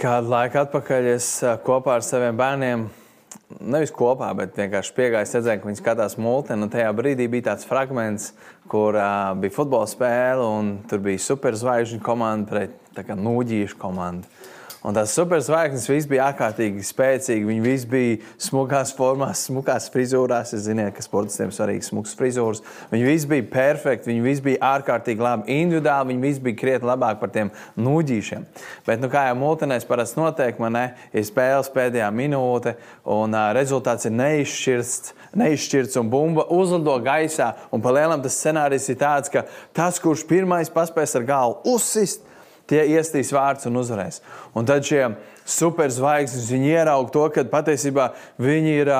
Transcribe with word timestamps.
Kādu 0.00 0.30
laiku 0.32 0.56
atpakaļ 0.62 1.06
es 1.10 1.26
kopā 1.60 1.98
ar 1.98 2.04
saviem 2.06 2.38
bērniem, 2.38 2.86
nevis 3.60 3.90
kopā, 3.92 4.30
bet 4.38 4.56
vienkārši 4.56 4.94
piegāju, 4.96 5.28
redzēju, 5.36 5.60
ka 5.60 5.68
viņi 5.68 5.80
skatās 5.82 6.14
multeni. 6.16 6.68
Tajā 6.72 6.94
brīdī 6.96 7.26
bija 7.28 7.50
tāds 7.50 7.68
fragments, 7.68 8.30
kur 8.72 8.96
uh, 8.96 9.34
bija 9.36 9.52
futbola 9.52 9.90
spēle, 9.90 10.46
un 10.56 10.70
tur 10.88 11.02
bija 11.04 11.20
superzvaigžņu 11.20 12.00
komanda 12.06 12.48
pret 12.48 13.12
nūģīšu 13.12 13.76
komandu. 13.82 14.24
Un 14.80 14.96
tās 14.96 15.12
superzvaigznes 15.12 15.84
viss 15.90 16.08
bija 16.08 16.30
ārkārtīgi 16.30 16.80
spēcīgi. 16.88 17.44
Viņi 17.44 17.60
visi 17.60 17.88
bija 17.90 18.14
smukās 18.40 18.94
formās, 18.96 19.42
smukās 19.50 19.90
frizūrās. 19.92 20.54
Es 20.56 20.62
zinu, 20.64 20.86
ka 20.96 21.04
sportistiem 21.04 21.52
svarīgi 21.52 21.84
smukas 21.90 22.14
frizūras. 22.16 22.62
Viņi 22.88 23.04
visi 23.04 23.28
bija 23.28 23.44
perfekti, 23.52 24.08
viņi 24.08 24.24
visi 24.24 24.44
bija 24.46 24.70
ārkārtīgi 24.70 25.20
labi. 25.20 25.58
Individuāli 25.60 26.14
viņi 26.14 26.24
visi 26.24 26.44
bija 26.46 26.60
krietni 26.62 26.88
labāk 26.88 27.20
par 27.20 27.32
tiem 27.34 27.52
nūģīšiem. 27.76 28.46
Bet, 28.88 29.04
nu, 29.04 29.12
kā 29.12 29.26
jau 29.28 29.36
multinēs 29.42 29.84
parasti 29.88 30.22
notiek, 30.22 30.56
man 30.64 30.78
ne, 30.78 30.86
ir 31.12 31.28
spēles 31.28 31.68
pēdējā 31.76 32.08
minūte, 32.16 32.72
un 33.04 33.36
uh, 33.36 33.50
rezultāts 33.56 34.08
ir 34.08 34.16
neizšķirts. 34.16 35.12
Neizšķirts 35.36 36.00
un 36.00 36.08
bumba 36.10 36.48
uzlido 36.56 36.96
gaisā. 37.04 37.52
Un 37.68 37.84
pa 37.84 37.92
lielam 37.94 38.24
tas 38.24 38.40
scenārijs 38.40 38.88
ir 38.88 38.96
tāds, 39.04 39.28
ka 39.28 39.44
tas, 39.76 40.00
kurš 40.00 40.24
pirmais 40.26 40.72
paspēs 40.72 41.18
ar 41.20 41.28
galvu 41.28 41.76
uzsist, 41.76 42.24
tie 42.70 42.86
iestīs 42.94 43.32
vārds 43.34 43.68
un 43.68 43.80
uzvarēs. 43.80 44.20
Un 44.56 44.68
tad 44.68 44.86
šie 44.86 45.02
superzvaigznes 45.48 46.50
ieraudzīja 46.54 47.12
to, 47.14 47.26
ka 47.34 47.46
patiesībā 47.50 48.12
viņi 48.40 48.80
ir. 48.84 48.94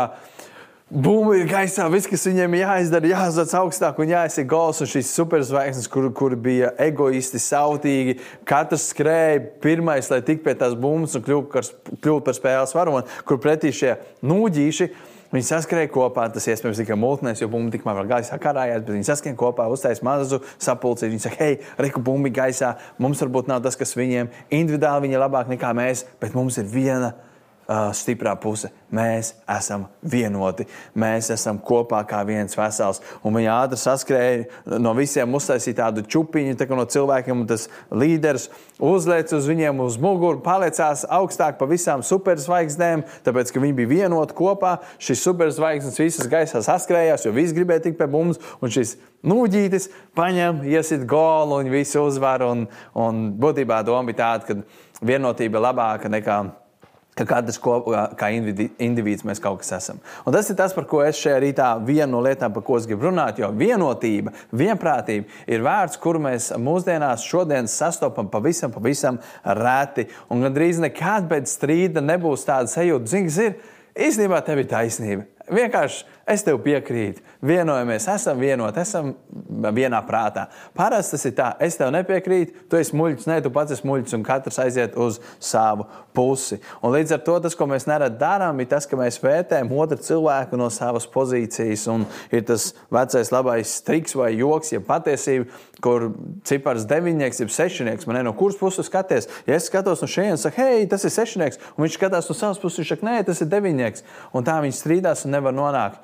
Bumba 0.91 1.37
ir 1.39 1.47
gaisā, 1.47 1.85
viss, 1.87 2.09
kas 2.11 2.25
viņiem 2.27 2.57
jāizdara, 2.59 3.07
jāuzsver 3.13 3.61
augstāk 3.61 4.01
un 4.03 4.11
jāizsaka 4.11 4.51
gols. 4.51 4.81
Un 4.83 4.89
šīs 4.91 5.13
superzvaigznes, 5.15 5.87
kur, 5.87 6.09
kur 6.11 6.35
bija 6.35 6.73
egoisti, 6.83 7.39
sautīgi, 7.39 8.17
katrs 8.43 8.89
skrēja 8.91 9.39
pirmais, 9.63 10.11
lai 10.11 10.19
tiktu 10.19 10.49
pie 10.49 10.57
tās 10.59 10.75
bumbas 10.75 11.15
un 11.15 11.23
kļūtu 11.29 12.19
par 12.27 12.35
spēles 12.35 12.75
varoni, 12.75 13.07
kur 13.23 13.39
pretī 13.39 13.71
šie 13.71 13.95
nūģīši 14.27 14.91
Viņi 15.31 15.47
saskrēja 15.47 15.93
kopā, 15.95 16.25
tas 16.35 16.49
iespējams 16.51 16.81
tikai 16.83 16.97
multinēs, 16.99 17.39
jo 17.39 17.47
bumba 17.53 17.71
tikmēr 17.71 18.01
vēl 18.01 18.09
gaisā 18.11 18.39
karājās, 18.43 18.83
bet 18.83 18.97
viņi 18.97 19.07
saskrēja 19.07 19.39
kopā, 19.39 19.69
uztaisīja 19.71 20.07
mazu 20.09 20.41
sapulci. 20.59 21.07
Viņi 21.07 21.23
saka, 21.23 21.39
hei, 21.45 21.61
reku 21.79 22.03
bumbi 22.03 22.33
gaisā, 22.35 22.73
mums 22.99 23.23
varbūt 23.23 23.51
nav 23.51 23.63
tas, 23.63 23.79
kas 23.79 23.95
viņiem 23.95 24.33
individuāli 24.51 25.07
viņi 25.07 25.19
ir 25.19 25.23
labāk 25.23 25.53
nekā 25.53 25.71
mēs, 25.79 26.03
bet 26.19 26.35
mums 26.35 26.59
ir 26.59 26.67
viena 26.67 27.13
uh, 27.71 27.91
stiprā 27.95 28.35
puse. 28.41 28.71
Mēs 28.91 29.33
esam 29.51 29.85
vienoti, 30.03 30.67
mēs 30.99 31.31
esam 31.31 31.61
kopā 31.63 32.01
kā 32.09 32.25
viens 32.27 32.57
vesels. 32.59 32.99
Un 33.23 33.37
viņa 33.39 33.53
ātri 33.55 33.79
saskrēja 33.79 34.79
no 34.83 34.95
visiem, 34.99 35.31
uztaisīja 35.39 35.85
tādu 35.85 36.03
čupiņu 36.11 36.57
tā 36.59 36.67
no 36.75 36.87
cilvēkiem, 36.91 37.45
un 37.45 37.49
tas 37.51 37.69
līderis 37.95 38.49
uzlēca 38.83 39.39
uz 39.39 39.47
viņiem 39.51 39.83
uz 39.85 39.99
muguras, 40.03 40.43
paliecās 40.43 41.05
augstāk 41.07 41.61
par 41.61 41.71
visām 41.71 42.03
superzvaigznēm, 42.07 43.05
tāpēc, 43.27 43.55
ka 43.55 43.63
viņi 43.63 43.79
bija 43.79 43.93
vienoti 43.95 44.37
kopā. 44.39 44.79
Šis 44.99 45.23
superzvaigznes 45.29 46.03
visas 46.03 46.31
gaisā 46.31 46.65
saskrējās, 46.67 47.29
jo 47.29 47.35
visi 47.37 47.55
gribēja 47.55 47.87
tikt 47.87 48.01
pie 48.01 48.11
mums, 48.11 48.43
un 48.59 48.75
šis 48.75 48.97
nūģītis 49.27 49.91
paņem, 50.19 50.65
iesit 50.67 51.07
golu, 51.09 51.61
un 51.61 51.71
visi 51.71 52.01
uzvar. 52.01 52.43
Un, 52.51 52.67
un 52.99 53.27
būtībā 53.39 53.85
doma 53.87 54.09
bija 54.11 54.25
tāda, 54.25 54.49
ka 54.49 55.07
vienotība 55.07 55.61
ir 55.61 55.67
labāka 55.69 56.11
nekā 56.11 56.41
ka 57.21 57.27
katrs 57.29 57.61
kopā, 57.61 58.07
kā 58.19 58.31
indivīds, 58.33 59.25
mēs 59.29 59.43
kaut 59.43 59.61
kas 59.61 59.75
esam. 59.77 60.01
Un 60.25 60.35
tas 60.35 60.49
ir 60.51 60.57
tas, 60.59 60.75
par 60.77 60.87
ko 60.89 61.03
es 61.05 61.21
šajā 61.21 61.41
rītā 61.45 61.69
vienu 61.85 62.15
no 62.15 62.23
lietām, 62.25 62.55
par 62.55 62.65
ko 62.67 62.79
es 62.81 62.89
gribu 62.89 63.09
runāt. 63.09 63.41
Jo 63.41 63.51
vienotība, 63.57 64.33
vienprātība 64.57 65.29
ir 65.51 65.65
vērts, 65.67 66.01
kuru 66.01 66.23
mēs 66.25 66.51
mūsdienās 66.61 67.27
šodien 67.29 67.69
sastopam 67.71 68.31
pavisam, 68.33 68.73
pavisam 68.75 69.21
reti. 69.45 70.09
Un 70.33 70.47
gandrīz 70.47 70.81
nekad 70.83 71.29
pēc 71.31 71.53
strīda 71.59 72.05
nebūs 72.05 72.47
tāda 72.49 72.73
sajūta, 72.73 73.13
zināms, 73.13 73.41
ir 73.45 74.09
īstenībā 74.09 74.41
tev 74.47 74.63
ir 74.63 74.71
taisnība. 74.71 75.29
Vienkārši 75.51 76.07
es 76.31 76.45
tev 76.47 76.61
piekrītu, 76.65 77.23
vienojamies, 77.45 78.07
esam 78.13 78.41
vienoti, 78.41 78.81
esam 78.83 79.13
vienā 79.75 80.01
prātā. 80.07 80.47
Parasti 80.77 81.17
tas 81.17 81.27
ir 81.29 81.35
tā, 81.39 81.49
es 81.63 81.79
tev 81.79 81.93
nepiekrītu, 81.95 82.67
tu 82.71 82.79
esi 82.81 82.97
muļķis, 82.97 83.29
ne, 83.31 83.39
tu 83.45 83.53
pats 83.55 83.75
esi 83.77 83.87
muļķis, 83.89 84.17
un 84.19 84.27
katrs 84.27 84.61
aiziet 84.63 84.97
uz 85.01 85.21
savu 85.43 85.87
pusi. 86.17 86.61
Un 86.83 86.95
līdz 86.95 87.17
ar 87.17 87.23
to 87.27 87.37
tas, 87.45 87.57
ko 87.59 87.69
mēs 87.71 87.87
nerad 87.91 88.19
darām, 88.21 88.61
ir 88.61 88.71
tas, 88.71 88.87
ka 88.89 88.99
mēs 88.99 89.21
vērtējam 89.23 89.73
otru 89.77 90.01
cilvēku 90.05 90.59
no 90.61 90.71
savas 90.75 91.09
pozīcijas, 91.11 91.87
un 91.93 92.07
ir 92.35 92.45
tas 92.49 92.71
vecais 92.93 93.33
labais 93.35 93.77
triks 93.87 94.17
vai 94.19 94.33
joks, 94.39 94.75
ja 94.75 94.83
patiesība, 94.85 95.49
kur 95.81 96.11
cipars 96.49 96.85
deviņnieks, 96.89 97.41
jeb 97.41 97.53
sešnieks, 97.55 98.07
man 98.09 98.19
ne 98.19 98.25
no 98.27 98.35
kuras 98.37 98.59
puses 98.61 98.89
skaties. 98.91 99.29
Ja 99.49 99.57
es 99.57 99.69
skatos 99.71 100.03
no 100.05 100.09
šejienes, 100.11 100.45
saku, 100.45 100.61
hei, 100.61 100.87
tas 100.91 101.07
ir 101.09 101.15
sešnieks, 101.15 101.61
un 101.77 101.87
viņš 101.87 101.97
skatās 101.97 102.29
no 102.29 102.37
savas 102.37 102.61
puses, 102.61 102.83
viņš 102.83 102.93
saka, 102.95 103.07
nē, 103.09 103.17
tas 103.29 103.41
ir 103.41 103.51
deviņnieks. 103.53 104.05
Un 104.37 104.47
tā 104.47 104.59
viņi 104.61 104.77
strīdās 104.77 105.25
un 105.27 105.35
nevar 105.37 105.57
nonākt 105.57 106.03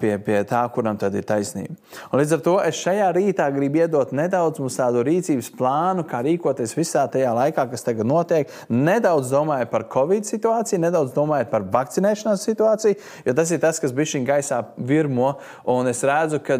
pie, 0.00 0.16
pie 0.22 0.40
tā, 0.48 0.62
kuram 0.74 0.98
tad 1.00 1.14
ir 1.18 1.26
taisnība. 1.26 1.76
Un 2.10 2.20
līdz 2.20 2.36
ar 2.36 2.44
to 2.44 2.54
es 2.62 2.78
šajā 2.80 3.08
rītā 3.16 3.48
gribu 3.54 3.82
iedot 3.82 4.14
nedaudz 4.16 4.62
mums 4.62 4.78
tādu 4.78 5.04
rīcības 5.06 5.50
plānu, 5.58 6.06
kā 6.08 6.22
rīkoties 6.26 6.76
visā 6.78 7.04
tajā 7.12 7.32
laikā, 7.36 7.66
kas 7.70 7.86
tagad 7.86 8.08
notiek. 8.08 8.50
Nedaudz 8.72 9.32
domāju 9.32 9.68
par 9.72 9.86
Covid 9.92 10.28
situāciju, 10.28 10.82
nedaudz 10.86 11.14
domāju 11.16 11.50
par 11.52 11.66
vakcinēšanās 11.74 12.46
situāciju, 12.48 12.98
jo 13.26 13.36
tas 13.38 13.52
ir 13.52 13.62
tas, 13.62 13.82
kas 13.82 13.94
bija 13.96 14.14
šī 14.14 14.24
gaisā 14.28 14.62
virmo. 14.76 15.36
Un 15.68 15.90
es 15.90 16.02
redzu, 16.06 16.42
ka 16.42 16.58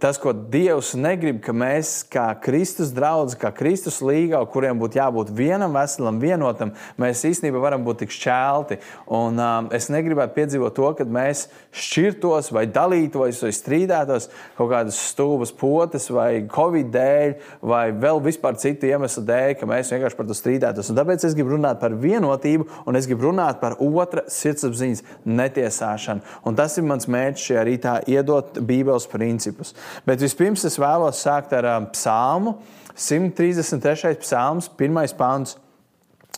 tas, 0.00 0.18
ko 0.20 0.32
Dievs 0.32 0.92
negrib, 0.98 1.40
ka 1.42 1.52
mēs, 1.56 2.02
kā 2.10 2.24
Kristus 2.42 2.92
draugi, 2.94 3.36
kā 3.40 3.50
Kristus 3.54 4.00
līgā, 4.04 4.40
kuriem 4.52 4.78
būtu 4.80 4.98
jābūt 4.98 5.32
vienam, 5.34 5.74
veselam, 5.74 6.20
vienotam, 6.22 6.72
mēs 7.00 7.24
īstenībā 7.26 7.60
varam 7.62 7.84
būt 7.86 8.02
tik 8.04 8.14
šķelti. 8.14 8.78
Un, 9.12 9.40
um, 9.42 9.70
es 9.74 9.88
negribētu 9.92 10.36
piedzīvot 10.36 10.76
to, 10.76 10.90
ka 10.98 11.06
mēs 11.06 11.46
šķirtos 11.74 12.52
vai 12.54 12.64
dalītos 12.70 13.42
vai 13.42 13.52
strīdētos 13.56 14.28
kaut 14.58 14.70
kādas 14.72 15.00
stūvas 15.10 15.54
potes 15.58 16.08
vai 16.12 16.44
covid 16.52 16.92
dēļ 16.94 17.34
vai 17.72 17.84
vēl 17.96 18.22
vispār 18.24 18.58
citu 18.62 18.90
iemeslu 18.90 19.24
dēļ, 19.28 19.56
ka 19.60 19.68
mēs 19.70 19.92
vienkārši 19.94 20.18
par 20.18 20.28
to 20.28 20.36
strīdētos. 20.38 20.92
Un 20.92 21.00
tāpēc 21.00 21.26
es 21.26 21.36
gribu 21.38 21.56
runāt 21.56 21.82
par 21.82 21.96
vienotību 21.98 22.68
un 22.86 22.98
es 22.98 23.08
gribu 23.10 23.30
runāt 23.30 23.60
par 23.62 23.78
otra 23.82 24.26
sirdsapziņas 24.30 25.04
netiesāšanu. 25.26 26.26
Un 26.46 26.58
tas 26.58 26.78
ir 26.78 26.86
mans 26.86 27.08
mērķis 27.10 27.48
šajā 27.50 27.66
rītā 27.68 27.98
iedot 28.10 28.60
Bībeles 28.62 29.08
principus 29.10 29.71
psalmus. 29.72 30.04
Bet 30.06 30.20
vispirms 30.20 30.64
es 30.64 30.78
vēlos 30.78 31.22
sākt 31.22 31.52
ar 31.52 31.68
um, 31.76 31.86
psalmu, 31.92 32.56
133. 32.94 34.16
psalms, 34.20 34.70
1. 34.78 35.16
pāns. 35.16 35.56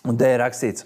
Un 0.05 0.19
te 0.21 0.29
ir 0.29 0.41
rakstīts, 0.43 0.85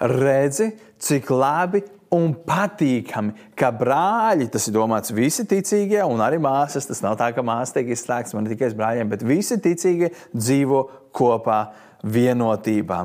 redzi, 0.00 0.74
cik 1.00 1.30
labi 1.32 1.82
un 2.12 2.34
patīkami, 2.34 3.32
ka 3.56 3.70
brāļi, 3.72 4.50
tas 4.50 4.66
ir 4.68 4.74
domāts 4.74 5.14
visi 5.14 5.46
ticīgie, 5.48 6.02
un 6.04 6.20
arī 6.20 6.40
māsas, 6.42 6.88
tas 6.88 7.00
nav 7.04 7.16
tā, 7.16 7.30
ka 7.32 7.44
māsas 7.46 7.72
tiek 7.72 7.88
izslēgts 7.94 8.34
man 8.34 8.48
tikai 8.50 8.72
brāļiem, 8.76 9.08
bet 9.08 9.22
visi 9.24 9.56
ticīgie 9.62 10.10
dzīvo 10.34 10.82
kopā 11.16 11.70
vienotībā 12.02 13.04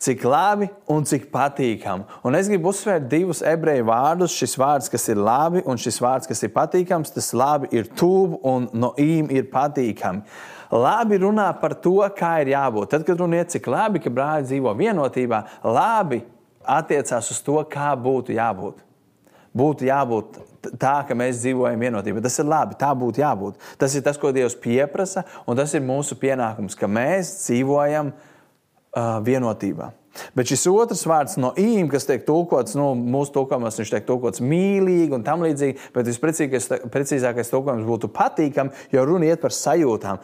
cik 0.00 0.22
labi 0.24 0.68
un 0.88 1.04
cik 1.04 1.26
patīkami. 1.32 2.06
Un 2.24 2.36
es 2.38 2.48
gribu 2.48 2.70
uzsvērt 2.72 3.04
divus 3.10 3.42
ebreju 3.44 3.84
vārdus. 3.90 4.32
Šis 4.32 4.56
vārds, 4.60 4.88
kas 4.92 5.04
ir 5.12 5.20
labi, 5.20 5.60
un 5.68 5.80
šis 5.80 6.00
vārds, 6.00 6.28
kas 6.30 6.40
ir 6.46 6.54
patīkams, 6.54 7.12
tas 7.12 7.32
labi 7.36 7.68
ir 7.76 7.90
tuvu 8.00 8.40
un 8.48 8.70
no 8.72 8.94
īm 9.00 9.28
ir 9.32 9.50
patīkami. 9.52 10.24
Labi 10.72 11.18
runā 11.20 11.50
par 11.60 11.74
to, 11.84 11.98
kā 12.16 12.38
ir 12.40 12.54
jābūt. 12.54 12.94
Tad, 12.94 13.04
kad 13.04 13.20
runa 13.20 13.42
ir 13.42 13.50
cik 13.52 13.68
labi, 13.68 14.00
ka 14.00 14.12
brāļi 14.14 14.48
dzīvo 14.48 14.72
vienotībā, 14.78 15.42
labi 15.66 16.22
attiecās 16.64 17.28
uz 17.34 17.42
to, 17.44 17.58
kā 17.68 17.90
būtu 17.98 18.38
jābūt. 18.38 18.80
Būtu 19.52 19.84
jābūt 19.84 20.40
tā, 20.80 20.94
ka 21.04 21.16
mēs 21.18 21.42
dzīvojam 21.42 21.84
vienotībā. 21.84 22.22
Tas 22.24 22.38
ir 22.40 22.48
labi, 22.48 22.78
tā 22.80 22.94
būtu 22.96 23.20
jābūt. 23.20 23.60
Tas 23.76 23.98
ir 23.98 24.06
tas, 24.06 24.16
ko 24.16 24.32
Dievs 24.32 24.56
pieprasa, 24.62 25.26
un 25.44 25.58
tas 25.58 25.74
ir 25.74 25.84
mūsu 25.84 26.16
pienākums, 26.16 26.78
ka 26.78 26.88
mēs 26.88 27.36
dzīvojam 27.42 28.14
vienotībā 28.14 28.28
vienotībā. 28.96 29.92
Bet 30.34 30.50
šis 30.50 30.64
otrs 30.66 31.04
vārds 31.06 31.36
no 31.38 31.52
īm, 31.58 31.86
kas 31.90 32.08
tiek 32.08 32.24
tulkots, 32.26 32.74
nu, 32.78 32.90
mūsu 32.98 33.30
tulkojumos 33.36 33.78
viņš 33.78 33.92
tiek 33.94 34.08
tulkots 34.08 34.42
mīlīgi 34.42 35.14
un 35.14 35.22
tam 35.26 35.44
līdzīgi, 35.46 35.92
bet 35.94 36.08
visprecīzākais 36.10 37.52
tulkojums 37.52 37.86
būtu 37.86 38.10
patīkami, 38.14 38.74
jo 38.90 39.04
runa 39.06 39.30
iet 39.30 39.42
par 39.42 39.54
sajūtām. 39.54 40.18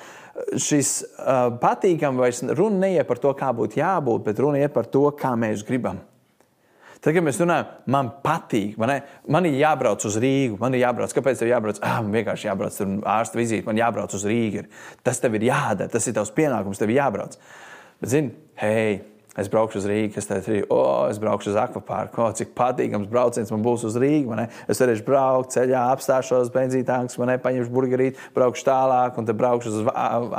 Šis 0.58 0.90
uh, 1.04 1.54
patīkami 1.62 2.24
vairs 2.24 2.42
runa 2.50 2.88
neiet 2.88 3.06
par 3.08 3.22
to, 3.22 3.30
kā 3.38 3.52
būtu 3.56 3.78
jābūt, 3.78 4.26
bet 4.26 4.42
runa 4.42 4.60
iet 4.60 4.74
par 4.74 4.90
to, 4.90 5.06
kā 5.16 5.32
mēs 5.38 5.62
gribam. 5.66 6.02
Tad, 6.96 7.12
kad 7.14 7.22
mēs 7.22 7.38
runājam, 7.38 7.68
man 7.94 8.08
patīk, 8.24 8.74
man, 8.82 8.90
man 9.30 9.46
ir 9.46 9.60
jābrauc 9.60 10.02
uz 10.08 10.16
Rīgu. 10.18 10.56
Man 10.58 10.74
ir 10.74 10.80
jābrauc. 10.82 11.12
Kāpēc 11.14 11.38
tev 11.38 11.52
jābrauc? 11.52 11.78
Ah, 11.84 12.00
man 12.02 12.16
vienkārši 12.16 12.48
jābrauc 12.48 12.74
tur 12.74 12.96
ārsta 13.12 13.38
vizīte, 13.38 13.66
man 13.68 13.78
jābrauc 13.78 14.16
uz 14.16 14.24
Rīgu. 14.26 14.64
Tas 15.06 15.22
tev 15.22 15.36
ir 15.38 15.46
jādara, 15.46 15.86
tas 15.92 16.08
ir 16.08 16.16
tavs 16.16 16.34
pienākums, 16.34 16.80
tev 16.80 16.90
ir 16.90 16.98
jābrauc. 16.98 17.36
Bet, 18.00 18.10
zini, 18.12 18.32
hei, 18.60 18.98
es 19.36 19.48
braukšu 19.52 19.80
uz 19.80 19.86
Rīgā, 19.88 20.20
es 20.20 20.28
teicu, 20.28 20.58
oh, 20.72 21.06
es 21.10 21.20
braukšu 21.20 21.52
uz 21.52 21.60
akvaparku, 21.60 22.22
oh, 22.24 22.34
cik 22.36 22.52
patīkams 22.56 23.08
brauciens 23.12 23.52
man 23.52 23.64
būs 23.64 23.86
uz 23.88 23.96
Rīgā. 24.00 24.48
Es 24.68 24.80
varēšu 24.82 25.06
braukt 25.06 25.54
ceļā, 25.56 25.86
apstāšos 25.94 26.52
benzīntānkus, 26.54 27.16
paņemšu 27.16 27.72
burgerīti, 27.72 28.28
braukšu 28.36 28.68
tālāk, 28.68 29.16
un 29.20 29.28
tad 29.28 29.40
braukšu 29.40 29.72
uz 29.72 29.88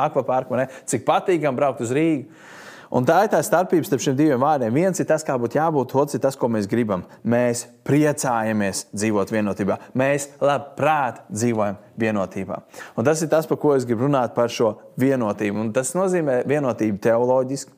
akvaparku. 0.08 0.62
Cik 0.86 1.08
patīkami 1.08 1.58
braukt 1.58 1.86
uz 1.86 1.96
Rīgā. 1.98 2.46
Un 2.88 3.04
tā 3.04 3.18
ir 3.26 3.32
tā 3.34 3.42
starpība 3.44 3.84
starp 3.84 4.04
šiem 4.04 4.16
diviem 4.16 4.40
vārdiem. 4.40 4.72
Viens 4.72 5.02
ir 5.04 5.08
tas, 5.10 5.26
kā 5.28 5.36
būtu 5.36 5.60
jābūt, 5.60 5.96
otrs 6.00 6.16
ir 6.16 6.22
tas, 6.24 6.38
ko 6.40 6.48
mēs 6.52 6.70
gribam. 6.72 7.04
Mēs 7.28 7.66
priecājamies 7.88 8.86
dzīvot 8.94 9.34
vienotībā. 9.36 9.76
Mēs 10.00 10.30
labprāt 10.40 11.26
dzīvojam 11.28 11.82
vienotībā. 12.00 12.62
Un 12.98 13.08
tas 13.08 13.22
ir 13.22 13.32
tas, 13.32 13.48
par 13.50 13.60
ko 13.62 13.74
es 13.76 13.86
gribu 13.88 14.06
runāt 14.08 14.36
par 14.36 14.52
šo 14.54 14.76
vienotību. 15.00 15.66
Un 15.66 15.74
tas 15.76 15.94
nozīmē 15.98 16.44
vienotību 16.50 17.02
teoloģiski, 17.04 17.74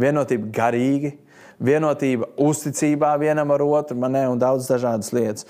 vienotību 0.00 0.50
garīgi, 0.54 1.14
vienotību 1.60 2.32
uzticībā 2.40 3.12
vienam 3.20 3.52
ar 3.52 3.64
otru, 3.66 3.98
manē, 4.00 4.26
un 4.32 4.40
daudz 4.40 4.68
dažādas 4.70 5.12
lietas. 5.16 5.46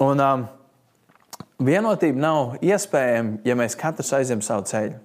Un, 0.00 0.20
um, 0.20 0.46
vienotība 1.62 2.18
nav 2.18 2.56
iespējama, 2.64 3.42
ja 3.46 3.56
mēs 3.58 3.76
katrs 3.78 4.12
aizjām 4.16 4.42
savu 4.44 4.66
ceļu. 4.70 4.98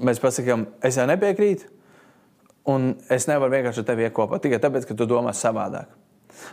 Mēs 0.00 0.20
pasakām, 0.22 0.64
es 0.86 0.96
jau 0.96 1.06
nepiekrītu, 1.10 1.68
un 2.72 2.94
es 3.12 3.26
nevaru 3.28 3.52
vienkārši 3.58 3.84
tevi 3.86 4.06
iekopot 4.08 4.42
tikai 4.42 4.60
tāpēc, 4.62 4.88
ka 4.88 4.96
tu 4.96 5.08
domā 5.08 5.34
savādāk. 5.36 5.99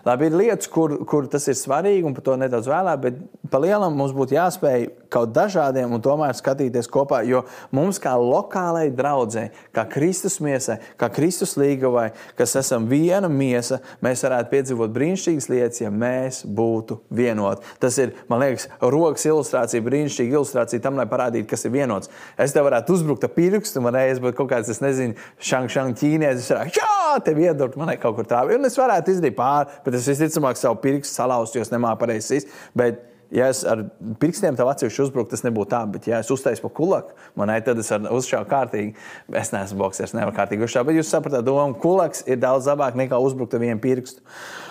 Labi, 0.05 0.29
ir 0.29 0.37
lietas, 0.37 0.69
kur, 0.71 0.97
kur 1.09 1.27
tas 1.31 1.47
ir 1.49 1.57
svarīgi, 1.57 2.05
un 2.07 2.15
par 2.17 2.25
to 2.25 2.37
nedaudz 2.39 2.69
vēlāk, 2.69 3.01
bet 3.03 3.19
par 3.51 3.63
lielam 3.63 3.95
mums 3.97 4.15
būtu 4.15 4.37
jāspēj 4.37 4.87
kaut 5.13 5.31
dažādiem 5.35 5.93
un 5.95 6.03
tomēr 6.03 6.35
skatīties 6.37 6.89
kopā. 6.91 7.21
Jo 7.27 7.43
mums, 7.75 7.99
kā 8.03 8.13
lokālai 8.19 8.87
draudzēji, 8.95 9.51
kā 9.75 9.85
Kristus 9.91 10.39
miesai, 10.43 10.79
kā 10.99 11.09
Kristus 11.13 11.55
līgavai, 11.59 12.09
kas 12.37 12.55
esam 12.59 12.87
viena 12.91 13.29
miesa, 13.31 13.79
mēs 14.03 14.23
varētu 14.25 14.51
piedzīvot 14.53 14.93
brīnišķīgas 14.95 15.49
lietas, 15.51 15.81
ja 15.83 15.91
mēs 15.93 16.41
būtu 16.45 16.99
vienoti. 17.13 17.65
Tas 17.81 17.97
ir, 18.01 18.13
man 18.31 18.43
liekas, 18.43 18.67
rokas 18.81 19.27
ilustrācija, 19.29 19.85
brīnišķīga 19.85 20.37
ilustrācija 20.39 20.83
tam, 20.83 20.99
lai 20.99 21.07
parādītu, 21.09 21.49
kas 21.51 21.67
ir 21.67 21.75
vienots. 21.75 22.11
Es 22.37 22.55
te 22.55 22.63
varētu 22.63 22.95
uzbrukt 22.97 23.27
ar 23.27 23.33
pirkstu, 23.35 23.83
man 23.83 23.95
reiz 23.97 24.21
būtu 24.23 24.37
kaut 24.41 24.51
kāds, 24.53 24.71
es 24.73 24.83
nezinu, 24.83 25.17
šang-šang 25.39 25.95
ķīnietis, 25.97 26.51
varētu, 26.53 26.81
jā, 26.81 27.17
tev 27.25 27.41
iedurt, 27.41 27.77
man 27.79 27.93
kaut 28.01 28.17
kur 28.19 28.27
tā. 28.27 28.43
Un 28.53 28.67
es 28.67 28.77
varētu 28.79 29.13
izdarīt 29.13 29.37
pāri 29.37 29.76
bet 29.85 29.97
es 29.97 30.07
visticamāk 30.09 30.59
savu 30.59 30.79
pirkstu 30.83 31.13
salauzu, 31.13 31.57
jo 31.57 31.65
es 31.65 31.71
nemāku 31.73 32.01
pareizi. 32.03 32.41
Bet, 32.77 33.01
ja 33.33 33.49
es 33.51 33.63
ar 33.67 33.83
pirkstiem 34.21 34.55
tev 34.57 34.69
atsevišķi 34.71 35.03
uzbruktu, 35.07 35.33
tas 35.35 35.43
nebūtu 35.45 35.71
tā. 35.73 35.81
Bet, 35.91 36.07
ja 36.09 36.21
es 36.23 36.31
uztaisu 36.33 36.63
pa 36.63 36.71
kulaku, 36.79 37.17
man 37.39 37.51
ir 37.53 37.65
tad 37.65 37.81
es 37.83 37.91
uzšākt 37.91 38.51
kārtīgi. 38.51 38.95
Es 39.35 39.53
neesmu 39.55 39.81
boxers, 39.83 40.15
nevaru 40.17 40.35
kārtīgi 40.37 40.67
uzšākt. 40.67 40.89
Bet 40.89 40.99
jūs 41.01 41.11
saprotat, 41.13 41.45
doma, 41.47 41.69
kulaks 41.81 42.25
ir 42.29 42.39
daudz 42.43 42.69
labāk 42.71 42.97
nekā 42.99 43.19
uzbrukt 43.23 43.55
ar 43.57 43.63
vienu 43.65 43.81
pirkstu. 43.83 44.23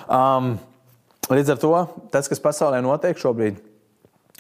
Um, 0.07 0.57
līdz 1.33 1.57
ar 1.57 1.63
to 1.63 1.73
tas, 2.15 2.31
kas 2.31 2.43
pasaulē 2.43 2.83
notiek 2.85 3.19
šobrīd, 3.21 3.61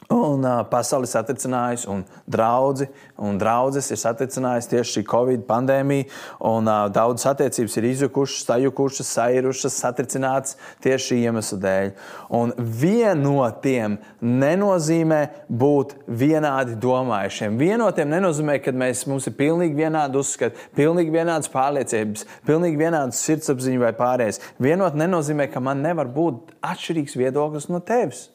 Un 0.06 0.44
uh, 0.44 0.60
pasaule 0.70 1.08
satricinājusi, 1.10 1.88
un 1.90 2.04
draugi 2.30 2.84
un 3.26 3.38
draudzes 3.40 3.88
ir 3.90 3.98
satricinājusi 3.98 4.68
tieši 4.70 4.92
šī 4.92 5.02
Covid 5.10 5.46
pandēmija. 5.48 6.06
Un, 6.46 6.68
uh, 6.70 6.84
daudzas 6.94 7.26
attiecības 7.32 7.74
ir 7.80 7.88
izjukušas, 7.88 8.44
sajukušas, 8.46 9.10
sairušas, 9.16 9.78
satricinātas 9.82 10.54
tieši 10.84 11.08
šī 11.08 11.18
iemesla 11.24 11.58
dēļ. 11.64 11.90
Un 12.38 12.52
vienotiem 12.82 13.96
nenozīmē 14.20 15.20
būt 15.64 15.96
vienādi 16.06 16.78
domājušiem. 16.86 17.58
Vienotiem 17.58 18.14
nenozīmē, 18.14 18.60
ka 18.62 18.76
mēs, 18.76 19.08
mums 19.10 19.26
ir 19.26 19.34
pilnīgi 19.40 19.80
vienādi 19.80 20.22
uzskati, 20.22 20.70
pilnīgi 20.78 21.16
vienādas 21.18 21.50
pārliecības, 21.50 22.28
pilnīgi 22.46 22.78
vienādas 22.84 23.24
sirdsapziņa 23.26 23.82
vai 23.88 23.92
pārējais. 23.98 24.44
Vienot 24.62 24.94
nenozīmē, 25.02 25.50
ka 25.50 25.64
man 25.64 25.82
nevar 25.82 26.14
būt 26.14 26.54
atšķirīgs 26.62 27.18
viedoklis 27.18 27.72
no 27.72 27.82
tevis. 27.82 28.28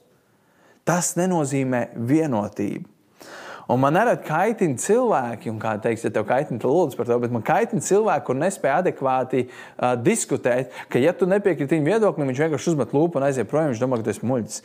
Tas 0.88 1.14
nenozīmē 1.20 1.88
vienotību. 1.96 2.92
Un 3.72 3.80
man 3.80 3.96
arī 3.96 4.18
kaitina 4.26 4.80
cilvēki, 4.82 5.48
un 5.52 5.60
kā 5.62 5.78
teiks, 5.80 6.04
ja 6.04 6.12
tev 6.12 6.26
kaitina, 6.28 6.60
tad 6.60 6.68
lūdzu 6.68 6.98
par 7.00 7.08
to, 7.08 7.16
bet 7.24 7.32
man 7.32 7.44
kaitina 7.46 7.84
cilvēki, 7.86 8.26
kur 8.28 8.36
nespēja 8.36 8.82
adekvāti 8.82 9.46
uh, 9.46 9.94
diskutēt, 9.96 10.74
ka, 10.92 11.00
ja 11.00 11.14
tu 11.16 11.28
nepiekriti 11.30 11.78
viņa 11.78 11.88
viedoklim, 11.94 12.28
viņš 12.32 12.42
vienkārši 12.44 12.72
uzmet 12.74 12.92
lūpu 12.96 13.20
un 13.20 13.28
aiziet 13.30 13.48
projām, 13.48 13.72
viņš 13.72 13.84
domā, 13.84 14.00
ka 14.02 14.08
tu 14.08 14.12
esi 14.12 14.28
muļķis. 14.28 14.58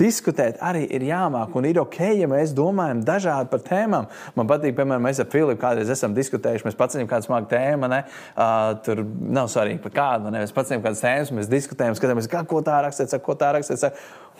Diskutēt 0.00 0.58
arī 0.66 0.82
ir 0.90 1.04
jāmāk, 1.06 1.54
un 1.54 1.68
ir 1.70 1.78
ok, 1.84 2.00
ja 2.18 2.30
mēs 2.30 2.54
domājam 2.56 3.04
dažādi 3.06 3.52
par 3.52 3.62
tēmām. 3.68 4.08
Man 4.34 4.50
patīk, 4.50 4.74
piemēram, 4.78 5.06
mēs 5.06 5.22
ar 5.22 5.30
Filipu 5.30 5.62
kādreiz 5.62 5.92
esam 5.94 6.16
diskutējuši, 6.16 6.66
mēs 6.66 6.78
paceļam 6.80 7.10
kādu 7.12 7.28
smagu 7.28 7.50
tēmu, 7.52 7.90
ne? 7.92 8.02
Uh, 8.34 8.72
tur 8.86 9.04
nav 9.06 9.52
svarīgi 9.52 9.82
par 9.84 9.94
kādu, 9.94 10.34
ne? 10.34 10.42
mēs 10.42 10.56
paceļam 10.56 10.82
kādas 10.88 11.04
tēmas, 11.04 11.30
mēs 11.38 11.52
diskutējam, 11.52 11.94
skatāmies, 11.98 12.30
kā, 12.30 12.42
ko 12.50 12.64
tā 12.66 12.82
rakstīt, 12.82 13.14
ko 13.22 13.38
tā 13.38 13.54
rakstīt. 13.54 13.86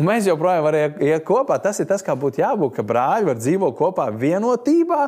Un 0.01 0.09
mēs 0.09 0.25
joprojām 0.25 0.65
varam 0.65 1.03
iet 1.05 1.27
kopā. 1.29 1.59
Tas 1.61 1.77
ir 1.83 1.89
tas, 1.91 2.01
kā 2.01 2.15
būtu 2.17 2.41
jābūt, 2.41 2.73
ka 2.79 2.85
brāļi 2.89 3.29
var 3.29 3.37
dzīvot 3.37 3.77
kopā 3.77 4.07
vienotībā. 4.17 5.03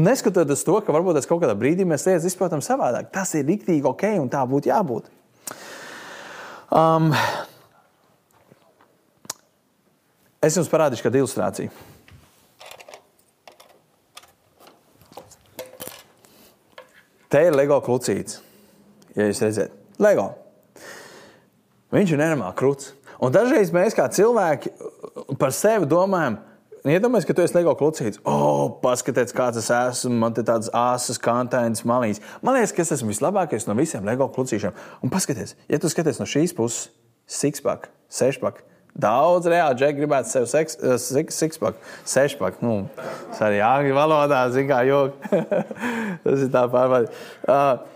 Neskatoties 0.00 0.64
to, 0.64 0.78
ka 0.80 0.94
varbūt 0.96 1.18
tas 1.18 1.28
kaut 1.28 1.42
kādā 1.42 1.52
brīdī 1.60 1.84
mēs 1.84 2.06
lietas 2.08 2.24
izprotam 2.30 2.64
savādāk. 2.64 3.10
Tas 3.12 3.34
ir 3.36 3.44
rīktīgi 3.44 3.84
ok 3.84 4.06
un 4.22 4.32
tā 4.32 4.40
būtu 4.48 4.72
jābūt. 4.72 5.10
Um, 6.72 7.12
es 10.40 10.56
jums 10.56 10.72
parādīšu 10.72 11.04
kādu 11.04 11.20
ilustrāciju. 11.20 11.68
Te 17.28 17.44
ir 17.44 17.60
LEGO 17.60 17.82
klucīts. 17.84 18.40
Ja 19.18 19.28
jūs 19.28 19.44
redzat, 19.44 19.76
LEGO. 20.00 20.30
Viņš 21.92 22.16
ir 22.16 22.24
nenormāli 22.24 22.56
krūts. 22.56 22.94
Un 23.22 23.34
dažreiz 23.34 23.70
mēs 23.74 23.94
kā 23.96 24.08
cilvēki 24.10 24.72
par 25.38 25.54
sevi 25.54 25.86
domājam, 25.90 26.40
Iedomājieties, 26.84 27.24
ka 27.24 27.32
tu 27.32 27.40
esi 27.40 27.54
LEGO 27.56 27.72
klucīts. 27.80 28.18
Oh, 28.28 28.66
paskatieties, 28.82 29.32
kāds 29.32 29.56
es 29.56 29.70
esmu. 29.72 30.18
Man 30.20 30.34
te 30.36 30.42
tādas 30.44 30.68
asas, 30.76 31.16
kantainas, 31.16 31.80
malīs. 31.88 32.20
Man 32.44 32.58
liekas, 32.58 32.74
ka 32.76 32.84
es 32.84 32.92
esmu 32.98 33.08
vislabākais 33.08 33.64
no 33.64 33.72
visiem 33.78 34.04
LEGO 34.04 34.26
klucīšiem. 34.34 34.76
Un 35.00 35.12
paskatieties, 35.14 35.56
ja 35.72 35.80
tu 35.80 35.88
skaties 35.88 36.20
no 36.20 36.28
šīs 36.28 36.52
puses, 36.52 36.90
sixpack, 37.24 37.88
sešpack. 38.12 38.60
Daudz 39.00 39.48
reāli 39.48 39.80
džekļi 39.80 40.02
gribētu 40.02 40.28
sev 40.28 40.44
sixpack, 41.32 41.80
sešpack. 42.04 42.60
Nu, 42.60 42.76
tas 43.32 43.40
arī 43.48 43.64
angļu 43.64 43.96
valodā, 43.96 44.44
zina, 44.52 44.68
kā 44.74 44.84
jok. 44.84 45.16
tas 46.26 46.44
ir 46.44 46.52
tā 46.52 46.66
pārbaudījums. 46.68 47.24
Uh, 47.48 47.93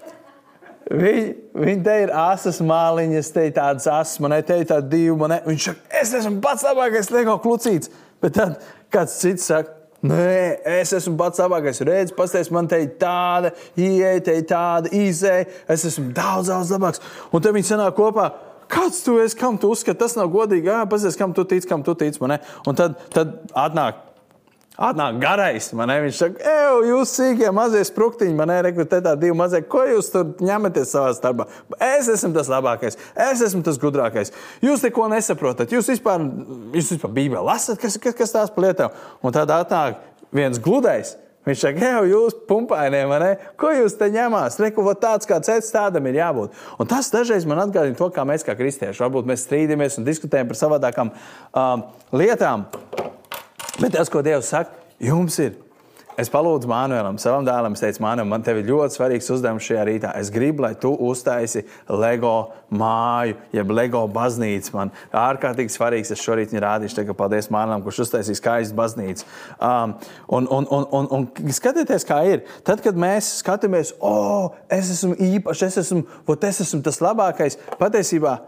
Viņi, 0.88 1.24
viņi 1.52 1.82
te 1.84 1.94
ir 2.04 2.12
asas 2.16 2.62
māliņas, 2.64 3.32
te 3.34 3.48
ir 3.50 3.56
tādas 3.56 3.88
asas, 3.92 4.20
man 4.24 4.32
te 4.40 4.56
ir 4.62 4.68
tāda 4.70 4.88
divi. 4.88 5.12
Man, 5.20 5.36
viņš 5.44 5.66
saka, 5.68 5.82
es 6.00 6.14
esmu 6.16 6.38
pats 6.44 6.64
labākais 6.64 7.10
LEGO 7.12 7.36
klucīts. 7.44 7.92
Bet 8.22 8.38
tad 8.38 8.56
kāds 8.92 9.18
cits 9.20 9.50
saka, 9.50 9.74
Nē, 9.98 10.60
es 10.78 10.92
esmu 10.94 11.16
pats 11.18 11.40
labākais. 11.42 11.80
Redz, 11.82 12.12
pastāstiet, 12.14 12.54
man 12.54 12.68
te 12.70 12.78
ir 12.84 12.92
tāda 13.00 13.50
ieeja, 13.74 14.20
te 14.22 14.36
ir 14.38 14.44
tāda 14.46 14.92
izēja. 14.94 15.48
Es 15.74 15.82
esmu 15.88 16.12
daudz, 16.14 16.52
daudz 16.52 16.70
labāks. 16.70 17.02
Un 17.34 17.42
tad 17.42 17.56
viņi 17.56 17.72
sanāk 17.72 17.96
kopā. 17.98 18.28
Kāds 18.70 19.00
tu 19.02 19.16
esi, 19.18 19.34
kam 19.40 19.58
tu 19.58 19.72
uzskati, 19.72 19.98
tas 19.98 20.14
nav 20.14 20.30
godīgi? 20.30 20.70
Jā, 20.70 20.84
paskatās, 20.86 21.18
kam 21.18 21.34
tu 21.34 21.42
tici, 21.50 21.66
kam 21.66 21.82
tu 21.82 21.96
tici. 21.98 22.22
Un 22.22 22.78
tad, 22.78 22.94
tad 23.10 23.40
atnāk 23.56 24.04
Atnāk 24.78 25.16
garais, 25.18 25.72
man 25.74 25.90
ne? 25.90 25.96
viņš 26.04 26.18
saka, 26.20 26.38
ej, 26.46 26.84
jūs 26.86 27.12
sīkie 27.16 27.48
mazie 27.50 27.80
spruktiņi, 27.88 28.34
man 28.38 28.52
ir 28.54 28.60
rekrutētā 28.68 29.16
divi 29.18 29.34
mazie. 29.34 29.64
Ko 29.66 29.82
jūs 29.82 30.12
tur 30.12 30.36
ņematies 30.38 30.92
savā 30.94 31.08
starpā? 31.16 31.48
Es 31.82 32.06
esmu 32.12 32.30
tas 32.36 32.46
labākais, 32.52 32.94
es 33.26 33.42
esmu 33.42 33.64
tas 33.66 33.80
gudrākais. 33.82 34.30
Jūs 34.62 34.86
neko 34.86 35.08
nesaprotat. 35.10 35.74
Jūs 35.74 35.90
vispār, 35.96 36.22
jūs 36.78 36.92
vispār 36.94 37.10
Bībeli 37.10 37.42
lasat, 37.42 37.80
kas, 37.82 37.98
kas, 37.98 38.14
kas 38.22 38.36
tās 38.36 38.54
par 38.54 38.68
lietām. 38.68 38.94
Un 39.18 39.34
tad 39.34 39.50
atnāk 39.50 39.98
viens 40.30 40.62
gludais. 40.62 41.16
Viņš 41.48 41.64
saka, 41.64 41.90
ej, 41.90 42.12
jūs 42.12 42.38
pumpainie, 42.46 43.02
ko 43.58 43.74
jūs 43.74 43.98
te 43.98 44.12
ņemās? 44.14 44.60
Reku, 44.62 44.86
tāds 45.00 45.26
kā 45.26 45.42
cits 45.42 45.74
tādam 45.74 46.06
ir 46.06 46.20
jābūt. 46.20 46.54
Un 46.78 46.86
tas 46.86 47.10
dažreiz 47.10 47.48
man 47.50 47.64
atgādina 47.66 47.98
to, 47.98 48.12
kā 48.14 48.22
mēs 48.28 48.46
kā 48.46 48.54
kristieši 48.54 49.08
varbūt 49.08 49.26
mēs 49.26 49.48
strīdamies 49.48 49.98
un 49.98 50.06
diskutējam 50.06 50.52
par 50.52 50.60
savādākām 50.60 51.16
um, 51.16 51.88
lietām. 52.14 52.68
Bet 53.78 53.94
tas, 53.94 54.10
ko 54.10 54.22
Dievs 54.26 54.50
saka, 54.50 54.74
jums 54.98 55.38
ir. 55.38 55.56
Es 56.18 56.26
palūdzu 56.34 56.66
Mānuēlam, 56.66 57.14
savam 57.22 57.44
dēlam, 57.46 57.76
es 57.76 57.82
teicu, 57.84 58.00
Mānuēlam, 58.02 58.32
man 58.32 58.42
te 58.42 58.50
ir 58.50 58.66
ļoti 58.66 58.96
svarīgs 58.96 59.28
uzdevums 59.30 59.62
šajā 59.62 59.84
rītā. 59.86 60.08
Es 60.18 60.32
gribu, 60.34 60.64
lai 60.64 60.72
tu 60.82 60.90
uztaisi 61.06 61.62
LEGO 61.86 62.32
māju, 62.74 63.36
jeb 63.54 63.70
LEGO 63.70 64.00
baznīcu. 64.16 64.72
Man 64.74 64.90
ārkārtīgi 65.14 65.70
svarīgs, 65.70 66.10
es 66.10 66.24
šorīt 66.26 66.50
viņu 66.50 66.64
rādīšu, 66.64 66.98
tagad 66.98 67.20
paldies 67.20 67.50
Mānuēlam, 67.54 67.86
kurš 67.86 68.02
uztaisīs 68.08 68.42
skaistu 68.42 68.74
baznīcu. 68.80 69.30
Um, 69.62 69.94
un, 70.26 70.50
un, 70.58 70.66
un, 70.74 70.90
un, 70.98 71.08
un 71.20 71.54
skatieties, 71.54 72.08
kā 72.10 72.18
ir. 72.32 72.42
Tad, 72.66 72.82
kad 72.82 72.98
mēs 72.98 73.30
skatāmies, 73.44 73.94
o, 74.00 74.10
oh, 74.10 74.60
es 74.74 74.90
esmu 74.96 75.14
īpašs, 75.14 75.66
es 75.70 75.82
esmu, 75.86 76.02
es 76.50 76.62
esmu 76.66 76.82
tas 76.82 76.98
labākais, 77.06 77.60
patiesībā 77.78 78.40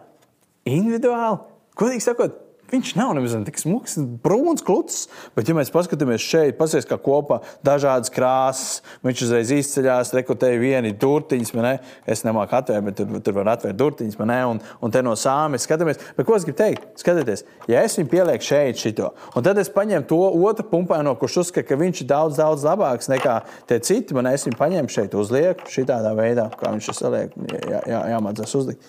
individuāli, 0.66 1.44
godīgi 1.78 2.10
sakot, 2.10 2.34
Viņš 2.70 2.92
nav 2.94 3.12
nemaz 3.16 3.34
tik 3.46 3.58
smags, 3.58 3.96
brūns, 4.22 4.62
kluts. 4.66 5.02
Bet, 5.34 5.48
ja 5.50 5.56
mēs 5.58 5.72
paskatāmies 5.74 6.22
šeit, 6.22 6.56
paskatieties, 6.58 6.86
kā 6.90 6.98
kopā 7.02 7.40
dažādas 7.66 8.12
krāsas, 8.14 8.80
viņš 9.06 9.24
uzreiz 9.26 9.50
izceļās, 9.56 10.12
rekrutēja 10.14 10.60
vienu 10.60 10.92
durtiņu. 11.00 11.58
Ne? 11.64 11.72
Es 12.06 12.22
nemāku 12.26 12.54
atvērt, 12.60 12.86
bet 12.86 13.00
tur, 13.00 13.16
tur 13.26 13.38
var 13.40 13.54
atvērt 13.56 13.78
durtiņus. 13.80 14.18
Un, 14.20 14.60
un 14.60 14.94
te 14.94 15.02
no 15.02 15.16
sāmes 15.18 15.66
skatāmies. 15.66 15.98
Bet, 16.16 16.26
ko 16.28 16.36
es 16.38 16.46
gribu 16.46 16.60
teikt? 16.60 16.86
Skatieties, 17.00 17.42
ja 17.70 17.82
es 17.86 17.96
viņu 17.98 18.12
pielieku 18.12 18.46
šeit, 18.46 18.78
šito, 18.78 19.10
un 19.34 19.46
tad 19.46 19.58
es 19.60 19.72
paņemu 19.72 20.06
to 20.10 20.20
otru 20.46 20.66
pumpaino, 20.70 21.16
kurš 21.18 21.40
uzskata, 21.44 21.66
ka 21.68 21.80
viņš 21.80 22.04
ir 22.04 22.10
daudz, 22.10 22.38
daudz 22.38 22.66
labāks 22.66 23.10
nekā 23.10 23.40
tie 23.70 23.80
citi, 23.86 24.16
man 24.16 24.30
es 24.30 24.46
viņu 24.46 24.58
paņemu 24.60 24.92
šeit, 24.92 25.16
uzlieku 25.18 25.70
šādā 25.72 26.14
veidā, 26.18 26.46
kā 26.60 26.74
viņš 26.74 26.92
to 26.92 26.96
saliek, 27.00 27.34
jā, 27.50 27.82
jā, 27.88 28.00
jāmācās 28.14 28.56
uzlikt. 28.60 28.88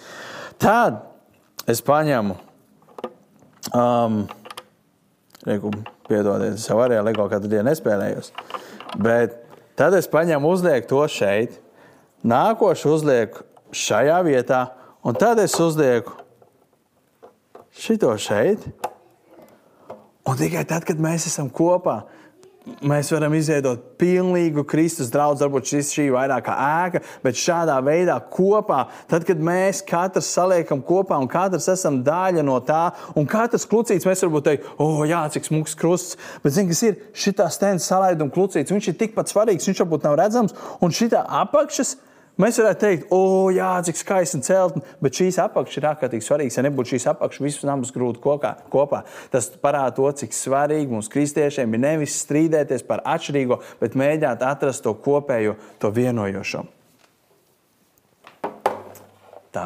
Tad 0.61 1.01
es 1.71 1.81
paņemu 1.85 2.37
Um, 3.69 4.23
Reiku, 5.45 5.71
piedodiet, 6.05 6.57
es 6.57 6.67
jau 6.69 6.77
arī 6.81 6.99
LEGO 7.01 7.25
katru 7.29 7.49
dienu 7.49 7.65
nespēlējos. 7.69 8.29
Bet 9.01 9.39
tad 9.79 9.95
es 9.97 10.09
paņemu, 10.09 10.49
uzlieku 10.53 10.89
to 10.89 11.01
šeit, 11.09 11.55
nākošu 12.21 12.95
uzlieku 12.97 13.45
šajā 13.73 14.19
vietā, 14.27 14.61
un 15.01 15.17
tad 15.17 15.41
es 15.41 15.55
uzlieku 15.61 16.13
šito 17.73 18.11
šeit. 18.21 18.65
Un 20.29 20.37
tikai 20.37 20.61
tad, 20.69 20.85
kad 20.85 21.01
mēs 21.01 21.25
esam 21.31 21.49
kopā, 21.49 22.03
mēs 22.85 23.09
varam 23.13 23.33
izveidot 23.33 23.83
pilnīgu 24.01 24.63
Kristus 24.69 25.09
draugu. 25.13 25.39
Varbūt 25.41 25.71
šis 25.71 25.91
šī 25.95 26.05
ir 26.09 26.15
vairāk 26.15 26.45
kā 26.45 26.57
ēka, 26.85 27.01
bet 27.23 27.39
šādā 27.39 27.77
veidā 27.85 28.17
kopā, 28.33 28.83
tad, 29.09 29.25
kad 29.27 29.41
mēs 29.41 29.81
katrs 29.87 30.29
saliekam 30.35 30.83
kopā 30.85 31.17
un 31.21 31.29
katrs 31.31 31.69
esam 31.73 32.01
daļa 32.05 32.45
no 32.45 32.59
tā, 32.65 32.83
un 33.17 33.29
katrs 33.29 33.65
klucīts, 33.69 34.07
mēs 34.07 34.21
varbūt 34.27 34.47
teiktu, 34.49 34.75
oh, 34.83 35.01
jā, 35.09 35.23
cik 35.33 35.49
smūgs 35.49 35.75
krusts. 35.79 36.19
Bet, 36.43 36.55
zini, 36.57 36.71
kas 36.73 36.85
ir 36.85 37.01
šī 37.13 37.35
stenda 37.49 37.83
salaiduma 37.83 38.33
klucīts, 38.33 38.73
viņš 38.73 38.91
ir 38.91 38.99
tikpat 39.01 39.33
svarīgs, 39.33 39.67
viņš 39.69 39.83
varbūt 39.85 40.07
nav 40.07 40.19
redzams, 40.21 40.55
un 40.81 40.93
šī 40.93 41.11
apakšas 41.21 41.97
Mēs 42.41 42.57
varētu 42.57 42.81
teikt, 42.81 43.11
o, 43.13 43.51
jā, 43.53 43.69
cik 43.85 43.99
skaisti 43.99 44.39
un 44.39 44.45
celtni, 44.45 44.81
bet 45.03 45.17
šīs 45.19 45.37
apakšas 45.43 45.77
ir 45.77 45.87
ārkārtīgi 45.91 46.25
svarīgas. 46.25 46.57
Ja 46.57 46.63
nebūtu 46.65 46.95
šīs 46.95 47.05
apakšas, 47.11 47.43
visus 47.43 47.65
namus 47.67 47.91
grūti 47.93 48.21
kokā, 48.23 48.55
kopā. 48.73 49.03
Tas 49.33 49.51
parāda 49.61 49.93
to, 49.99 50.07
cik 50.23 50.33
svarīgi 50.33 50.89
mums, 50.89 51.11
kristiešiem, 51.11 51.75
ir 51.75 51.83
nevis 51.83 52.17
strīdēties 52.23 52.85
par 52.87 53.03
atšķirīgo, 53.13 53.59
bet 53.83 53.97
mēģināt 53.99 54.45
atrast 54.47 54.85
to 54.87 54.95
kopējo, 55.05 55.57
to 55.81 55.91
vienojošo. 55.93 56.63
Tā, 59.51 59.65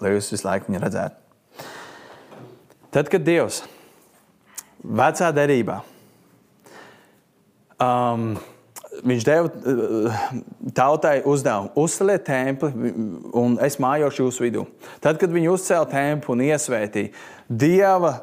lai 0.00 0.14
jūs 0.16 0.32
visu 0.32 0.48
laiku 0.48 0.72
viņu 0.72 0.82
redzētu. 0.82 1.68
Tad, 2.90 3.06
kad 3.12 3.22
Dievs 3.22 3.62
vecā 4.82 5.28
derībā 5.36 5.82
um, 7.78 8.32
viņš 9.06 9.26
deva 9.26 9.50
eh, 9.50 10.20
tautai 10.76 11.16
uzdevumu 11.28 11.72
uzceliet 11.80 12.24
templi, 12.26 12.92
un 13.36 13.58
es 13.64 13.78
mājošu 13.82 14.26
jūsu 14.26 14.46
vidū. 14.46 14.66
Tad, 15.02 15.20
kad 15.20 15.32
viņi 15.32 15.52
uzcēla 15.54 15.90
templi 15.90 16.34
un 16.36 16.46
iesvētīja 16.50 17.28
Dieva 17.50 18.14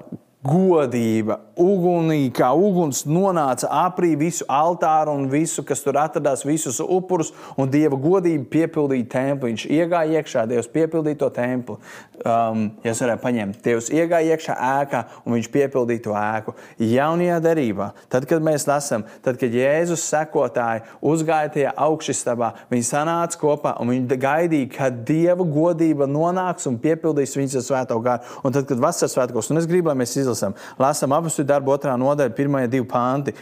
godība, 0.48 1.40
ugunī, 1.58 2.30
kā 2.34 2.50
uguns 2.56 3.04
nonāca 3.10 3.70
aprī 3.84 4.14
visu 4.20 4.46
altāru 4.52 5.16
un 5.18 5.28
visu, 5.32 5.64
kas 5.68 5.82
tur 5.84 5.98
atradās, 6.00 6.46
visus 6.48 6.80
upurus, 6.84 7.34
un 7.58 7.70
Dieva 7.72 7.98
godība 8.00 8.46
piepildīja 8.54 9.08
templi. 9.12 9.52
Viņš 9.52 9.66
iegāja 9.74 10.22
iekšā, 10.22 10.46
Dievs 10.50 10.70
piepildīja 10.72 11.20
to 11.24 11.30
templi. 11.36 11.78
Um, 12.18 12.64
ja 12.86 12.94
es 12.94 13.02
varētu 13.04 13.24
paņemt, 13.24 13.60
Dievs 13.66 13.90
iegāja 13.94 14.36
iekšā 14.36 14.56
ēkā, 14.68 15.04
un 15.26 15.38
viņš 15.38 15.50
piepildīja 15.54 16.06
to 16.08 16.16
ēku. 16.18 16.56
Jaunajā 16.82 17.40
derībā, 17.44 17.92
tad, 18.14 18.28
kad 18.30 18.44
mēs 18.46 18.68
lasām, 18.70 19.06
tad, 19.26 19.40
kad 19.42 19.54
Jēzus 19.54 20.06
sekotāji 20.08 20.86
uzgāja 21.06 21.54
tajā 21.58 21.76
augšstabā, 21.88 22.54
viņi 22.72 22.90
sanāca 22.90 23.42
kopā 23.42 23.76
un 23.82 23.94
viņi 23.94 24.20
gaidīja, 24.22 24.72
kad 24.78 25.04
Dieva 25.08 25.46
godība 25.46 26.08
nonāks 26.10 26.70
un 26.70 26.80
piepildīs 26.82 27.36
viņas 27.38 27.68
svēto 27.68 28.00
gāru. 28.04 28.26
Un 28.46 28.56
tad, 28.56 28.68
kad 28.70 28.82
vasaras 28.82 29.16
svētkos, 29.18 29.52
un 29.52 29.62
es 29.62 29.70
gribu, 29.70 29.92
lai 29.92 30.00
mēs 30.02 30.16
izlasām, 30.18 30.37
izlasām. 30.38 30.58
Lasām 30.80 31.16
apakstu 31.18 31.46
darbu 31.48 31.74
otrā 31.76 31.98
nodaļa, 31.98 32.36
pirmie 32.36 32.68
divi 32.68 32.86
panti. 32.88 33.34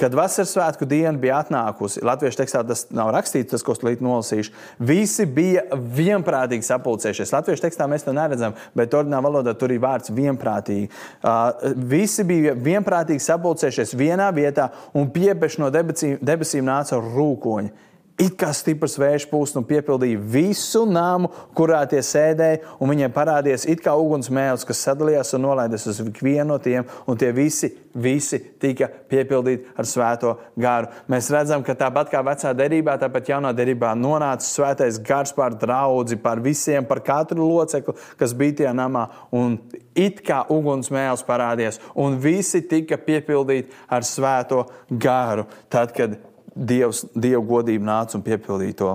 Kad 0.00 0.16
vasaras 0.18 0.50
svētku 0.50 0.86
diena 0.88 1.12
bija 1.20 1.36
atnākusi, 1.44 2.00
Latvijas 2.02 2.34
tekstā 2.34 2.64
tas 2.66 2.88
nav 2.90 3.12
rakstīts, 3.14 3.52
tas, 3.52 3.62
ko 3.62 3.76
es 3.76 3.84
līdz 3.84 4.02
nolasīšu. 4.02 4.54
Visi 4.82 5.26
bija 5.30 5.62
vienprātīgi 5.70 6.66
sapulcējušies. 6.66 7.30
Latvijas 7.30 7.62
tekstā 7.62 7.86
mēs 7.86 8.02
to 8.02 8.14
neredzam, 8.16 8.56
bet 8.74 8.96
ordinālā 8.98 9.28
valodā 9.28 9.54
tur 9.54 9.70
ir 9.70 9.82
vārds 9.84 10.10
vienprātīgi. 10.16 10.88
Uh, 11.22 11.76
visi 11.92 12.24
bija 12.26 12.56
vienprātīgi 12.58 13.22
sapulcējušies 13.22 13.94
vienā 14.00 14.32
vietā, 14.34 14.72
un 14.98 15.12
piepeši 15.12 15.62
no 15.62 15.70
debesīm, 15.70 16.18
debesīm 16.24 16.66
nāca 16.66 16.98
rūkoņi 16.98 17.91
It 18.20 18.34
kā 18.36 18.50
stiprs 18.52 18.98
vējš 19.00 19.24
pūst 19.30 19.56
un 19.56 19.64
piepildīja 19.64 20.18
visu 20.34 20.82
namu, 20.84 21.30
kurā 21.56 21.80
tie 21.88 22.02
sēdēja, 22.04 22.60
un 22.76 22.90
viņiem 22.92 23.12
parādījās 23.14 23.64
it 23.72 23.80
kā 23.80 23.94
ugunsmēls, 23.96 24.66
kas 24.68 24.82
sadalījās 24.84 25.32
un 25.38 25.46
nolaidās 25.46 25.86
uz 25.88 26.00
vienu 26.20 26.50
no 26.52 26.58
tiem, 26.60 26.84
un 27.08 27.16
tie 27.18 27.30
visi, 27.32 27.70
visi 27.96 28.36
tika 28.60 28.90
piepildīti 29.08 29.72
ar 29.80 29.88
svēto 29.88 30.34
garu. 30.60 30.90
Mēs 31.08 31.30
redzam, 31.32 31.64
ka 31.64 31.74
tāpat 31.78 32.12
kā 32.12 32.20
vecā 32.26 32.52
derībā, 32.58 32.98
tāpat 33.00 33.30
jaunā 33.32 33.54
derībā 33.56 33.94
nonāca 33.96 34.44
svētais 34.44 35.00
gars 35.02 35.32
pār 35.32 35.56
draugu, 35.56 36.18
pār 36.20 36.42
visiem, 36.44 36.84
par 36.88 37.00
katru 37.06 37.48
locekli, 37.48 37.96
kas 38.20 38.36
bija 38.36 38.58
tajā 38.60 38.74
namā, 38.76 39.06
un 39.32 39.56
it 39.96 40.20
kā 40.26 40.42
ugunsmēls 40.52 41.24
parādījās, 41.24 41.80
un 41.96 42.20
visi 42.20 42.60
tika 42.68 43.00
piepildīti 43.00 43.72
ar 43.88 44.04
svēto 44.04 44.66
garu. 44.92 45.48
Tad, 45.72 45.96
kad 45.96 46.20
Dievs, 46.54 47.06
Dieva 47.14 47.42
godība 47.46 47.86
nāca 47.88 48.18
un 48.18 48.24
piepildīja 48.24 48.78
to. 48.78 48.92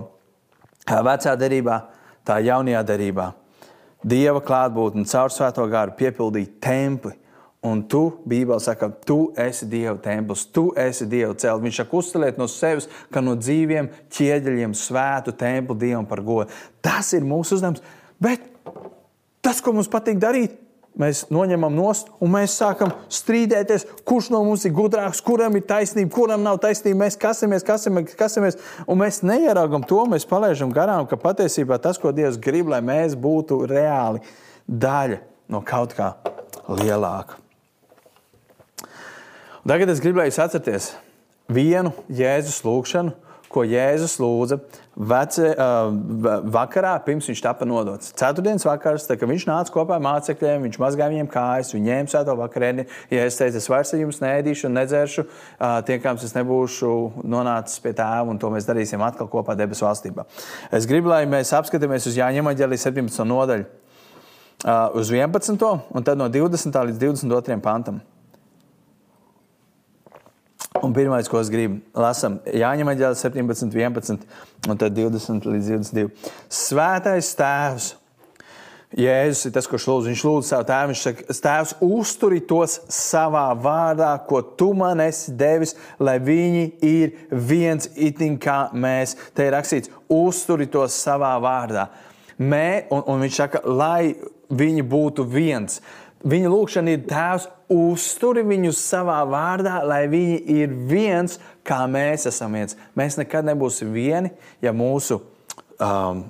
Vecā 0.88 1.34
derībā, 1.40 1.78
tā 2.28 2.40
jaunajā 2.46 2.84
derībā. 2.88 3.32
Dieva 4.08 4.42
klātbūtne 4.46 5.08
caur 5.10 5.34
svēto 5.34 5.66
gāru 5.72 5.96
piepildīja 5.98 6.54
templi. 6.64 7.16
Un 7.66 7.82
tu, 7.90 8.20
Bībelē, 8.30 8.60
saka, 8.62 8.88
tu 9.04 9.32
esi 9.42 9.66
Dieva 9.68 9.98
templis, 10.00 10.46
tu 10.54 10.70
esi 10.78 11.08
Dieva 11.10 11.34
cēlus. 11.34 11.64
Viņš 11.66 11.80
saka, 11.82 11.98
uzceliet 11.98 12.38
no 12.40 12.46
sevis, 12.52 12.86
ka 13.12 13.24
no 13.26 13.34
dzīviem 13.36 13.90
ķieģeļiem 14.14 14.76
svētu 14.78 15.34
templi 15.36 15.80
Dievam 15.82 16.06
par 16.08 16.22
godu. 16.24 16.54
Tas 16.86 17.10
ir 17.18 17.26
mūsu 17.28 17.58
uzdevums. 17.58 17.82
Bet 18.22 18.46
tas, 19.42 19.60
ko 19.60 19.74
mums 19.74 19.90
patīk 19.92 20.22
darīt, 20.22 20.54
mēs 20.98 21.26
noņemam 21.34 21.74
nost 21.78 22.10
un 22.24 22.32
mēs 22.34 22.56
sākam 22.58 22.92
strīdēties, 23.14 23.86
kurš 24.08 24.32
no 24.34 24.42
mums 24.46 24.66
ir 24.68 24.74
gudrāks, 24.76 25.22
kuram 25.24 25.56
ir 25.58 25.66
taisnība, 25.70 26.12
kuram 26.14 26.44
nav 26.46 26.60
taisnība. 26.64 27.04
Mēs 27.06 27.20
kasamies, 27.22 27.66
kasamies, 27.68 28.16
kasamies, 28.18 28.60
un 28.88 29.02
mēs 29.02 29.22
neieraugam 29.26 29.86
to, 29.88 30.04
mēs 30.10 30.28
palaidām 30.30 30.74
garām, 30.76 31.08
ka 31.10 31.20
patiesībā 31.22 31.80
tas, 31.84 32.00
ko 32.02 32.14
Dievs 32.16 32.40
grib, 32.42 32.72
lai 32.74 32.82
mēs 32.86 33.18
būtu 33.20 33.62
reāli 33.70 34.24
daļa 34.68 35.22
no 35.54 35.62
kaut 35.66 35.96
kā 35.98 36.14
lielāka. 36.68 37.38
Tagad 39.68 39.90
es 39.92 40.00
jūs 40.00 40.40
atcerieties 40.40 40.92
vienu 41.52 41.92
Jēzus 42.08 42.62
lūgšanu, 42.64 43.12
ko 43.52 43.64
Jēzus 43.68 44.16
lūdza 44.20 44.60
vece, 44.98 45.52
uh, 45.54 46.42
vakarā, 46.50 46.96
pirms 47.06 47.28
viņš 47.30 47.42
tika 47.44 47.68
nodots. 47.70 48.10
Ceturtdienas 48.18 48.66
vakars, 48.66 49.06
tad, 49.08 49.20
kad 49.22 49.30
viņš 49.30 49.46
nāca 49.50 49.74
kopā 49.74 49.98
ar 49.98 50.04
mācekļiem, 50.04 50.66
viņš 50.66 50.80
mazgāja 50.82 51.14
viņiem 51.14 51.30
kājas, 51.32 51.74
viņi 51.76 51.92
ņēma 51.92 52.14
svēto 52.14 52.36
vakarieni. 52.40 52.88
Ja 53.14 53.28
es 53.30 53.38
teicu, 53.38 53.62
es 53.62 53.70
vairs 53.70 53.94
ar 53.94 54.02
jums 54.02 54.22
nēdīšu 54.24 54.68
un 54.70 54.78
nedzeršu, 54.80 55.28
uh, 55.28 55.78
tiekams 55.88 56.26
es 56.26 56.34
nebūšu 56.38 56.92
nonācis 57.30 57.82
pie 57.84 57.94
tēva, 57.94 58.26
un 58.32 58.42
to 58.42 58.52
mēs 58.54 58.68
darīsim 58.70 59.06
atkal 59.06 59.30
kopā 59.32 59.58
debesu 59.60 59.86
valstībā. 59.86 60.26
Es 60.74 60.90
gribu, 60.90 61.14
lai 61.14 61.24
mēs 61.30 61.54
apskatāmies 61.58 62.10
uz 62.10 62.18
Jāņa 62.18 62.46
Maģelī 62.50 62.82
17. 62.82 63.22
nodaļu, 63.30 63.70
uh, 64.66 64.98
uz 64.98 65.14
11. 65.14 65.74
un 65.94 66.08
tad 66.10 66.18
no 66.18 66.30
20. 66.34 66.86
līdz 66.90 67.04
22. 67.06 67.62
pantam. 67.62 68.02
Un 70.84 70.94
pirmais, 70.94 71.28
ko 71.30 71.40
es 71.42 71.52
gribu, 71.52 71.80
lasām 71.98 72.40
Jāņa 72.46 72.86
Maģēlē 72.88 73.18
17, 73.18 73.72
11 73.74 74.26
un 74.70 74.80
tad 74.80 74.98
20 74.98 75.48
līdz 75.48 75.72
22. 75.74 76.34
Svētais 76.54 77.32
tēvs. 77.38 77.96
Jēzus 78.96 79.50
ir 79.50 79.52
tas, 79.52 79.68
kurš 79.68 79.86
lūdz. 79.90 80.08
Viņš 80.08 80.22
lūdz 80.24 80.50
savu 80.52 80.66
tēvu. 80.70 80.92
Viņš 80.94 81.02
saka, 81.04 81.36
Tēvs, 81.44 81.74
uzturi 81.84 82.40
tos 82.48 82.78
savā 82.94 83.50
vārdā, 83.60 84.14
ko 84.30 84.40
tu 84.60 84.70
man 84.78 85.02
esi 85.04 85.34
devis, 85.36 85.76
lai 86.00 86.16
viņi 86.24 86.64
ir 86.88 87.18
viens 87.32 87.90
itin 87.94 88.38
kā 88.40 88.70
mēs. 88.72 89.18
Te 89.36 89.50
ir 89.50 89.54
rakstīts, 89.58 89.92
uzturi 90.08 90.70
tos 90.72 90.96
savā 90.96 91.34
vārdā. 91.44 91.90
Mē, 92.40 92.88
un, 92.94 93.04
un 93.12 93.26
viņš 93.26 93.42
saka, 93.42 93.64
lai 93.68 94.16
viņi 94.48 94.88
būtu 94.88 95.28
viens. 95.28 95.82
Viņa 96.28 96.50
lūkšana 96.52 96.94
ir 96.94 97.06
Tēvs, 97.08 97.46
uzturi 97.72 98.44
viņus 98.48 98.80
savā 98.90 99.20
vārdā, 99.30 99.78
lai 99.88 100.04
viņi 100.12 100.40
ir 100.58 100.74
viens, 100.90 101.38
kā 101.68 101.84
mēs 101.92 102.28
esam 102.28 102.58
viens. 102.58 102.76
Mēs 103.00 103.20
nekad 103.20 103.48
nebūsim 103.48 103.94
vieni, 103.96 104.34
ja 104.64 104.74
mūsu 104.76 105.22
um, 105.80 106.26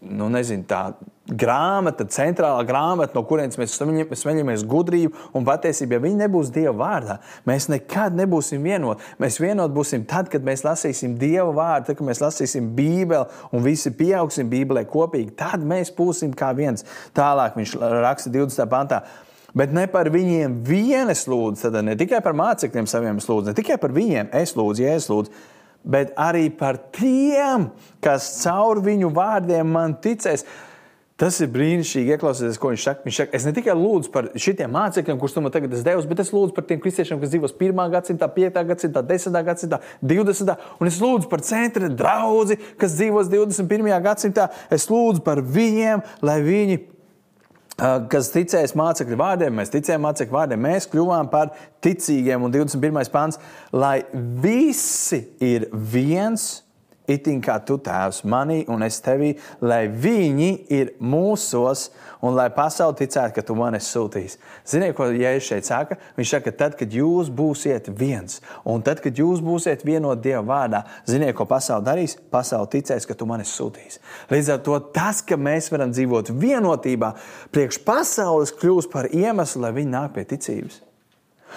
nu, 0.00 0.28
nezinu, 0.32 0.64
tā 0.68 0.82
grāmata, 1.30 2.06
centrālā 2.10 2.64
grāmata, 2.66 3.14
no 3.16 3.22
kurienes 3.28 3.58
mēs 3.60 3.76
smeļamies 3.76 4.64
gudrību 4.68 5.30
un 5.36 5.46
patiesību. 5.46 5.96
Ja 5.96 6.02
viņi 6.04 6.20
nebūs 6.24 6.52
Dieva 6.54 6.74
vārdā, 6.80 7.18
mēs 7.48 7.68
nekad 7.72 8.16
nebūsim 8.18 8.64
vienoti. 8.66 9.06
Mēs 9.22 9.40
vienoti 9.42 9.76
būsim 9.76 10.04
tad, 10.10 10.30
kad 10.32 10.44
mēs 10.46 10.64
lasīsim 10.66 11.16
Dieva 11.20 11.50
vārdu, 11.56 11.90
tad, 11.90 12.00
kad 12.00 12.10
mēs 12.10 12.22
lasīsim 12.24 12.72
Bībeli 12.76 13.24
un 13.54 13.64
visi 13.64 13.94
pieaugsim 13.96 14.50
Bībelē 14.50 14.84
kopīgi. 14.90 15.34
Tad 15.38 15.64
mēs 15.66 15.94
būsim 15.96 16.34
kā 16.36 16.52
viens. 16.56 16.86
Tālāk 17.16 17.58
viņš 17.58 17.76
raksta 17.78 18.32
20. 18.34 18.70
pantā. 18.70 19.04
Bet 19.56 19.72
ne 19.74 19.86
par 19.90 20.06
viņiem 20.14 20.60
viena 20.66 21.10
es 21.10 21.24
lūdzu, 21.26 21.64
tad 21.64 21.80
ne 21.82 21.96
tikai 21.98 22.20
par 22.22 22.36
mācekļiem 22.38 22.86
saviem 22.90 23.18
lūdzu, 23.18 23.50
ne 23.50 23.56
tikai 23.58 23.80
par 23.82 23.90
viņiem 23.94 24.30
es 24.38 24.54
lūdzu, 24.54 24.84
ja 24.84 24.94
es 24.94 25.08
lūdzu, 25.10 25.32
bet 25.82 26.12
arī 26.20 26.46
par 26.54 26.78
tiem, 26.94 27.70
kas 28.04 28.28
caur 28.44 28.78
viņu 28.84 29.10
vārdiem 29.16 29.72
man 29.74 29.96
ticēs. 30.02 30.46
Tas 31.20 31.36
ir 31.44 31.50
brīnišķīgi, 31.52 32.14
ieklausīties, 32.14 32.56
ko 32.56 32.70
viņš 32.72 32.84
saka. 32.86 33.04
Viņš 33.04 33.16
saka, 33.20 33.36
es 33.36 33.44
ne 33.44 33.50
tikai 33.52 33.74
lūdzu 33.76 34.08
par 34.14 34.30
šiem 34.40 34.70
mācekļiem, 34.72 35.18
kurus 35.20 35.34
tu 35.36 35.42
man 35.44 35.52
tagad 35.52 35.74
esi 35.76 35.84
devis, 35.84 36.06
bet 36.08 36.22
es 36.22 36.30
lūdzu 36.32 36.54
par 36.56 36.64
tiem 36.68 36.80
kristiešiem, 36.80 37.20
kas 37.20 37.34
dzīvo 37.34 37.50
1. 37.52 37.82
gadsimtā, 37.92 38.28
5. 38.36 38.56
gadsimtā, 38.70 39.02
10. 39.10 39.36
gadsimtā, 39.50 39.80
20. 40.00 40.54
un 40.80 40.88
es 40.88 41.00
lūdzu 41.02 41.28
par 41.28 41.44
centra 41.44 41.90
draugu, 41.92 42.56
kas 42.80 42.96
dzīvos 42.96 43.28
21. 43.28 43.90
gadsimtā. 44.06 44.48
Es 44.72 44.88
lūdzu 44.88 45.20
par 45.26 45.44
viņiem, 45.44 46.06
lai 46.24 46.38
viņi 46.46 46.80
kas 48.12 48.32
ticēs 48.32 48.74
mācekļu 48.76 49.20
vārdiem, 49.20 49.54
mēs 49.60 49.72
ticējām 49.72 50.02
mācekļu 50.04 50.36
vārdiem, 50.36 50.64
mēs 50.64 50.88
kļuvām 50.92 51.30
par 51.32 51.52
ticīgiem. 51.84 52.42
Un 52.44 52.52
21. 52.52 53.12
pāns, 53.12 53.40
lai 53.72 54.00
visi 54.40 55.22
ir 55.44 55.68
viens 55.72 56.62
itin 57.10 57.40
kā 57.44 57.58
tu 57.66 57.76
tēvs 57.82 58.22
manī 58.28 58.62
un 58.70 58.84
es 58.86 59.00
tevī, 59.04 59.34
lai 59.60 59.86
viņi 59.90 60.50
ir 60.72 60.92
mūsos 61.00 61.88
un 62.24 62.36
lai 62.36 62.48
pasauli 62.54 62.98
ticētu, 63.00 63.34
ka 63.36 63.44
tu 63.46 63.56
man 63.58 63.76
esi 63.78 63.92
sūtījis. 63.94 64.36
Ziniet, 64.68 64.94
ko 64.96 65.08
Jēzus 65.10 65.48
šeit 65.48 65.68
saka? 65.68 65.98
Viņš 66.18 66.34
saka, 66.34 66.50
ka 66.50 66.56
tad, 66.64 66.76
kad 66.80 66.92
jūs 66.94 67.30
būsiet 67.32 67.88
viens, 67.96 68.40
un 68.68 68.84
tad, 68.86 69.00
kad 69.04 69.16
jūs 69.16 69.42
būsiet 69.44 69.84
vienot 69.86 70.20
Dieva 70.22 70.42
vārdā, 70.46 70.82
ziniet, 71.08 71.34
ko 71.38 71.46
pasauli 71.48 71.86
darīs? 71.86 72.16
Pasauli 72.32 72.70
ticēs, 72.76 73.08
ka 73.08 73.16
tu 73.16 73.28
man 73.28 73.44
esi 73.44 73.56
sūtījis. 73.56 74.00
Līdz 74.32 74.52
ar 74.56 74.62
to 74.66 74.76
tas, 74.94 75.24
ka 75.24 75.40
mēs 75.40 75.70
varam 75.72 75.94
dzīvot 75.94 76.32
vienotībā, 76.36 77.14
priekš 77.54 77.80
pasaules 77.86 78.54
kļūs 78.60 78.90
par 78.92 79.10
iemeslu, 79.10 79.64
lai 79.64 79.74
viņi 79.80 79.94
nāk 79.96 80.14
pie 80.16 80.28
ticības. 80.34 80.82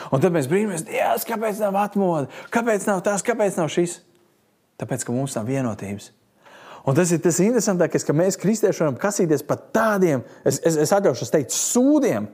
Un 0.10 0.24
tad 0.24 0.34
mēs 0.34 0.48
brīnamies, 0.50 0.88
Dievs, 0.88 1.28
kāpēc 1.28 1.60
nav 1.62 1.78
atmodu, 1.84 2.32
kāpēc 2.54 2.88
nav 2.90 3.04
tas, 3.06 3.24
kāpēc 3.26 3.60
nav 3.60 3.70
šis? 3.74 4.00
Tāpēc, 4.84 5.08
ka 5.08 5.16
mums 5.16 5.38
nav 5.40 5.48
vienotības. 5.48 6.12
Un 6.84 6.98
tas 6.98 7.12
ir 7.16 7.22
tas 7.24 7.40
interesantākais, 7.40 8.04
ka 8.04 8.16
mēs, 8.16 8.36
kristieši, 8.40 8.84
varam 8.84 9.00
kasīties 9.00 9.46
par 9.48 9.62
tādiem, 9.72 10.26
es, 10.44 10.60
es, 10.68 10.76
es 10.84 10.92
atļaušos 10.92 11.32
teikt, 11.32 11.56
sūdiem. 11.56 12.28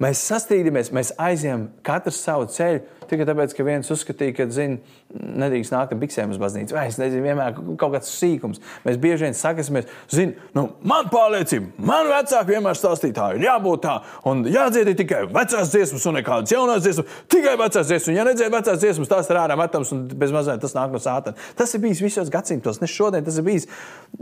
Mēs 0.00 0.22
sastrīdamies, 0.26 0.90
mēs 0.96 1.12
aizjām 1.20 1.68
katrs 1.86 2.18
savu 2.24 2.48
ceļu 2.50 2.80
tikai 3.10 3.26
tāpēc, 3.28 3.54
ka 3.56 3.66
viens 3.66 3.90
uzskatīja, 3.92 4.36
ka, 4.36 4.46
zina, 4.54 4.78
nedrīkst 5.10 5.74
nākt 5.74 5.94
ar 5.94 6.00
biksēm 6.00 6.34
uz 6.34 6.40
baznīcu. 6.40 6.76
Vai 6.76 6.86
es 6.90 6.98
nezinu, 7.00 7.24
vienmēr 7.26 7.56
kaut 7.80 7.96
kāds 7.96 8.12
sīkums. 8.14 8.62
Mēs 8.86 8.98
bieži 9.02 9.26
vien 9.26 9.36
sakasimies, 9.36 9.88
zini, 10.12 10.36
nu, 10.56 10.68
man 10.86 11.10
pārliecība, 11.12 11.72
man 11.90 12.10
vecāki 12.10 12.54
vienmēr 12.54 12.78
stāstīja, 12.78 13.16
tā 13.16 13.28
ir 13.36 13.46
jābūt 13.48 13.84
tā, 13.86 13.96
un 14.30 14.44
jādzied 14.50 14.92
tikai 15.00 15.24
vecās 15.30 15.72
dziesmas 15.72 16.06
un 16.06 16.18
nekādas 16.20 16.54
jaunās 16.54 16.84
dziesmas, 16.84 17.18
tikai 17.30 17.56
vecās 17.60 17.88
dziesmas. 17.88 18.10
Un, 18.10 18.18
ja 18.18 18.26
nedzēr 18.26 18.52
vecās 18.52 18.80
dziesmas, 18.82 19.10
tās 19.10 19.30
ir 19.30 19.40
ārā 19.40 19.56
metams 19.58 19.92
un 19.94 20.06
bez 20.08 20.34
mazliet 20.34 20.62
tas 20.62 20.76
nāk 20.76 20.92
no 20.94 21.00
sātana. 21.02 21.38
Tas 21.58 21.74
ir 21.74 21.82
bijis 21.82 22.02
visos 22.04 22.30
gadsimtos, 22.32 22.80
ne 22.82 22.88
šodien. 22.90 23.24
Tas 23.26 23.38
ir 23.40 23.46
bijis 23.46 23.68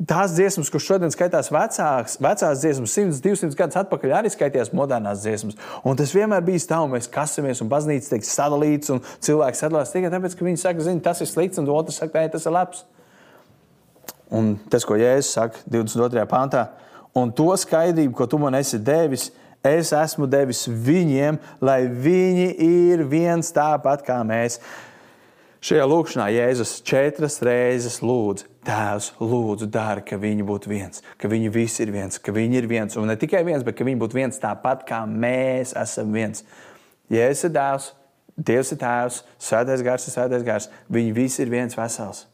tās 0.09 0.35
dziesmas, 0.37 0.71
kuras 0.73 0.87
šodien 0.87 1.13
skaitās 1.15 1.51
vecāks, 1.55 2.19
vecās 2.23 2.63
dziesmas, 2.63 2.95
100, 2.97 3.21
200 3.25 3.59
gadus 3.59 3.81
atpakaļ 3.83 4.15
arī 4.21 4.33
skaitījās 4.33 4.73
modernās 4.77 5.25
dziesmas. 5.25 5.59
Un 5.85 5.99
tas 5.99 6.13
vienmēr 6.15 6.45
bijis 6.47 6.69
tā, 6.71 6.81
un 6.85 6.95
mēs 6.95 7.11
kasamies, 7.13 7.63
un 7.65 7.71
baznīca 7.73 8.15
tiek 8.15 8.27
sadalīta 8.29 8.78
slikts, 8.79 8.91
un 8.91 9.03
cilvēks 9.25 9.65
sadalās 9.65 9.93
tikai 9.93 10.11
tāpēc, 10.13 10.37
ka 10.37 10.47
viņi 10.47 10.61
saka, 10.63 10.85
zini, 10.85 11.03
tas 11.03 11.21
ir 11.21 11.29
slikts, 11.29 11.59
un 11.59 11.69
otrs 11.69 11.99
saka, 11.99 12.29
tas 12.29 12.47
ir 12.47 12.55
labs. 12.55 12.85
Un 14.31 14.59
tas, 14.69 14.85
ko 14.85 14.97
Jēzus 14.99 15.33
saka 15.33 15.59
22. 15.67 16.27
pāntā, 16.29 16.69
un 17.17 17.33
to 17.33 17.49
skaidrību, 17.57 18.15
ko 18.15 18.27
tu 18.27 18.39
man 18.39 18.55
esi 18.55 18.79
devis, 18.79 19.31
es 19.65 19.93
esmu 19.93 20.29
devis 20.29 20.67
viņiem, 20.69 21.39
lai 21.61 21.87
viņi 21.89 22.53
ir 22.61 23.05
viens 23.09 23.51
tāpat 23.53 24.05
kā 24.07 24.21
mēs. 24.27 24.61
Šajā 25.65 25.89
lūkšanā 25.91 26.29
Jēzus 26.31 26.77
četras 26.87 27.41
reizes 27.43 27.99
lūdz, 28.05 28.45
Tēvs, 28.69 29.15
lūdzu, 29.17 29.67
dari, 29.73 30.03
ka 30.05 30.19
viņi 30.21 30.45
būtu 30.45 30.69
viens, 30.69 31.01
ka 31.19 31.31
viņi 31.31 31.49
visi 31.51 31.81
ir 31.87 31.91
viens, 31.95 32.21
ka 32.21 32.35
viņi 32.37 32.59
ir 32.61 32.67
viens, 32.69 32.99
un 33.01 33.09
ne 33.09 33.17
tikai 33.17 33.41
viens, 33.47 33.65
bet 33.65 33.79
ka 33.79 33.87
viņi 33.89 33.99
būtu 34.03 34.19
viens 34.19 34.39
tāpat 34.43 34.85
kā 34.87 35.01
mēs 35.09 35.73
esam 35.73 36.13
viens. 36.13 36.45
Jēzus 37.09 37.49
ir 37.49 37.55
dēls, 37.57 37.89
Dievs 38.39 38.71
ir 38.71 38.79
tēvs, 38.79 39.23
svētais 39.43 39.83
gars 39.83 40.07
ir 40.07 40.15
svētais 40.15 40.45
gars. 40.47 40.69
Viņi 40.95 41.15
visi 41.17 41.43
ir 41.43 41.51
viens 41.51 41.75
vesels. 41.75 42.27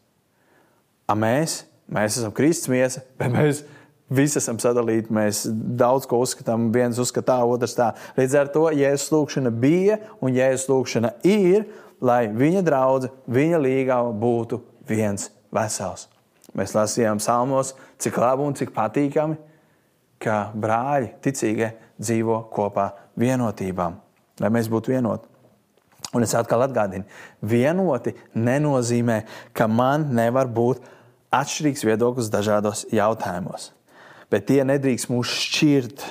A 1.09 1.15
mēs, 1.17 1.63
mēs 1.89 2.19
esam 2.19 2.33
Kristus 2.35 2.69
miesa, 2.69 3.01
bet 3.17 3.33
mēs 3.33 3.63
visi 4.09 4.37
esam 4.41 4.59
sadalīti. 4.61 5.13
Mēs 5.13 5.45
daudz 5.49 6.05
ko 6.09 6.21
uzskatām, 6.21 6.69
viens 6.73 6.99
uzskata 7.01 7.33
tā, 7.33 7.39
otrs 7.49 7.75
tā. 7.77 7.91
Līdz 8.19 8.37
ar 8.41 8.51
to 8.53 8.67
Jēzus 8.69 9.11
lūgšana 9.13 9.53
bija 9.53 9.99
un 10.21 10.37
Jēzus 10.37 10.69
lūgšana 10.69 11.15
ir, 11.25 11.65
lai 12.05 12.25
viņa 12.29 12.63
draudzene, 12.65 13.13
viņa 13.33 13.61
līgā 13.65 13.99
būtu 14.21 14.61
viens 14.89 15.31
vesels. 15.53 16.09
Mēs 16.55 16.75
lasījām 16.75 17.19
salmos, 17.19 17.73
cik 17.99 18.17
labi 18.21 18.45
un 18.45 18.55
cik 18.55 18.71
patīkami, 18.75 19.35
ka 20.21 20.49
brāļi, 20.55 21.15
ticīgie, 21.23 21.73
dzīvo 21.99 22.45
kopā 22.53 22.91
vienotībām, 23.19 23.97
lai 24.39 24.51
mēs 24.53 24.69
būtu 24.71 24.93
vienoti. 24.93 25.34
Un 26.15 26.23
es 26.23 26.33
atkal 26.37 26.63
atgādinu, 26.63 27.03
vienoti 27.43 28.15
nenozīmē, 28.39 29.21
ka 29.55 29.67
man 29.67 30.07
nevar 30.15 30.47
būt 30.47 30.83
atšķirīgs 31.35 31.83
viedoklis 31.83 32.31
dažādos 32.31 32.85
jautājumos. 32.95 33.73
Bet 34.31 34.47
tie 34.49 34.63
nedrīkst 34.67 35.11
mūs 35.11 35.33
šķirt. 35.43 36.05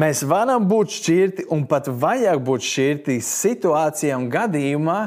Mēs 0.00 0.22
varam 0.24 0.68
būt 0.70 0.94
šķirti 0.96 1.48
un 1.52 1.66
pat 1.68 1.90
vajag 1.90 2.42
būt 2.46 2.66
šķirti 2.66 3.18
situācijā 3.26 4.16
un 4.18 4.28
gadījumā, 4.32 5.00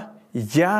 ja 0.53 0.75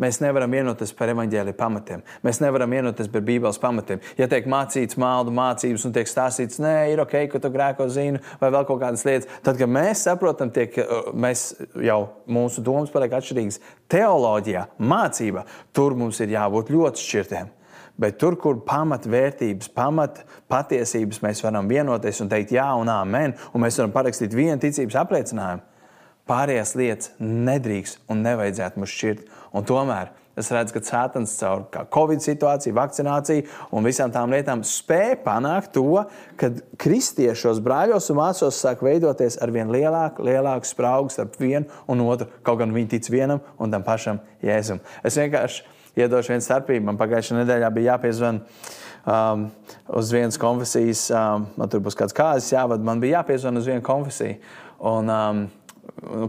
Mēs 0.00 0.20
nevaram 0.22 0.52
vienoties 0.54 0.94
par 0.96 1.12
evaņģēlīju 1.12 1.56
pamatiem. 1.58 2.02
Mēs 2.24 2.40
nevaram 2.40 2.72
vienoties 2.72 3.10
par 3.12 3.24
Bībeles 3.26 3.60
pamatiem. 3.60 4.00
Ja 4.16 4.28
tiek 4.30 4.48
mācīts 4.48 4.96
maldu 5.00 5.34
mācības 5.36 5.84
un 5.84 5.94
tiek 5.96 6.08
stāstīts, 6.08 6.60
nē, 6.62 6.74
ir 6.94 7.02
ok, 7.04 7.16
ka 7.32 7.42
tu 7.42 7.52
grēko 7.52 7.88
zini, 7.92 8.22
vai 8.40 8.48
vēl 8.54 8.64
kaut 8.68 8.80
kādas 8.80 9.04
lietas, 9.04 9.28
tad, 9.44 9.60
kad 9.60 9.68
mēs 9.68 10.06
saprotam, 10.08 10.52
tiek, 10.54 10.78
mēs 11.12 11.50
jau 11.84 12.00
mūsu 12.32 12.64
domas 12.64 12.92
paliek 12.94 13.18
atšķirīgas 13.18 13.60
teoloģijā, 13.92 14.66
mācībā, 14.80 15.44
tur 15.76 15.98
mums 16.00 16.20
ir 16.24 16.32
jābūt 16.32 16.72
ļoti 16.72 17.04
šķirtiem. 17.04 17.56
Bet 18.00 18.16
tur, 18.16 18.38
kur 18.40 18.62
pamatvērtības, 18.64 19.68
pamat 19.76 20.22
patiesības 20.48 21.20
mēs 21.20 21.42
varam 21.44 21.68
vienoties 21.68 22.22
un 22.24 22.30
teikt 22.32 22.54
jā 22.56 22.70
un 22.80 22.88
amen, 22.88 23.34
un 23.52 23.60
mēs 23.60 23.76
varam 23.76 23.92
parakstīt 23.92 24.32
vienu 24.32 24.56
ticības 24.62 24.96
apliecinājumu, 25.02 25.66
pārējās 26.28 26.74
lietas 26.78 27.12
nedrīkst 27.20 28.00
un 28.10 28.24
nevajadzētu 28.26 28.80
mums 28.80 28.94
šķirt. 28.94 29.28
Un 29.56 29.66
tomēr 29.66 30.12
es 30.38 30.50
redzu, 30.54 30.74
ka 30.76 30.82
Cēlons 30.86 31.32
caur 31.40 31.64
Covid 31.92 32.22
situāciju, 32.24 32.76
vakcināciju 32.76 33.46
un 33.76 33.86
visām 33.88 34.12
tām 34.14 34.32
lietām 34.34 34.62
spēja 34.66 35.18
panākt 35.24 35.74
to, 35.76 36.04
ka 36.40 36.52
kristiešos 36.80 37.60
brāļos 37.64 38.10
un 38.12 38.20
māsos 38.20 38.60
sāk 38.62 38.84
veidoties 38.86 39.40
ar 39.42 39.52
vien 39.54 39.72
lielāku, 39.72 40.24
lielāku 40.26 40.70
spraugu 40.70 41.12
starp 41.12 41.36
vienu 41.40 41.66
un 41.90 42.06
otru. 42.06 42.30
Kaut 42.46 42.62
gan 42.62 42.74
viņi 42.76 42.92
tic 42.94 43.10
vienam 43.12 43.42
un 43.58 43.74
tam 43.74 43.84
pašam 43.86 44.22
jēzum. 44.44 44.80
Es 45.04 45.18
vienkārši 45.20 45.66
iedošu 45.98 46.34
vienu 46.34 46.46
starpību. 46.46 46.86
Man 46.86 47.00
pagājušajā 47.00 47.42
nedēļā 47.42 47.72
bija 47.74 47.96
jāpiezvan. 47.96 48.44
Um, 49.10 49.46
uz 49.96 50.10
vienas 50.12 50.36
konfesijas, 50.36 51.06
um, 51.08 51.46
man 51.56 51.70
tur 51.72 51.80
būs 51.80 51.96
kāds 51.96 52.12
kāzas 52.12 52.50
jāvada, 52.52 52.84
man 52.84 53.00
bija 53.00 53.22
jāpiezvan 53.22 53.56
uz 53.56 53.64
vienu 53.70 53.80
konfesiju. 53.80 54.36
Un, 54.90 55.08
um, 55.08 55.40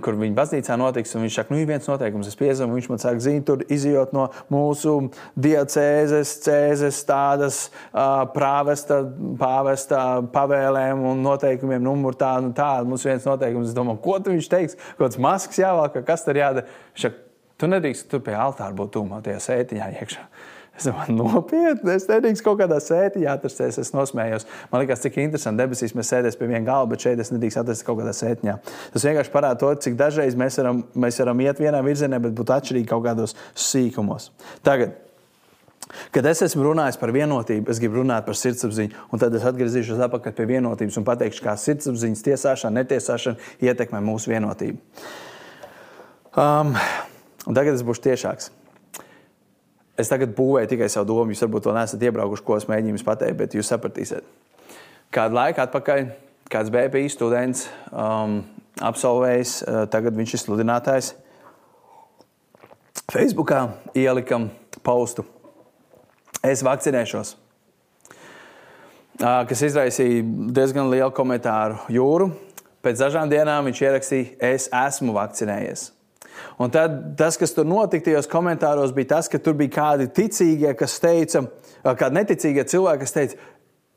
kur 0.03 0.17
viņa 0.19 0.35
baznīcā 0.37 0.75
notiks. 0.79 1.13
Viņš 1.15 1.37
saka, 1.39 1.53
nu, 1.53 1.61
ir 1.61 1.69
viens 1.69 1.87
noteikums, 1.89 2.29
es 2.29 2.37
piezemu. 2.39 2.75
Viņš 2.77 2.89
man 2.91 3.01
saka, 3.01 3.23
zini, 3.23 3.43
tur 3.47 3.63
izjūt 3.71 4.13
no 4.15 4.27
mūsu 4.53 4.95
diacēzes, 5.41 6.35
cēzes, 6.45 7.01
tādas 7.07 7.61
uh, 7.69 8.23
prāvesta, 8.35 9.01
pāvesta 9.41 10.03
pavēlēm 10.33 11.03
un 11.13 11.25
noteikumiem, 11.25 11.83
numur 11.85 12.17
tādu 12.19 12.51
un 12.51 12.55
tādu. 12.57 12.91
Mums 12.91 13.07
viens 13.07 13.27
noteikums, 13.27 13.71
es 13.71 13.77
domāju, 13.77 14.01
ko 14.05 14.19
viņš 14.27 14.51
teiks, 14.51 14.79
kāds 14.99 15.19
masks 15.21 15.61
jāvelk, 15.61 16.01
kas 16.07 16.25
tur 16.27 16.41
jādara. 16.41 16.79
Viņš 16.95 17.07
saka, 17.07 17.27
tu 17.61 17.69
nedrīkst 17.69 18.09
tur 18.11 18.23
pie 18.25 18.37
altāra 18.37 18.73
būt 18.77 18.95
tūmā, 18.97 19.21
tajā 19.25 19.41
sētiņā 19.45 19.91
iekšā. 20.01 20.25
Es 20.81 20.87
domāju, 20.87 21.13
nopietni, 21.13 21.93
es 21.93 22.07
nedrīkstu 22.09 22.45
kaut 22.47 22.57
kādā 22.63 22.79
sētī 22.81 23.27
atrasties. 23.29 23.77
Es 23.83 23.91
nosmējos. 23.93 24.47
Man 24.71 24.81
liekas, 24.81 25.03
cik 25.03 25.19
interesanti 25.21 25.61
debesīs 25.61 25.93
mēs 25.93 26.09
sēdēsim 26.09 26.41
pie 26.41 26.47
viena 26.49 26.63
galva, 26.65 26.89
bet 26.95 27.05
šeit 27.05 27.21
es 27.21 27.29
nedrīkstu 27.29 27.61
atrasties 27.61 27.85
kaut 27.85 27.99
kādā 27.99 28.15
sētiņā. 28.17 28.55
Tas 28.95 29.05
vienkārši 29.05 29.33
parāda 29.35 29.59
to, 29.61 29.69
cik 29.85 29.99
dažreiz 29.99 30.33
mēs 30.39 30.57
varam, 30.57 30.81
mēs 31.05 31.21
varam 31.21 31.43
iet 31.45 31.61
vienā 31.61 31.83
virzienā, 31.85 32.17
bet 32.23 32.33
būt 32.39 32.53
atšķirīgi 32.57 32.89
kaut 32.89 33.05
kādos 33.05 33.37
sīkumos. 33.53 34.31
Tagad 34.65 34.97
Kad 36.15 36.23
es 36.29 36.39
esmu 36.45 36.63
runājis 36.69 36.95
par 37.01 37.11
vienotību, 37.11 37.67
es 37.73 37.79
gribu 37.81 37.97
runāt 37.99 38.23
par 38.23 38.37
sirdsapziņu, 38.39 39.09
un 39.11 39.19
tad 39.19 39.33
es 39.35 39.43
atgriezīšos 39.49 39.99
atpakaļ 40.05 40.35
pie 40.37 40.45
vienotības 40.53 41.01
un 41.01 41.07
pateikšu, 41.07 41.43
kā 41.43 41.57
sirdsapziņas 41.59 42.23
tiesāšana, 42.29 42.79
netiesāšana 42.79 43.67
ietekmē 43.67 43.99
mūsu 44.05 44.31
vienotību. 44.31 44.79
Um, 46.31 46.71
tagad 47.43 47.75
es 47.75 47.83
būšu 47.83 48.05
tiešāks. 48.07 48.53
Es 49.99 50.09
tagad 50.11 50.31
būvēju 50.37 50.69
tikai 50.71 50.87
savu 50.91 51.09
domu. 51.09 51.33
Jūs 51.33 51.43
varbūt 51.45 51.67
vēl 51.67 51.77
neesat 51.77 52.03
iebraukuši, 52.07 52.45
ko 52.47 52.57
es 52.57 52.67
mēģinu 52.69 52.95
jums 52.95 53.05
pateikt, 53.07 53.37
bet 53.41 53.55
jūs 53.57 53.69
sapratīsiet. 53.71 54.27
Kādu 55.11 55.35
laiku 55.35 55.63
atpakaļ 55.63 56.05
kāds 56.51 56.71
BPI 56.71 57.11
students 57.11 57.65
um, 57.91 58.41
absolvējis, 58.83 59.57
uh, 59.63 59.83
tagad 59.91 60.15
viņš 60.17 60.35
ir 60.35 60.41
sludinātājs. 60.45 61.13
Facebookā 63.11 63.65
ielikam 63.97 64.49
postu. 64.83 65.25
Es 66.43 66.63
vakcinēšos, 66.65 67.35
uh, 69.19 69.43
kas 69.47 69.65
izraisīja 69.67 70.23
diezgan 70.55 70.89
lielu 70.91 71.11
komentāru 71.15 71.77
jūru. 71.91 72.31
Pēc 72.81 73.03
dažām 73.03 73.29
dienām 73.29 73.67
viņš 73.69 73.83
ierakstīja, 73.83 74.37
es 74.55 74.69
esmu 74.73 75.13
vakcinējies. 75.13 75.91
Un 76.61 76.73
tad 76.73 76.99
tas, 77.19 77.37
kas 77.39 77.55
tur 77.55 77.67
notika 77.67 78.09
tajos 78.09 78.29
komentāros, 78.31 78.93
bija 78.95 79.15
tas, 79.15 79.31
ka 79.31 79.39
tur 79.41 79.57
bija 79.59 79.75
kādi 79.77 80.09
ticīgie, 80.15 80.73
kas 80.79 80.99
teica, 81.03 81.45
kādi 81.83 82.19
neticīgie 82.19 82.67
cilvēki, 82.73 83.03
kas 83.05 83.17
teica, 83.17 83.49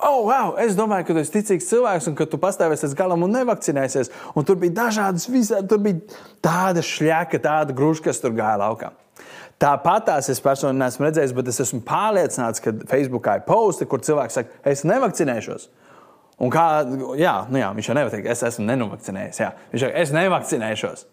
Oh, 0.05 0.27
wow! 0.27 0.57
Es 0.59 0.75
domāju, 0.75 1.07
ka 1.07 1.15
tu 1.15 1.21
esi 1.23 1.33
ticīgs 1.37 1.69
cilvēks 1.71 2.09
un 2.11 2.17
ka 2.19 2.27
tu 2.29 2.37
pastāvēsi 2.43 2.89
līdz 2.89 2.97
galam 2.99 3.23
un 3.25 3.31
nevakcinēsies. 3.39 4.11
Un 4.35 4.45
tur 4.45 4.59
bija 4.61 4.75
dažādas, 4.83 5.29
visādi, 5.31 5.69
tur 5.71 5.79
bija 5.81 6.19
tāda 6.45 6.83
šļaka, 6.85 7.39
tāda 7.41 7.77
gruša, 7.79 8.03
kas 8.09 8.21
tur 8.21 8.35
gāja 8.35 8.59
laukā. 8.61 8.91
Tāpat 9.63 10.09
tās 10.09 10.29
es 10.33 10.43
personīgi 10.43 10.81
neesmu 10.83 11.07
redzējis, 11.07 11.35
bet 11.39 11.49
es 11.53 11.63
esmu 11.63 11.81
pārliecināts, 11.87 12.61
ka 12.61 12.75
Facebookā 12.91 13.39
ir 13.39 13.47
posti, 13.47 13.87
kur 13.89 14.03
cilvēks 14.05 14.41
saka, 14.41 14.59
es 14.75 14.83
nevakcinēšos. 14.89 15.69
Un 16.43 16.51
kā, 16.51 16.67
jā, 17.21 17.35
nu 17.49 17.63
jā, 17.63 17.71
viņš 17.77 17.89
jau 17.89 17.97
nevar 17.97 18.11
teikt, 18.13 18.29
es 18.35 18.43
esmu 18.51 18.67
nenovakcinējies. 18.67 19.41
Jā. 19.41 19.53
Viņš 19.71 19.87
saka, 19.87 20.03
es 20.03 20.15
nevakcinēšos. 20.17 21.07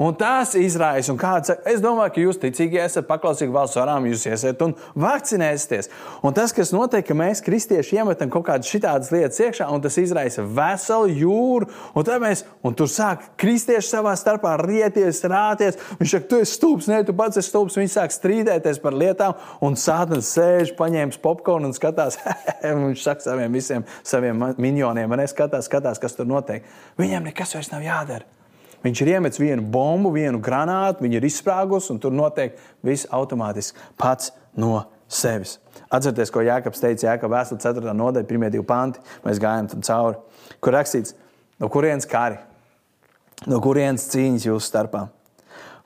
Un 0.00 0.14
tas 0.18 0.54
izraisa, 0.58 1.12
un 1.12 1.18
kāds 1.20 1.52
saka, 1.52 1.66
es 1.70 1.82
domāju, 1.84 2.14
ka 2.14 2.22
jūs 2.24 2.40
ticīgi 2.42 2.80
esat 2.80 3.06
paklausīgi 3.08 3.52
valsts 3.52 3.78
varām, 3.78 4.06
jūs 4.08 4.24
iesiet 4.30 4.62
un 4.64 4.74
vakcinēsieties. 4.98 5.90
Un 6.24 6.36
tas, 6.36 6.54
kas 6.56 6.72
notiek, 6.74 7.04
ka 7.06 7.16
mēs, 7.18 7.42
kristieši, 7.44 7.98
iemetam 8.00 8.32
kaut 8.32 8.46
kādas 8.48 8.70
šitādas 8.72 9.12
lietas 9.14 9.40
iekšā, 9.42 9.68
un 9.72 9.84
tas 9.84 9.98
izraisa 10.00 10.42
veselu 10.42 11.12
jūru, 11.22 11.70
un 11.94 12.08
tad 12.08 12.22
mēs, 12.24 12.44
un 12.64 12.76
tur 12.78 12.90
sāk 12.90 13.28
kristieši 13.40 13.92
savā 13.92 14.16
starpā 14.18 14.56
rieties, 14.62 15.22
rāties. 15.28 15.80
Viņš 16.00 16.16
saka, 16.16 16.30
tu 16.30 16.42
esi 16.42 16.56
stulbs, 16.56 16.90
ne, 16.90 17.02
tu 17.06 17.14
pats 17.16 17.40
esi 17.40 17.52
stulbs. 17.52 17.78
Viņi 17.78 17.94
sāk 17.94 18.16
strīdēties 18.16 18.82
par 18.82 18.96
lietām, 18.96 19.36
un 19.64 19.78
sātnes 19.78 20.32
sēž, 20.34 20.74
paņēmis 20.78 21.20
popkornu 21.22 21.70
un 21.70 21.76
skatās. 21.76 22.18
viņš 22.62 23.06
saka 23.06 23.28
saviem 23.28 23.58
visiem 23.60 23.86
saviem 24.02 24.46
minioniem, 24.58 25.10
man 25.10 25.24
skatās, 25.28 25.68
skatās, 25.70 26.00
kas 26.02 26.16
tur 26.18 26.28
notiek. 26.28 26.66
Viņiem 27.00 27.30
nekas 27.30 27.56
vairs 27.56 27.72
nav 27.72 27.84
jādara. 27.86 28.41
Viņš 28.82 29.02
ir 29.04 29.12
iemetis 29.14 29.38
vienu 29.38 29.62
bumbu, 29.62 30.10
vienu 30.14 30.40
granātu, 30.42 31.04
viņa 31.04 31.18
ir 31.18 31.26
izsprāgusi, 31.28 31.92
un 31.94 32.00
tur 32.02 32.14
notiek 32.14 32.56
viss 32.82 33.06
automātiski 33.14 33.78
pats 34.00 34.32
no 34.58 34.82
sevis. 35.12 35.58
Atcerieties, 35.92 36.32
ko 36.32 36.42
Jēkabs 36.42 36.82
teica 36.82 37.12
Jēkabā 37.12 37.42
vēsturē, 37.42 37.60
4. 37.62 37.94
nodaļa, 37.94 38.26
1. 38.26 38.46
divi 38.54 38.66
panti. 38.66 39.02
Mēs 39.26 39.40
gājām 39.42 39.68
cauri, 39.86 40.18
kur 40.64 40.74
rakstīts, 40.74 41.14
no 41.62 41.68
kurienes 41.72 42.08
kari, 42.10 42.40
no 43.46 43.60
kurienes 43.62 44.08
cīņas 44.10 44.48
jūsu 44.48 44.66
starpā. 44.66 45.06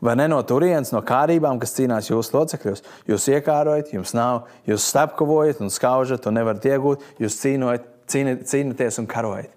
Vai 0.01 0.13
ne 0.21 0.27
no 0.29 0.39
turienes, 0.45 0.93
no 0.93 1.01
kārībām, 1.05 1.59
kas 1.61 1.73
cīnās 1.77 2.11
jūsu 2.11 2.35
locekļos? 2.37 2.83
Jūs 3.09 3.29
iekārojat, 3.33 3.95
jums 3.97 4.13
nav, 4.17 4.45
jūs 4.69 4.85
slepkavojat 4.93 5.63
un 5.65 5.73
skaužat 5.73 6.29
un 6.29 6.37
nevarat 6.37 6.69
iegūt, 6.69 7.05
jūs 7.21 7.39
cīnojat, 7.41 7.87
cīnaties 8.13 9.01
un 9.01 9.09
karojat. 9.11 9.53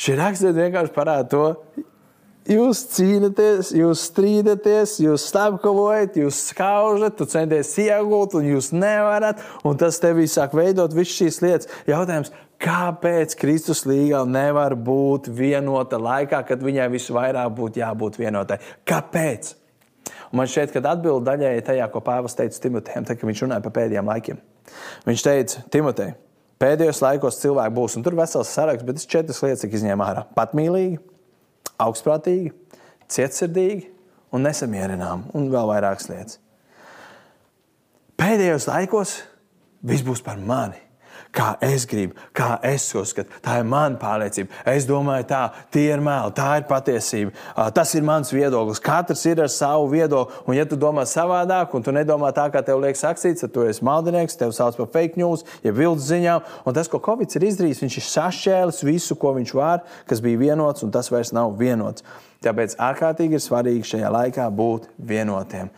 Šī 0.00 0.16
rakstura 0.18 0.56
vienkārši 0.56 0.94
parāda 0.96 1.28
to, 1.30 1.44
Jūs 2.48 2.86
cīnāties, 2.94 3.74
jūs 3.76 4.06
strīdaties, 4.08 4.94
jūs 5.04 5.26
stāvkavojat, 5.28 6.14
jūs 6.22 6.38
skaužat, 6.48 7.18
tu 7.18 7.26
centies 7.28 7.74
iegūt, 7.82 8.38
un 8.38 8.46
jūs 8.54 8.70
nevarat. 8.72 9.42
Un 9.68 9.76
tas 9.80 10.00
tevī 10.00 10.24
sāk 10.30 10.56
veidot 10.56 10.94
visas 10.96 11.18
šīs 11.18 11.40
lietas. 11.44 11.68
Jautājums, 11.90 12.32
kāpēc 12.60 13.36
Kristus 13.40 13.84
līga 13.88 14.22
nevar 14.24 14.72
būt 14.72 15.28
vienota 15.36 16.00
laikā, 16.00 16.40
kad 16.48 16.64
viņai 16.64 16.88
visvairāk 16.96 17.52
būtu 17.58 17.82
jābūt 17.82 18.16
vienotai? 18.22 18.58
Kāpēc? 18.88 19.52
Un 20.30 20.40
man 20.40 20.48
šķiet, 20.48 20.72
ka 20.72 20.82
atbilde 20.94 21.28
daļai 21.28 21.52
ir 21.58 21.68
tajā, 21.68 21.90
ko 21.92 22.00
Pāvils 22.06 22.38
teica 22.38 22.64
Timotejam, 22.64 23.04
kad 23.04 23.28
viņš 23.28 23.44
runāja 23.44 23.66
par 23.66 23.76
pēdējiem 23.76 24.10
laikiem. 24.14 24.42
Viņš 25.04 25.24
teica, 25.26 25.62
Timotei, 25.74 26.12
pēdējos 26.62 27.02
laikos 27.04 27.40
cilvēki 27.42 27.76
būs, 27.76 27.98
un 27.98 28.06
tur 28.06 28.16
vesels 28.16 28.52
saraksts, 28.54 28.86
bet 28.86 29.00
es 29.02 29.08
četras 29.10 29.42
lietas 29.44 29.66
izņēmu 29.66 30.06
ārā. 30.06 30.24
Patmīlīgi, 30.38 31.00
augstprātīgi, 31.86 32.52
cietsirdīgi 33.10 33.88
un 34.34 34.46
nesamierināmi, 34.46 35.32
un 35.34 35.48
vēl 35.52 35.72
vairākas 35.72 36.10
lietas. 36.10 36.38
Pēdējos 38.20 38.68
laikos 38.68 39.16
viss 39.86 40.04
būs 40.06 40.22
par 40.24 40.38
mani 40.38 40.89
kā 41.34 41.52
es 41.64 41.86
gribu, 41.88 42.16
kā 42.36 42.58
es 42.66 42.86
uzskatu. 42.96 43.30
Tā 43.44 43.58
ir 43.60 43.68
mana 43.68 43.98
pārliecība. 44.00 44.62
Es 44.72 44.86
domāju, 44.88 45.26
tā 45.30 45.42
ir 45.80 46.02
meli, 46.04 46.34
tā 46.36 46.48
ir 46.60 46.66
patiesība. 46.68 47.34
Tas 47.76 47.94
ir 47.94 48.06
mans 48.06 48.32
viedoklis. 48.34 48.82
Katrs 48.82 49.24
ir 49.30 49.42
ar 49.44 49.52
savu 49.52 49.88
viedokli. 49.92 50.42
Un, 50.46 50.56
ja 50.58 50.66
tu 50.68 50.78
domā 50.80 51.06
savādāk, 51.08 51.74
un 51.76 51.86
tu 51.86 51.94
nedomā 51.94 52.32
tā, 52.36 52.48
kā 52.52 52.64
tev 52.66 52.82
liekas 52.82 53.04
rakstīts, 53.06 53.44
tad 53.44 53.54
tu 53.54 53.64
esi 53.68 53.84
maldinieks, 53.86 54.38
tev 54.40 54.54
sauc 54.56 54.78
par 54.80 54.90
fake 54.94 55.20
news, 55.20 55.46
ja 55.66 55.74
viltus 55.76 56.08
ziņām. 56.10 56.50
Un 56.66 56.76
tas, 56.76 56.90
ko 56.90 57.02
Covid 57.04 57.36
ir 57.38 57.48
izdarījis, 57.50 57.84
viņš 57.84 58.00
ir 58.00 58.08
sašķēlis 58.08 58.84
visu, 58.88 59.18
ko 59.20 59.34
viņš 59.38 59.54
var, 59.56 59.86
kas 60.10 60.22
bija 60.24 60.40
vienots, 60.40 60.84
un 60.86 60.92
tas 60.94 61.10
vairs 61.12 61.34
nav 61.36 61.56
vienots. 61.60 62.06
Tāpēc 62.44 62.78
ārkārtīgi 62.80 63.36
ir 63.36 63.44
svarīgi 63.44 63.90
šajā 63.94 64.12
laikā 64.14 64.46
būt 64.56 64.88
vienotiem. 65.10 65.68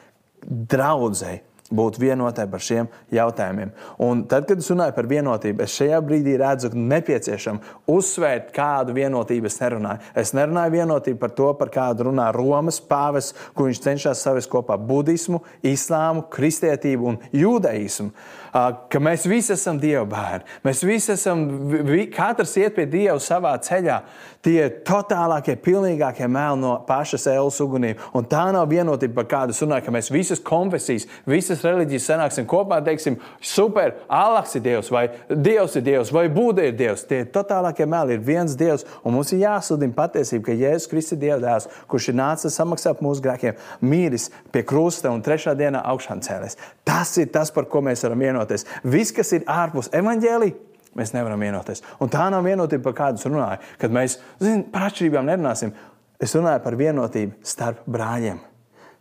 Draudzēji 0.43 1.43
būt 1.73 1.99
vienotai 2.03 2.47
par 2.51 2.63
šiem 2.63 2.89
jautājumiem. 3.15 3.73
Un 4.05 4.25
tad, 4.31 4.47
kad 4.49 4.61
es 4.63 4.71
runāju 4.73 4.95
par 4.97 5.09
vienotību, 5.11 5.65
es 5.65 5.77
šajā 5.79 6.01
brīdī 6.05 6.37
redzu, 6.41 6.71
ka 6.73 6.85
nepieciešams 6.93 7.73
uzsvērt, 7.91 8.53
kādu 8.57 8.97
vienotību 8.97 9.49
es 9.51 9.59
nerunāju. 9.63 10.13
Es 10.23 10.35
nerunāju 10.37 10.77
vienotību 10.77 11.21
par 11.23 11.35
to, 11.39 11.49
par 11.59 11.73
kādu 11.75 12.11
runā 12.11 12.29
Romas 12.37 12.81
pāvis, 12.81 13.33
kur 13.57 13.71
viņš 13.71 13.83
cenšas 13.89 14.23
savest 14.27 14.53
kopā 14.53 14.79
budismu, 14.79 15.43
islāmu, 15.67 16.27
kristietību 16.33 17.13
un 17.13 17.21
jūdaismu 17.37 18.13
ka 18.53 19.01
mēs 19.01 19.25
visi 19.29 19.55
esam 19.55 19.79
Dieva 19.81 20.05
bērni. 20.09 20.45
Mēs 20.67 20.83
visi 20.85 21.15
esam, 21.15 21.47
vi, 21.89 22.05
katrs 22.13 22.53
iet 22.61 22.77
pie 22.77 22.85
Dieva 22.91 23.17
savā 23.23 23.55
ceļā. 23.65 24.03
Tie 24.43 24.57
ir 24.59 24.73
totālākie, 24.83 25.55
pilnīgākie 25.63 26.27
meli 26.27 26.59
no 26.61 26.73
pašas 26.87 27.29
ēlas 27.31 27.61
ugunīm. 27.63 28.01
Un 28.19 28.27
tā 28.27 28.43
nav 28.53 28.67
vienotība, 28.73 29.21
par 29.21 29.29
kādu 29.31 29.55
runāju, 29.55 29.87
ka 29.87 29.95
mēs 29.95 30.11
visas 30.11 30.43
konfesijas, 30.43 31.07
visas 31.31 31.63
reliģijas 31.63 32.09
sanāksim 32.11 32.49
kopā 32.51 32.81
un 32.83 32.89
teiksim, 32.89 33.19
super, 33.39 33.95
Alaks 34.13 34.57
ir 34.59 34.65
Dievs, 34.67 34.91
vai 34.93 35.05
Dievs 35.31 35.79
ir 35.79 35.87
Dievs, 35.87 36.11
vai 36.13 36.27
Būda 36.33 36.67
ir 36.67 36.75
Dievs. 36.77 37.07
Tie 37.07 37.23
totālākie 37.31 37.87
meli 37.87 38.19
ir 38.19 38.27
viens 38.27 38.59
Dievs, 38.59 38.85
un 39.07 39.15
mums 39.15 39.31
ir 39.33 39.45
jāsludina 39.45 39.95
patiesība, 39.97 40.49
ka 40.51 40.59
Jēzus 40.59 40.91
Kristus 40.91 41.17
ir 41.17 41.23
Dieva 41.23 41.39
dēls, 41.47 41.71
kurš 41.87 42.11
ir 42.11 42.19
nācis 42.19 42.59
samaksāt 42.59 43.01
mūsu 43.05 43.23
grēkiem, 43.23 43.63
mīlis 43.87 44.29
pie 44.51 44.65
krusta 44.67 45.15
un 45.15 45.23
trešā 45.23 45.55
dienā 45.55 45.87
augšām 45.95 46.21
cēlēs. 46.27 46.59
Tas 46.83 47.15
ir 47.23 47.31
tas, 47.31 47.55
par 47.55 47.71
ko 47.71 47.85
mēs 47.87 48.03
varam 48.03 48.27
vienoties 48.27 48.42
vienoties. 48.43 48.67
Viss, 48.85 49.13
kas 49.13 49.33
ir 49.33 49.45
ārpus 49.47 49.91
evaņģēlī, 49.93 50.53
mēs 50.95 51.15
nevaram 51.15 51.41
vienoties. 51.41 51.83
Un 52.01 52.09
tā 52.09 52.31
nav 52.31 52.45
vienotība, 52.45 52.83
par 52.91 52.95
kādu 52.95 53.19
es 53.19 53.27
runāju. 53.27 53.61
Kad 53.79 53.93
mēs 53.93 54.19
zin, 54.41 54.65
par 54.71 54.91
atšķirībām 54.91 55.27
nerunāsim, 55.27 55.73
es 56.21 56.35
runāju 56.35 56.63
par 56.63 56.77
vienotību 56.77 57.33
starp 57.43 57.85
brāļiem. 57.87 58.41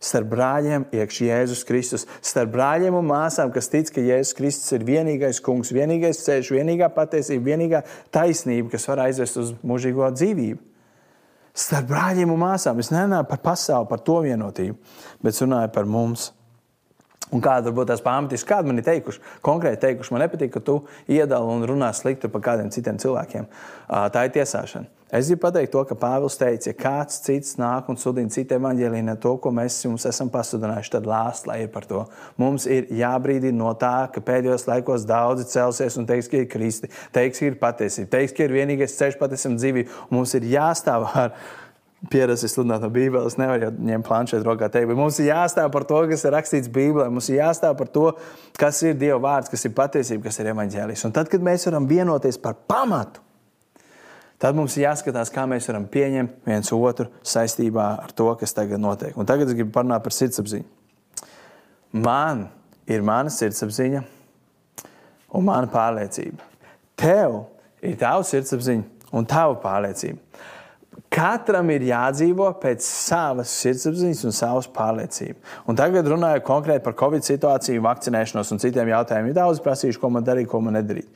Starp 0.02 0.26
brāļiem, 0.32 0.88
iekšā 0.90 1.28
Jēzus 1.28 1.62
Kristus, 1.62 2.08
starp 2.20 2.50
brāļiem 2.56 2.94
un 2.98 3.06
māsām, 3.06 3.52
kas 3.54 3.70
tic, 3.70 3.92
ka 3.94 4.02
Jēzus 4.02 4.34
Kristus 4.34 4.72
ir 4.74 4.82
vienīgais 4.82 5.38
kungs, 5.40 5.70
vienīgais 5.70 6.24
ceļš, 6.24 6.50
vienīgā 6.56 6.88
patiesība, 6.90 7.52
vienīgā 7.52 7.84
taisnība, 8.10 8.72
kas 8.72 8.88
var 8.90 9.04
aizvest 9.04 9.38
uz 9.38 9.54
mūžīgo 9.62 10.10
dzīvību. 10.10 10.58
Starp 11.54 11.86
brāļiem 11.86 12.32
un 12.32 12.40
māsām 12.40 12.80
es 12.82 12.90
nerunāju 12.90 13.28
par 13.28 13.42
pasauli, 13.44 13.86
par 13.86 14.02
to 14.02 14.18
vienotību, 14.24 14.74
bet 15.22 15.38
runāju 15.44 15.70
par 15.70 15.86
mums. 15.86 16.32
Un 17.32 17.40
kāda 17.40 17.70
varbūt 17.70 17.88
tās 17.88 18.02
pamatis, 18.04 18.44
kāda 18.44 18.68
man 18.68 18.80
ir 18.80 18.84
teikuši, 18.84 19.22
konkrēti 19.44 19.80
teikuši, 19.86 20.12
man 20.12 20.26
nepatīk, 20.26 20.50
ka 20.52 20.60
tu 20.64 20.82
iedali 21.08 21.54
un 21.54 21.64
runā 21.68 21.88
slikti 21.96 22.28
par 22.32 22.44
kādiem 22.44 22.72
citiem 22.74 22.98
cilvēkiem. 23.00 23.48
Tā 23.88 24.26
ir 24.26 24.34
tiesāšana. 24.36 24.90
Es 25.12 25.26
gribu 25.28 25.42
pateikt 25.42 25.74
to, 25.74 25.80
ka 25.84 25.96
Pāvils 26.00 26.38
teica, 26.40 26.70
ja 26.70 26.76
kāds 26.76 27.18
cits 27.20 27.58
nāk 27.60 27.90
un 27.92 27.98
sudina 28.00 28.32
citu 28.32 28.56
evaņģēlīnu 28.56 29.10
ne 29.10 29.14
to, 29.20 29.34
ko 29.44 29.50
mēs 29.52 29.74
jums 29.84 30.06
esam 30.08 30.30
pasludinājuši, 30.32 30.92
tad 30.94 31.08
lāst, 31.08 31.44
lai 31.50 31.58
ir 31.66 31.68
par 31.74 31.84
to. 31.84 32.06
Mums 32.40 32.64
ir 32.64 32.88
jābrīdina 32.96 33.58
no 33.58 33.74
tā, 33.76 34.08
ka 34.14 34.22
pēdējos 34.24 34.64
laikos 34.70 35.04
daudzi 35.04 35.44
celsies 35.52 35.98
un 36.00 36.08
teiks, 36.08 36.30
ka 36.32 36.40
ir 36.40 36.48
Kristi, 36.48 36.88
teiks, 37.12 37.42
ka 37.42 37.50
ir 37.50 37.58
patiesība, 37.60 38.08
teiks, 38.14 38.32
ka 38.38 38.46
ir 38.46 38.56
vienīgais 38.56 38.96
ceļš 38.96 39.20
patiesam 39.20 39.60
dzīvību. 39.60 40.00
Mums 40.16 40.32
ir 40.40 40.48
jāstāv 40.48 41.04
ar 41.12 41.36
pieredzes 42.10 42.54
sludināt 42.54 42.82
no 42.82 42.90
Bībeles, 42.92 43.36
nevar 43.38 43.62
jau 43.62 43.70
ņemt 43.86 44.06
planšetu 44.06 44.46
rokā. 44.46 44.68
Teikt, 44.72 44.90
mums 44.98 45.20
ir 45.22 45.28
jāstāv 45.30 45.70
par 45.74 45.86
to, 45.86 46.00
kas 46.10 46.24
ir 46.26 46.34
rakstīts 46.34 46.70
Bībelē, 46.72 47.08
mums 47.12 47.28
ir 47.30 47.38
jāstāv 47.38 47.76
par 47.78 47.90
to, 47.94 48.06
kas 48.58 48.80
ir 48.82 48.96
Dieva 48.98 49.20
vārds, 49.22 49.50
kas 49.52 49.62
ir 49.68 49.74
patiesība, 49.76 50.26
kas 50.26 50.40
ir 50.42 50.50
evaņģēlijs. 50.52 51.04
Un 51.06 51.14
tad, 51.14 51.30
kad 51.30 51.44
mēs 51.44 51.68
varam 51.68 51.86
vienoties 51.90 52.40
par 52.42 52.56
pamatu, 52.70 53.22
tad 54.42 54.58
mums 54.58 54.74
ir 54.76 54.88
jāskatās, 54.88 55.30
kā 55.30 55.46
mēs 55.50 55.68
varam 55.70 55.86
pieņemt 55.90 56.48
viens 56.48 56.72
otru 56.74 57.06
saistībā 57.22 57.86
ar 58.02 58.16
to, 58.18 58.26
kas 58.40 58.56
tagad 58.56 58.82
notiek. 58.82 59.14
Un 59.14 59.28
tagad 59.28 59.52
es 59.52 59.58
gribu 59.58 59.70
parunāt 59.76 60.02
par 60.02 60.16
sirdsapziņu. 60.16 60.66
Man 62.02 62.48
ir 62.90 63.04
mana 63.06 63.30
sirdsapziņa 63.30 64.02
un 65.38 65.46
mana 65.46 65.70
pārliecība. 65.70 66.50
Tev 66.98 67.44
ir 67.84 67.94
tava 68.00 68.26
sirdsapziņa 68.26 69.14
un 69.14 69.28
tava 69.28 69.54
pārliecība. 69.62 70.18
Katram 71.12 71.68
ir 71.74 71.84
jādzīvo 71.90 72.46
pēc 72.62 72.84
savas 72.86 73.52
sirdsapziņas 73.60 74.22
un 74.24 74.32
savas 74.32 74.68
pārliecības. 74.72 75.58
Un 75.68 75.76
tagad 75.76 76.08
runājot 76.08 76.46
konkrēti 76.46 76.84
par 76.86 76.96
Covid 76.96 77.26
situāciju, 77.26 77.84
vakcinēšanos 77.84 78.54
un 78.54 78.62
citiem 78.62 78.88
jautājumiem, 78.94 79.28
ir 79.34 79.36
daudz 79.36 79.60
prasījuši, 79.60 80.00
ko 80.00 80.08
man 80.14 80.24
darīt, 80.24 80.48
ko 80.48 80.62
man 80.64 80.78
nedarīt. 80.78 81.10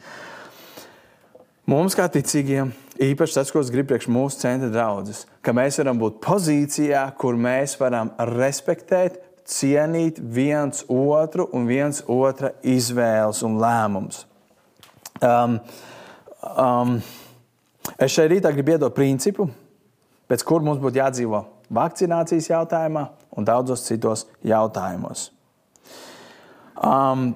Mums, 1.66 1.96
kā 1.98 2.04
ticīgiem, 2.12 2.68
īpaši 3.02 3.40
tas, 3.40 3.48
ko 3.50 3.64
es 3.64 3.72
gribu 3.72 3.94
priekš 3.94 4.11
mūsu 4.12 4.44
centra 4.44 4.68
draudzes, 4.70 5.24
ka 5.42 5.56
mēs 5.56 5.80
varam 5.80 5.98
būt 5.98 6.20
pozīcijā, 6.22 7.02
kur 7.18 7.40
mēs 7.40 7.78
varam 7.80 8.12
respektēt, 8.37 9.18
cienīt 9.48 10.20
viens 10.20 10.85
otru 10.92 11.48
un 11.56 11.66
viens 11.66 12.04
otra 12.06 12.52
izvēles 12.62 13.42
un 13.46 13.61
lēmumus. 13.62 14.26
Um, 15.24 15.61
um, 16.52 16.98
es 17.96 18.12
šeit 18.12 18.35
rītā 18.35 18.52
gribu 18.52 18.76
iedot 18.76 18.94
principu, 18.94 19.48
pēc 20.30 20.44
kur 20.46 20.64
mums 20.64 20.80
būtu 20.82 21.00
jādzīvo 21.00 21.42
vakcinācijas 21.76 22.50
jautājumā 22.50 23.06
un 23.36 23.46
daudzos 23.46 23.84
citos 23.86 24.26
jautājumos. 24.46 25.30
Um, 26.76 27.30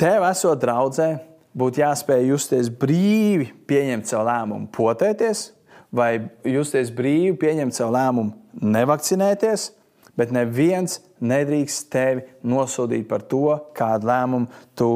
tev 0.00 0.24
esot 0.26 0.60
draudzē, 0.60 1.10
būtu 1.56 1.82
jāspēj 1.82 2.28
justies 2.30 2.70
brīvi, 2.70 3.50
pieņemt 3.70 4.10
savu 4.10 4.26
lēmumu, 4.28 4.68
potēties, 4.74 5.50
vai 5.94 6.12
justies 6.46 6.92
brīvi, 6.94 7.36
pieņemt 7.40 7.76
savu 7.76 7.94
lēmumu, 7.96 8.34
nevakcinēties, 8.60 9.70
bet 10.18 10.34
neviens 10.34 11.00
nedrīkst 11.22 11.90
tevi 11.92 12.26
nosodīt 12.46 13.08
par 13.10 13.24
to, 13.30 13.56
kādu 13.76 14.10
lēmumu 14.10 14.62
tu 14.78 14.92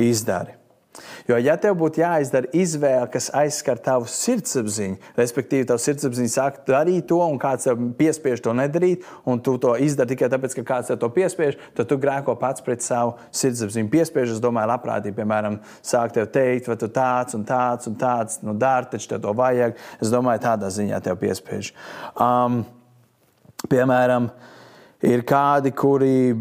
izdari. 0.00 0.59
Jo, 1.28 1.36
ja 1.38 1.54
tev 1.60 1.76
būtu 1.78 2.00
jāizdara 2.02 2.48
izvēle, 2.56 3.06
kas 3.12 3.28
aizskar 3.36 3.78
tavu 3.78 4.08
sirdsapziņu, 4.10 4.96
respektīvi, 5.14 5.68
tavs 5.68 5.84
sirdsapziņa 5.86 6.32
saka, 6.32 6.64
darīt 6.66 7.06
to, 7.12 7.20
un 7.22 7.38
kāds 7.40 7.68
tev 7.68 7.78
piespiež 7.98 8.42
to 8.42 8.54
nedarīt, 8.58 9.06
un 9.28 9.38
tu 9.44 9.54
to 9.62 9.76
izdari 9.78 10.16
tikai 10.16 10.30
tāpēc, 10.32 10.56
ka 10.58 10.64
kāds 10.72 10.90
tev 10.90 10.98
to 11.04 11.10
piespiež, 11.14 11.60
tad 11.78 11.86
tu 11.92 11.98
grēko 12.02 12.34
pats 12.40 12.64
pret 12.66 12.82
savu 12.82 13.14
sirdsapziņu. 13.30 13.90
Piespiež, 13.92 14.34
es 14.34 14.42
domāju, 14.42 14.72
labprātīgi, 14.72 15.14
piemēram, 15.20 15.60
sāk 15.86 16.16
tev 16.16 16.26
teikt, 16.34 16.72
vai 16.72 16.78
tu 16.80 16.90
tāds 16.90 17.38
un 17.38 17.46
tāds 17.46 17.86
un 17.86 17.94
tāds, 18.00 18.40
nu, 18.42 18.56
dari, 18.58 18.90
taču 18.90 19.12
tev 19.12 19.22
to 19.28 19.36
vajag. 19.38 19.78
Es 20.02 20.10
domāju, 20.10 20.42
tādā 20.48 20.72
ziņā 20.74 20.98
tev 21.06 21.20
piespiež. 21.22 21.70
Um, 22.18 22.64
piemēram, 23.70 24.26
ir 25.06 25.22
kādi, 25.28 25.70
kuri 25.70 26.34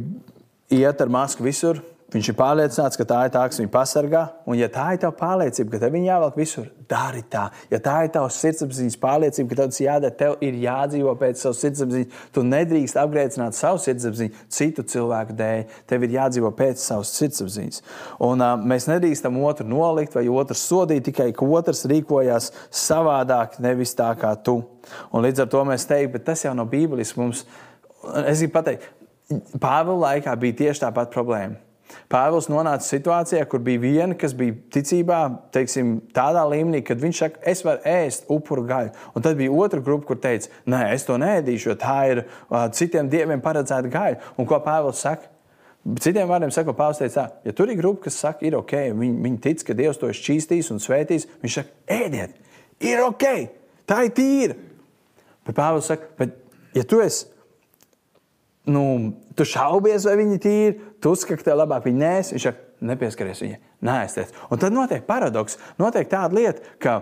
iet 0.74 1.06
ar 1.06 1.14
masku 1.14 1.46
visur, 1.46 1.84
Viņš 2.10 2.32
ir 2.32 2.36
pārliecināts, 2.40 2.98
ka 2.98 3.06
tā 3.06 3.20
ir 3.28 3.34
tā, 3.36 3.44
kas 3.46 3.60
viņu 3.62 3.70
pasargā. 3.70 4.24
Un, 4.50 4.56
ja 4.58 4.66
tā 4.74 4.88
ir 4.96 5.02
tava 5.04 5.14
pārliecība, 5.14 5.76
ka 5.76 5.80
tev 5.84 5.92
viņa 5.94 6.08
jāvelk 6.08 6.40
visur, 6.40 6.72
dari 6.90 7.22
tā. 7.30 7.44
Ja 7.70 7.78
tā 7.86 8.00
ir 8.08 8.10
tavs 8.16 8.40
sirdsapziņas 8.42 8.98
pārliecība, 9.04 9.52
ka 9.52 9.58
tev 9.60 9.70
tas 9.70 9.82
jādara, 9.84 10.16
tev 10.18 10.42
ir 10.48 10.58
jādzīvo 10.64 11.14
pēc 11.20 11.44
savas 11.44 11.62
sirdsapziņas. 11.62 12.24
Tu 12.34 12.46
nedrīkst 12.48 12.98
apgrēcināt 13.04 13.60
savu 13.60 13.84
sirdsapziņu 13.84 14.48
citu 14.58 14.88
cilvēku 14.90 15.38
dēļ. 15.38 15.62
Tev 15.92 16.08
ir 16.08 16.18
jādzīvo 16.18 16.52
pēc 16.58 16.82
savas 16.82 17.14
sirdsapziņas. 17.20 17.86
Un, 18.26 18.42
uh, 18.42 18.58
mēs 18.74 18.90
nedrīkstam 18.90 19.38
otru 19.46 19.70
nolikt 19.70 20.18
vai 20.18 20.26
otru 20.34 20.58
sodīt 20.58 21.06
tikai, 21.12 21.30
ka 21.38 21.46
otrs 21.46 21.86
rīkojas 21.94 22.50
savādāk, 22.74 23.62
nevis 23.62 23.94
tā 23.94 24.10
kā 24.18 24.34
tu. 24.42 24.64
Un 25.14 25.30
līdz 25.30 25.46
ar 25.46 25.54
to 25.54 25.62
mēs 25.70 25.86
teiktu, 25.86 26.16
bet 26.18 26.30
tas 26.34 26.48
jau 26.48 26.58
nav 26.58 26.74
Bībeles 26.74 27.14
mums. 27.22 27.46
Es 28.26 28.42
gribu 28.42 28.58
pateikt, 28.58 28.96
Pāvila 29.62 30.16
laikā 30.16 30.34
bija 30.42 30.64
tieši 30.64 30.82
tā 30.82 30.88
pati 30.90 31.14
problēma 31.14 31.69
Pāvils 32.10 32.48
nonāca 32.50 32.86
situācijā, 32.86 33.42
kur 33.50 33.62
bija 33.66 33.82
viena, 33.82 34.18
kas 34.18 34.34
bija 34.38 34.56
ticībā 34.74 35.20
teiksim, 35.56 35.96
tādā 36.16 36.44
līmenī, 36.50 36.82
ka 36.86 36.98
viņš 37.00 37.22
saka, 37.24 37.42
es 37.50 37.64
varu 37.66 37.82
ēst 37.90 38.30
upuru 38.34 38.66
gaļu. 38.70 38.94
Un 39.14 39.26
tad 39.26 39.40
bija 39.40 39.54
otra 39.54 39.82
grupa, 39.86 40.08
kur 40.10 40.20
teica, 40.22 40.52
nē, 40.70 40.84
es 40.96 41.08
to 41.08 41.18
nēdīšu, 41.22 41.72
jo 41.72 41.78
tā 41.80 41.98
ir 42.12 42.24
uh, 42.24 42.68
citiem 42.76 43.10
dieviem 43.12 43.42
paredzēta 43.46 43.92
gaļa. 43.94 44.34
Un 44.38 44.50
ko 44.50 44.62
Pāvils 44.66 45.02
saka? 45.06 45.32
Citiem 46.04 46.30
vārdiem 46.30 46.54
sakot, 46.54 46.78
Pāvils 46.78 47.02
teica, 47.02 47.26
tā, 47.26 47.50
ja 47.50 47.56
tur 47.58 47.72
ir 47.72 47.80
grupa, 47.80 48.06
kas 48.08 48.20
saka, 48.22 48.46
ir 48.46 48.58
ok, 48.60 48.76
viņi, 49.00 49.18
viņi 49.26 49.42
tic, 49.46 49.66
ka 49.66 49.78
Dievs 49.78 50.02
to 50.02 50.12
ir 50.12 50.18
šķīstījis 50.18 50.74
un 50.76 50.84
svētījis, 50.84 51.28
viņš 51.42 51.60
saka, 51.62 51.76
ēdiet, 52.00 52.38
ir 52.86 53.02
ok, 53.06 53.28
tā 53.90 54.04
ir 54.06 54.16
tīra. 54.18 54.62
Bet 55.48 55.58
Pāvils 55.58 55.90
saka, 55.90 56.12
bet 56.20 56.38
ja 56.78 56.86
tu 56.86 57.02
esi 57.02 57.30
nu, 58.70 59.14
tu 59.40 59.48
šaubies, 59.48 60.08
vai 60.08 60.18
viņi 60.20 60.36
ir 60.36 60.42
tīri, 60.44 60.74
tu 61.00 61.14
uzskati, 61.16 61.40
ka 61.40 61.50
tev 61.50 61.62
labāk 61.62 61.88
viņi 61.88 62.02
nēs. 62.02 62.34
Viņš 62.36 62.50
saka, 62.50 62.66
nepieskaries 62.90 63.44
viņai, 63.44 63.62
nēstiet. 63.88 64.36
Un 64.52 64.62
tad 64.62 64.76
notiek 64.76 65.08
paradoks. 65.08 65.58
Notiek 65.80 66.12
tāda 66.12 66.36
lieta, 66.36 66.76
ka 66.84 67.00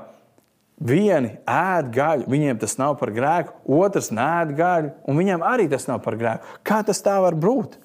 vieni 0.78 1.34
ēd 1.50 1.90
gaļu, 1.94 2.30
viņiem 2.30 2.62
tas 2.62 2.78
nav 2.78 2.98
par 3.02 3.12
grēku, 3.16 3.56
otrs 3.80 4.12
nēd 4.14 4.54
gaļu, 4.58 4.94
un 5.10 5.20
viņiem 5.20 5.46
arī 5.46 5.68
tas 5.72 5.90
nav 5.90 6.04
par 6.06 6.18
grēku. 6.20 6.58
Kā 6.68 6.84
tas 6.86 7.02
tā 7.06 7.18
var 7.24 7.38
būt? 7.38 7.80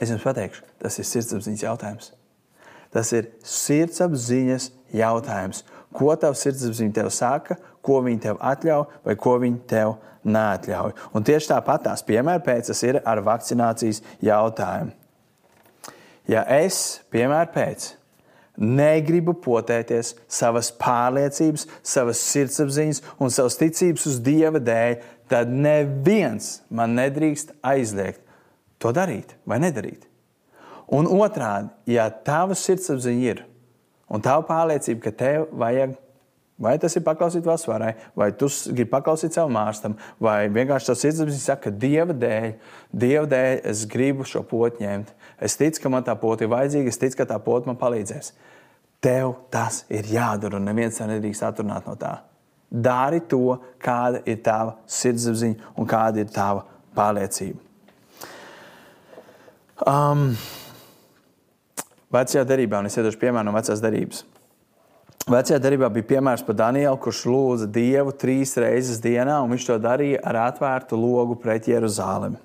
Es 0.00 0.12
jums 0.12 0.24
pateikšu, 0.24 0.64
tas 0.80 0.96
ir 1.00 1.08
sirdsapziņas 1.08 1.64
jautājums. 1.66 2.12
Tas 2.90 3.12
ir 3.14 3.30
sirdsapziņas 3.46 4.70
jautājums. 4.96 5.64
Ko 5.94 6.12
tavs 6.18 6.42
sirdsapziņa 6.44 6.96
tev 6.96 7.10
saka, 7.14 7.56
ko 7.84 8.00
viņi 8.04 8.24
tev 8.26 8.40
atļauj 8.40 8.86
vai 9.06 9.16
ko 9.20 9.36
viņi 9.42 9.60
tev 9.70 9.96
neatļauj. 10.24 10.96
Un 11.16 11.24
tieši 11.26 11.52
tāpat 11.54 11.86
tās 11.88 12.04
piemēra 12.06 12.42
pēc 12.44 12.72
tas 12.72 12.82
ir 12.86 13.00
ar 13.04 13.22
vakcinācijas 13.24 14.02
jautājumu. 14.24 14.92
Ja 16.30 16.44
es, 16.60 17.00
piemēram, 17.10 17.50
pēc, 17.54 17.86
negribu 18.60 19.34
potēties 19.40 20.12
savas 20.30 20.68
pārliecības, 20.78 21.66
savas 21.82 22.20
sirdsapziņas 22.28 23.02
un 23.18 23.32
savas 23.32 23.56
ticības 23.58 24.06
uz 24.10 24.20
Dieva 24.22 24.60
dēļ, 24.62 24.98
tad 25.30 25.50
neviens 25.50 26.58
man 26.68 26.94
nedrīkst 26.98 27.54
aizliegt 27.66 28.20
to 28.80 28.92
darīt 28.96 29.34
vai 29.48 29.60
nedarīt. 29.62 30.06
Un 30.90 31.06
otrādi, 31.06 31.70
ja 31.94 32.08
tava 32.10 32.56
sirdsapziņa 32.58 33.26
ir 33.30 33.44
un 34.10 34.22
tava 34.24 34.42
pārliecība, 34.48 35.04
ka 35.06 35.12
tev 35.14 35.50
vajag 35.54 35.94
Vai 36.60 36.74
tas 36.76 36.92
ir 36.92 37.04
paklausīt 37.06 37.46
varai, 37.48 37.94
vai 38.12 38.28
tu 38.36 38.50
gribi 38.68 38.90
paklausīt 38.92 39.32
savam 39.32 39.54
mārstam, 39.56 39.94
vai 40.20 40.44
vienkārši 40.52 40.90
tas 40.90 41.00
sirdsapziņa 41.00 41.40
saka, 41.40 41.70
ka 41.70 41.70
Dieva 41.72 42.12
dēļ, 42.12 42.50
Dieva 42.92 43.24
dēļ 43.30 43.62
es 43.70 43.86
gribu 43.88 44.26
šo 44.28 44.42
potu 44.44 44.84
ņemt. 44.84 45.14
Es 45.40 45.56
ticu, 45.56 45.80
ka 45.80 45.92
man 45.94 46.04
tā 46.04 46.12
pota 46.20 46.44
ir 46.44 46.50
vajadzīga, 46.52 46.92
es 46.92 47.00
ticu, 47.00 47.16
ka 47.16 47.30
tā 47.30 47.38
pota 47.40 47.70
man 47.70 47.78
palīdzēs. 47.80 48.34
Tev 49.00 49.32
tas 49.48 49.86
ir 49.88 50.04
jādara, 50.12 50.58
un 50.60 50.68
neviens 50.68 51.00
tev 51.00 51.08
nedrīkst 51.08 51.46
atrunāt 51.48 51.88
no 51.88 51.96
tā. 51.96 52.18
Dari 52.68 53.22
to, 53.24 53.56
kāda 53.80 54.20
ir 54.28 54.42
tava 54.44 54.76
sirdsapziņa 54.84 55.72
un 55.80 55.88
kāda 55.88 56.20
ir 56.20 56.28
tava 56.34 56.66
pārliecība. 56.92 57.56
Um, 59.88 60.34
vecajā 62.12 62.44
derībā, 62.44 62.82
un 62.82 62.90
es 62.90 63.00
iedošu 63.00 63.22
piemēru 63.22 63.48
no 63.48 63.56
vecās 63.56 63.80
derības. 63.80 64.26
Vecajā 65.30 65.60
darbā 65.62 65.86
bija 65.94 66.08
piemērs 66.08 66.42
par 66.42 66.56
Danielu, 66.58 66.96
kurš 66.98 67.20
lūdza 67.30 67.68
Dievu 67.70 68.10
trīs 68.18 68.56
reizes 68.58 68.98
dienā, 68.98 69.36
un 69.44 69.52
viņš 69.54 69.66
to 69.68 69.76
darīja 69.78 70.18
ar 70.26 70.38
atvērtu 70.48 70.98
logu 70.98 71.36
pret 71.38 71.68
Jeruzalemi, 71.70 72.40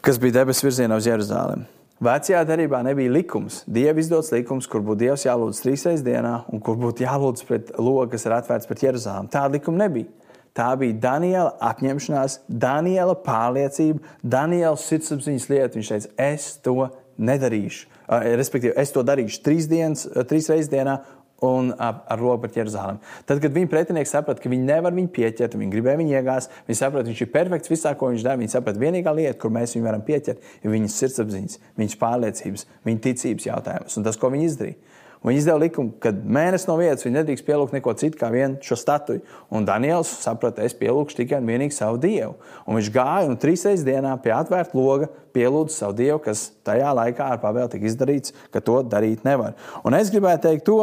kas 0.00 0.16
bija 0.22 0.38
debesu 0.38 0.64
virzienā 0.64 0.96
uz 0.96 1.08
Jeruzalemi. 1.10 1.68
Vecajā 2.00 2.40
darbā 2.48 2.80
nebija 2.86 3.12
likums. 3.12 3.58
Dieva 3.68 4.00
izdots 4.00 4.32
likums, 4.32 4.64
kur 4.64 4.80
būtu 4.80 5.02
Dievs 5.02 5.26
jālūdz 5.26 5.60
trīs 5.60 5.84
reizes 5.84 6.06
dienā, 6.06 6.38
un 6.48 6.64
kur 6.64 6.80
būtu 6.80 7.04
jālūdz 7.04 7.44
pret 7.44 7.74
logu, 7.76 8.06
kas 8.14 8.24
ir 8.24 8.38
atvērts 8.38 8.70
pret 8.70 8.86
Jeruzalemi. 8.88 9.28
Tāda 9.36 9.58
likuma 9.58 9.84
nebija. 9.84 10.08
Tā 10.56 10.70
bija 10.80 10.96
Daniela 11.04 11.52
apņemšanās, 11.68 12.40
Daniela 12.48 13.12
pārliecība, 13.28 14.00
Daniela 14.24 14.80
sirdsapziņas 14.80 15.50
lieta. 15.52 15.76
Viņš 15.76 15.92
teica, 15.92 16.16
es 16.32 16.54
to 16.64 16.88
nedarīšu. 17.20 17.92
Respektīvi, 18.10 18.74
es 18.80 18.90
to 18.90 19.04
darīšu 19.06 19.42
trīs, 19.44 19.68
dienas, 19.70 20.08
trīs 20.26 20.48
reizes 20.50 20.70
dienā, 20.72 20.96
un 21.40 21.70
ar 21.78 22.18
roku 22.18 22.42
pret 22.42 22.56
Jeruzalem. 22.56 22.98
Tad, 23.24 23.40
kad 23.40 23.54
viņa 23.54 23.68
pretinieki 23.72 24.10
saprata, 24.10 24.42
ka 24.42 24.50
viņi 24.52 24.66
nevar 24.68 24.94
viņu 24.96 25.08
pieķert, 25.14 25.56
viņi 25.56 25.72
gribēja 25.72 26.00
viņu 26.00 26.14
iegāzt, 26.18 26.52
viņi 26.68 26.78
saprata, 26.82 27.08
viņš 27.08 27.22
ir 27.24 27.30
perfekts 27.32 27.72
visā, 27.72 27.94
ko 27.96 28.10
viņš 28.12 28.26
dara. 28.26 28.40
Viņi 28.40 28.52
saprata, 28.52 28.82
vienīgā 28.82 29.14
lieta, 29.16 29.38
kur 29.40 29.54
mēs 29.54 29.74
viņu 29.76 29.88
varam 29.88 30.04
pieķert, 30.04 30.44
ir 30.60 30.74
viņas 30.74 30.98
sirdsapziņas, 31.00 31.60
viņas 31.80 31.98
pārliecības, 32.00 32.66
viņa 32.88 33.04
ticības 33.08 33.48
jautājums 33.48 33.96
un 33.96 34.08
tas, 34.08 34.20
ko 34.20 34.32
viņi 34.34 34.50
izdarīja. 34.50 34.98
Viņi 35.20 35.36
izdeva 35.42 35.60
likumu, 35.60 35.92
ka 36.00 36.14
mēnesis 36.16 36.64
no 36.64 36.78
vietas 36.78 37.04
viņi 37.04 37.18
nedrīkst 37.18 37.44
pielūgt 37.44 37.74
neko 37.76 37.92
citu 38.00 38.16
kā 38.16 38.30
vienu 38.32 38.56
šo 38.64 38.78
statuju. 38.80 39.20
Un 39.52 39.66
Daniels 39.68 40.08
saprata, 40.22 40.64
es 40.64 40.72
pielūgšu 40.78 41.18
tikai 41.18 41.42
un 41.42 41.50
vienīgi 41.50 41.76
savu 41.76 41.98
dievu. 42.00 42.38
Un 42.64 42.78
viņš 42.78 42.88
gāja 42.94 43.28
un 43.28 43.36
trīs 43.40 43.66
reizes 43.68 43.84
dienā 43.84 44.14
pie 44.24 44.32
atvērta 44.32 44.78
loga 44.78 45.10
pielūdza 45.36 45.76
savu 45.76 45.98
dievu, 45.98 46.22
kas 46.24 46.46
tajā 46.64 46.94
laikā 46.96 47.28
ar 47.34 47.42
pavēlu 47.42 47.68
tika 47.74 47.90
izdarīts, 47.90 48.32
ka 48.48 48.64
to 48.64 48.80
darīt 48.80 49.28
nevar. 49.28 49.58
Un 49.84 49.98
es 49.98 50.08
gribēju 50.14 50.40
teikt 50.46 50.64
to, 50.70 50.80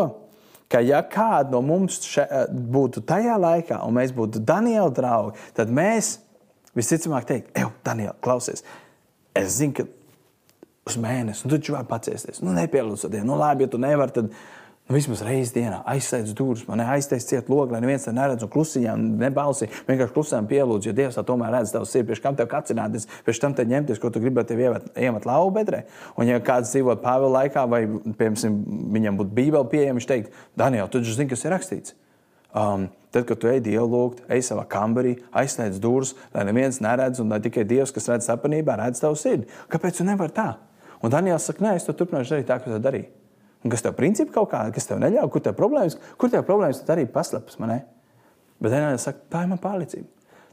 ka 0.69 0.83
ja 0.85 1.01
kāda 1.01 1.55
no 1.55 1.63
mums 1.65 1.97
še, 2.05 2.27
būtu 2.53 3.01
tajā 3.09 3.39
laikā, 3.41 3.81
un 3.87 3.97
mēs 3.97 4.13
būtu 4.13 4.43
Daniela 4.45 4.93
draugi, 4.93 5.49
tad 5.57 5.73
mēs 5.73 6.19
visticamāk 6.77 7.25
teiktu, 7.25 7.55
ej, 7.57 7.71
Daniela, 7.87 8.13
klausies, 8.21 8.61
es 9.33 9.57
zinu, 9.57 9.79
ka 9.79 9.89
uz 10.87 10.97
mēnesi, 11.01 11.45
un 11.45 11.53
nu, 11.53 11.59
tu 11.59 11.75
vari 11.75 11.89
paciesties. 11.89 12.41
Nu, 12.43 12.53
nepielūdz 12.55 13.09
dienu. 13.11 13.31
Nu, 13.31 13.37
labi, 13.39 13.65
ja 13.65 13.71
tu 13.73 13.79
nevari, 13.81 14.13
tad 14.15 14.29
nu, 14.31 14.95
vismaz 14.95 15.21
reizes 15.25 15.53
dienā 15.55 15.81
aizsēdz 15.91 16.33
durvis, 16.37 16.63
man 16.69 16.81
aiztais 16.85 17.27
ciet 17.27 17.49
logu, 17.51 17.73
lai 17.75 17.81
neviens 17.83 18.07
te 18.07 18.13
neredz 18.15 18.45
un 18.45 18.51
klusiņām 18.53 19.03
nebalsī. 19.21 19.69
Vienkārši 19.89 20.15
klusām 20.15 20.47
pielūdz, 20.49 20.87
jo 20.87 20.95
Dievs 20.95 21.19
tomēr 21.27 21.57
redz 21.59 21.73
tavu 21.75 21.89
sirdi, 21.89 22.09
pēc 22.13 22.23
tam 22.23 22.39
tev 22.39 22.49
kacināties, 22.51 23.07
pēc 23.27 23.41
tam 23.43 23.55
te 23.57 23.67
ņemties, 23.67 24.01
ko 24.01 24.11
tu 24.13 24.23
gribētu 24.23 24.53
tev 24.53 24.63
iemet, 24.63 24.89
iemet 24.95 25.27
lauvu 25.27 25.53
bedrē. 25.59 25.83
Un 26.15 26.31
ja 26.31 26.39
kāds 26.43 26.71
dzīvo 26.73 26.95
Pāvila 27.03 27.43
laikā, 27.43 27.67
vai, 27.69 27.83
piemēram, 27.87 28.59
viņam 28.95 29.19
būtu 29.21 29.39
bībeli 29.41 29.73
pieejama, 29.73 29.99
viņš 29.99 30.11
teikt, 30.13 30.43
Daniel, 30.57 30.87
tu 30.87 31.01
taču 31.01 31.17
zini, 31.19 31.31
kas 31.33 31.43
ir 31.43 31.55
rakstīts. 31.57 31.97
Um, 32.57 32.87
tad, 33.11 33.25
kad 33.27 33.37
tu 33.37 33.49
ej 33.51 33.59
dialogu, 33.65 34.21
ej 34.31 34.41
savā 34.45 34.63
kambarī, 34.69 35.17
aizsniedz 35.35 35.81
durvis, 35.83 36.13
lai 36.33 36.45
neviens 36.47 36.79
neredz, 36.83 37.19
un 37.21 37.33
lai 37.33 37.41
tikai 37.43 37.65
Dievs, 37.67 37.91
kas 37.93 38.07
redz 38.11 38.27
sapanībā, 38.29 38.77
redz 38.79 39.01
tavu 39.03 39.19
sirdi. 39.19 39.49
Kāpēc 39.71 39.99
tu 39.99 40.07
nevari 40.07 40.33
tā? 40.35 40.47
Un 41.03 41.13
Daniels 41.13 41.45
saka, 41.49 41.63
nē, 41.65 41.75
es 41.77 41.85
to 41.85 41.93
turpināšu 41.97 42.35
darīt 42.35 42.49
tā, 42.49 42.57
kā 42.61 42.71
to 42.71 42.79
darīju. 42.81 43.09
Un 43.65 43.73
kas 43.73 43.83
tev 43.85 43.93
principā 43.97 44.33
kaut 44.37 44.51
kāda, 44.53 44.73
kas 44.73 44.87
tev 44.89 45.01
neļauj, 45.01 45.29
kur 45.33 45.43
tev 45.43 45.57
problēmas, 45.57 45.97
kur 46.17 46.31
tev 46.33 46.45
problēmas, 46.47 46.81
tad 46.83 46.95
arī 46.97 47.07
paslēpjas 47.11 47.59
man. 47.61 47.75
Bet 48.61 48.73
Daniels 48.73 49.05
saka, 49.05 49.21
tā 49.29 49.43
ir 49.45 49.51
mana 49.51 49.61
pārliecība, 49.61 50.07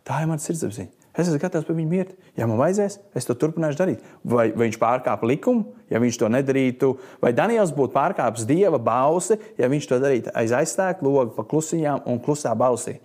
tā 0.04 0.20
ir 0.20 0.28
mana 0.28 0.42
sirdsapziņa. 0.42 1.04
Es 1.14 1.28
esmu 1.28 1.38
gatavs 1.38 1.66
par 1.68 1.76
viņu 1.78 1.90
mirt. 1.92 2.14
Ja 2.34 2.48
man 2.50 2.58
vajadzēs, 2.58 2.96
es 3.14 3.28
to 3.28 3.36
turpināšu 3.38 3.78
darīt. 3.78 4.06
Vai, 4.26 4.48
vai 4.50 4.66
viņš 4.66 4.78
pārkāpa 4.82 5.28
likumu, 5.30 5.76
ja 5.92 6.00
viņš 6.02 6.18
to 6.18 6.30
nedarītu, 6.34 6.88
vai 7.22 7.30
Daniels 7.36 7.70
būtu 7.76 7.94
pārkāpis 7.94 8.48
dieva 8.48 8.80
balsi, 8.82 9.38
ja 9.60 9.70
viņš 9.70 9.86
to 9.92 10.00
darītu 10.02 10.34
aiz 10.34 10.54
aizstāvja 10.58 11.06
logu, 11.06 11.30
pa 11.36 11.46
klusiņām 11.46 12.08
un 12.10 12.18
klusā 12.24 12.50
balsī. 12.58 12.96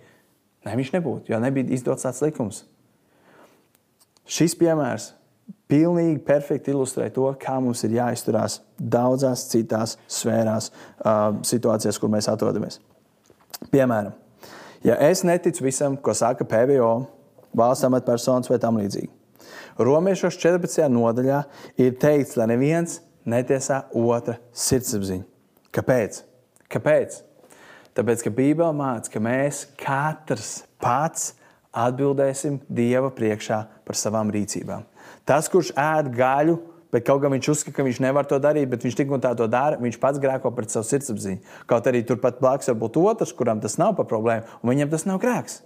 Nē, 0.66 0.74
viņš 0.80 0.90
nebūtu, 0.96 1.30
jo 1.30 1.38
nebija 1.40 1.70
izdots 1.76 2.08
tāds 2.08 2.18
likums. 2.24 2.64
Šis 4.26 4.58
piemērs 4.58 5.12
pilnīgi 5.70 6.18
perfekti 6.26 6.74
ilustrē 6.74 7.08
to, 7.14 7.28
kā 7.40 7.56
mums 7.62 7.84
ir 7.86 7.94
jāizturās 7.98 8.60
daudzās 8.78 9.46
citās 9.52 9.96
sfērās, 10.10 10.70
uh, 11.04 11.38
situācijās, 11.46 12.00
kur 12.00 12.12
mēs 12.12 12.28
atrodamies. 12.32 12.80
Piemēram, 13.70 14.12
ja 14.86 14.98
es 15.06 15.24
neticu 15.26 15.64
visam, 15.66 15.96
ko 15.96 16.14
saka 16.16 16.46
PVO, 16.48 16.92
valsts 17.56 17.86
amatpersonas 17.88 18.50
vai 18.50 18.58
tam 18.62 18.80
līdzīgi. 18.80 19.10
Romiešos 19.80 20.36
14. 20.40 20.84
nodaļā 20.92 21.42
ir 21.80 21.96
teikts, 22.00 22.36
lai 22.36 22.50
neviens 22.50 23.00
netiesā 23.28 23.84
otra 23.96 24.36
sirdsapziņu. 24.52 25.24
Kāpēc? 25.74 26.22
Kāpēc? 26.70 27.20
Tāpēc, 27.96 28.24
ka 28.24 28.32
Bībele 28.34 28.74
māca, 28.76 29.10
ka 29.12 29.22
mēs 29.22 29.64
katrs 29.80 30.60
pats 30.82 31.32
atbildēsim 31.70 32.60
Dieva 32.66 33.10
priekšā 33.14 33.60
par 33.86 33.98
savām 33.98 34.30
rīcībām. 34.34 34.86
Tas, 35.28 35.48
kurš 35.52 35.72
ēd 35.78 36.10
gaļu, 36.16 36.58
bet 36.94 37.06
kaut 37.06 37.22
kā 37.22 37.30
viņš 37.30 37.48
uzskata, 37.52 37.76
ka 37.76 37.86
viņš 37.86 38.00
nevar 38.02 38.28
to 38.28 38.38
darīt, 38.42 38.68
bet 38.70 38.84
viņš 38.86 38.98
tik 38.98 39.12
un 39.14 39.22
tā 39.22 39.32
to 39.38 39.46
dara, 39.50 39.78
viņš 39.80 39.98
pats 40.02 40.20
grēko 40.22 40.52
pret 40.54 40.72
savu 40.72 40.88
sirdsapziņu. 40.88 41.42
Kaut 41.70 41.86
arī 41.86 42.02
turpat 42.06 42.40
blakus 42.42 42.70
var 42.72 42.78
būt 42.82 42.98
otrs, 43.02 43.34
kuram 43.36 43.62
tas 43.62 43.78
nav 43.80 43.94
par 43.98 44.08
problēmu, 44.10 44.48
un 44.62 44.72
viņam 44.72 44.90
tas 44.94 45.06
nav 45.06 45.20
grēks. 45.22 45.60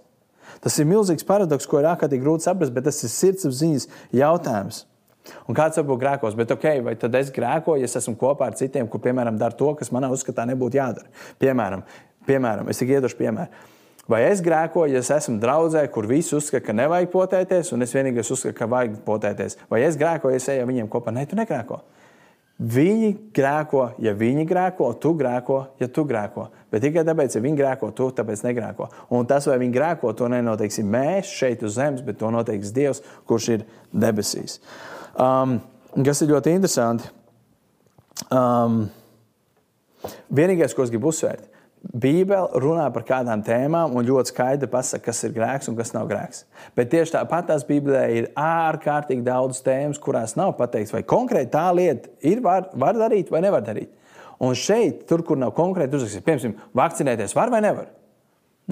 Tas 0.61 0.77
ir 0.79 0.87
milzīgs 0.89 1.25
paradoks, 1.27 1.65
ko 1.69 1.81
ir 1.81 1.89
ārkārtīgi 1.89 2.23
grūti 2.23 2.45
saprast, 2.45 2.73
bet 2.75 2.85
tas 2.87 3.01
ir 3.03 3.11
sirdsapziņas 3.11 3.89
jautājums. 4.15 4.85
Un 5.49 5.57
kāds 5.57 5.79
varbūt 5.79 6.01
grēkos, 6.03 6.35
bet 6.37 6.51
ok, 6.53 6.67
vai 6.85 6.93
tad 7.01 7.15
es 7.17 7.31
grēkoju, 7.33 7.81
ja 7.81 7.89
es 7.89 7.97
esmu 7.97 8.13
kopā 8.21 8.51
ar 8.51 8.57
citiem, 8.59 8.85
kur, 8.91 9.01
piemēram, 9.01 9.39
dara 9.41 9.57
to, 9.57 9.71
kas 9.77 9.89
manā 9.93 10.11
uzskatā 10.13 10.45
nebūtu 10.45 10.77
jādara. 10.77 11.09
Piemēram, 11.41 11.81
piemēram 12.29 12.69
es 12.69 12.81
tikai 12.81 12.99
iedošu 12.99 13.17
piemēru. 13.23 13.73
Vai 14.09 14.21
es 14.27 14.41
grēkoju, 14.45 14.93
ja 14.93 15.01
es 15.01 15.09
esmu 15.09 15.39
draudzē, 15.41 15.81
kur 15.89 16.05
visi 16.05 16.35
uzskata, 16.37 16.61
ka 16.67 16.73
nevajag 16.77 17.09
potēties, 17.09 17.71
un 17.73 17.81
es 17.81 17.93
vienīgais 17.95 18.29
uzskatu, 18.35 18.53
ka 18.57 18.67
vajag 18.69 18.99
potēties? 19.05 19.57
Vai 19.71 19.81
es 19.87 19.97
grēkoju, 19.97 20.35
ja 20.35 20.41
es 20.41 20.49
eju 20.53 20.67
viņiem 20.69 20.89
kopā? 20.93 21.13
Nē, 21.15 21.23
tu 21.31 21.39
negrēko. 21.39 21.79
Viņi 22.55 23.09
grēko, 23.35 23.81
ja 23.99 24.13
viņi 24.15 24.45
grēko, 24.47 24.91
tu 25.01 25.11
grēko, 25.19 25.57
ja 25.81 25.89
tu 25.91 26.05
grēko. 26.07 26.45
Bet 26.71 26.85
tikai 26.85 27.01
tāpēc, 27.07 27.33
ja 27.35 27.41
viņi 27.43 27.59
grēko, 27.59 27.89
tu 27.97 28.07
tāpēc 28.15 28.45
negrēko. 28.45 28.87
Un 29.17 29.25
tas, 29.27 29.49
vai 29.49 29.57
viņi 29.59 29.75
grēko, 29.75 30.13
to 30.15 30.29
nenoteiksim 30.31 30.87
mēs 30.93 31.33
šeit 31.35 31.65
uz 31.67 31.75
zemes, 31.75 32.05
bet 32.05 32.21
to 32.21 32.29
noteiks 32.31 32.71
Dievs, 32.75 33.01
kurš 33.27 33.49
ir 33.57 33.65
debesīs. 33.91 34.61
Um, 35.19 35.57
kas 35.97 36.23
ir 36.23 36.31
ļoti 36.31 36.55
interesanti. 36.55 37.09
Um, 38.29 38.85
vienīgais, 40.31 40.77
ko 40.77 40.85
es 40.85 40.93
gribu 40.93 41.11
uzsvērt, 41.11 41.49
Bībele 41.93 42.59
runā 42.61 42.85
par 42.93 43.03
kādām 43.05 43.43
tēmām 43.45 43.93
un 43.95 44.07
ļoti 44.07 44.31
skaidri 44.33 44.69
pasaka, 44.71 45.05
kas 45.09 45.21
ir 45.27 45.35
grēks 45.35 45.69
un 45.69 45.77
kas 45.77 45.93
nav 45.93 46.07
grēks. 46.09 46.45
Bet 46.77 46.89
tieši 46.93 47.13
tāpat 47.17 47.51
tās 47.51 47.65
Bībelē 47.67 48.05
ir 48.15 48.29
ārkārtīgi 48.39 49.25
daudz 49.25 49.61
tēmas, 49.65 50.01
kurās 50.01 50.33
nav 50.39 50.55
pateikts, 50.57 50.95
vai 50.95 51.03
konkrēti 51.05 51.53
tā 51.53 51.67
lieta 51.77 52.09
ir 52.25 52.41
var, 52.45 52.71
var 52.73 52.97
darīt 52.97 53.29
vai 53.33 53.43
nevar 53.45 53.63
darīt. 53.65 53.91
Un 54.43 54.57
šeit, 54.57 55.05
tur, 55.09 55.23
kur 55.23 55.39
nav 55.39 55.53
konkrēti 55.55 55.95
uzrakstīts, 55.95 56.25
piemēram, 56.25 56.57
vakcinēties 56.75 57.37
var 57.37 57.53
vai 57.53 57.61
nevar. 57.63 57.91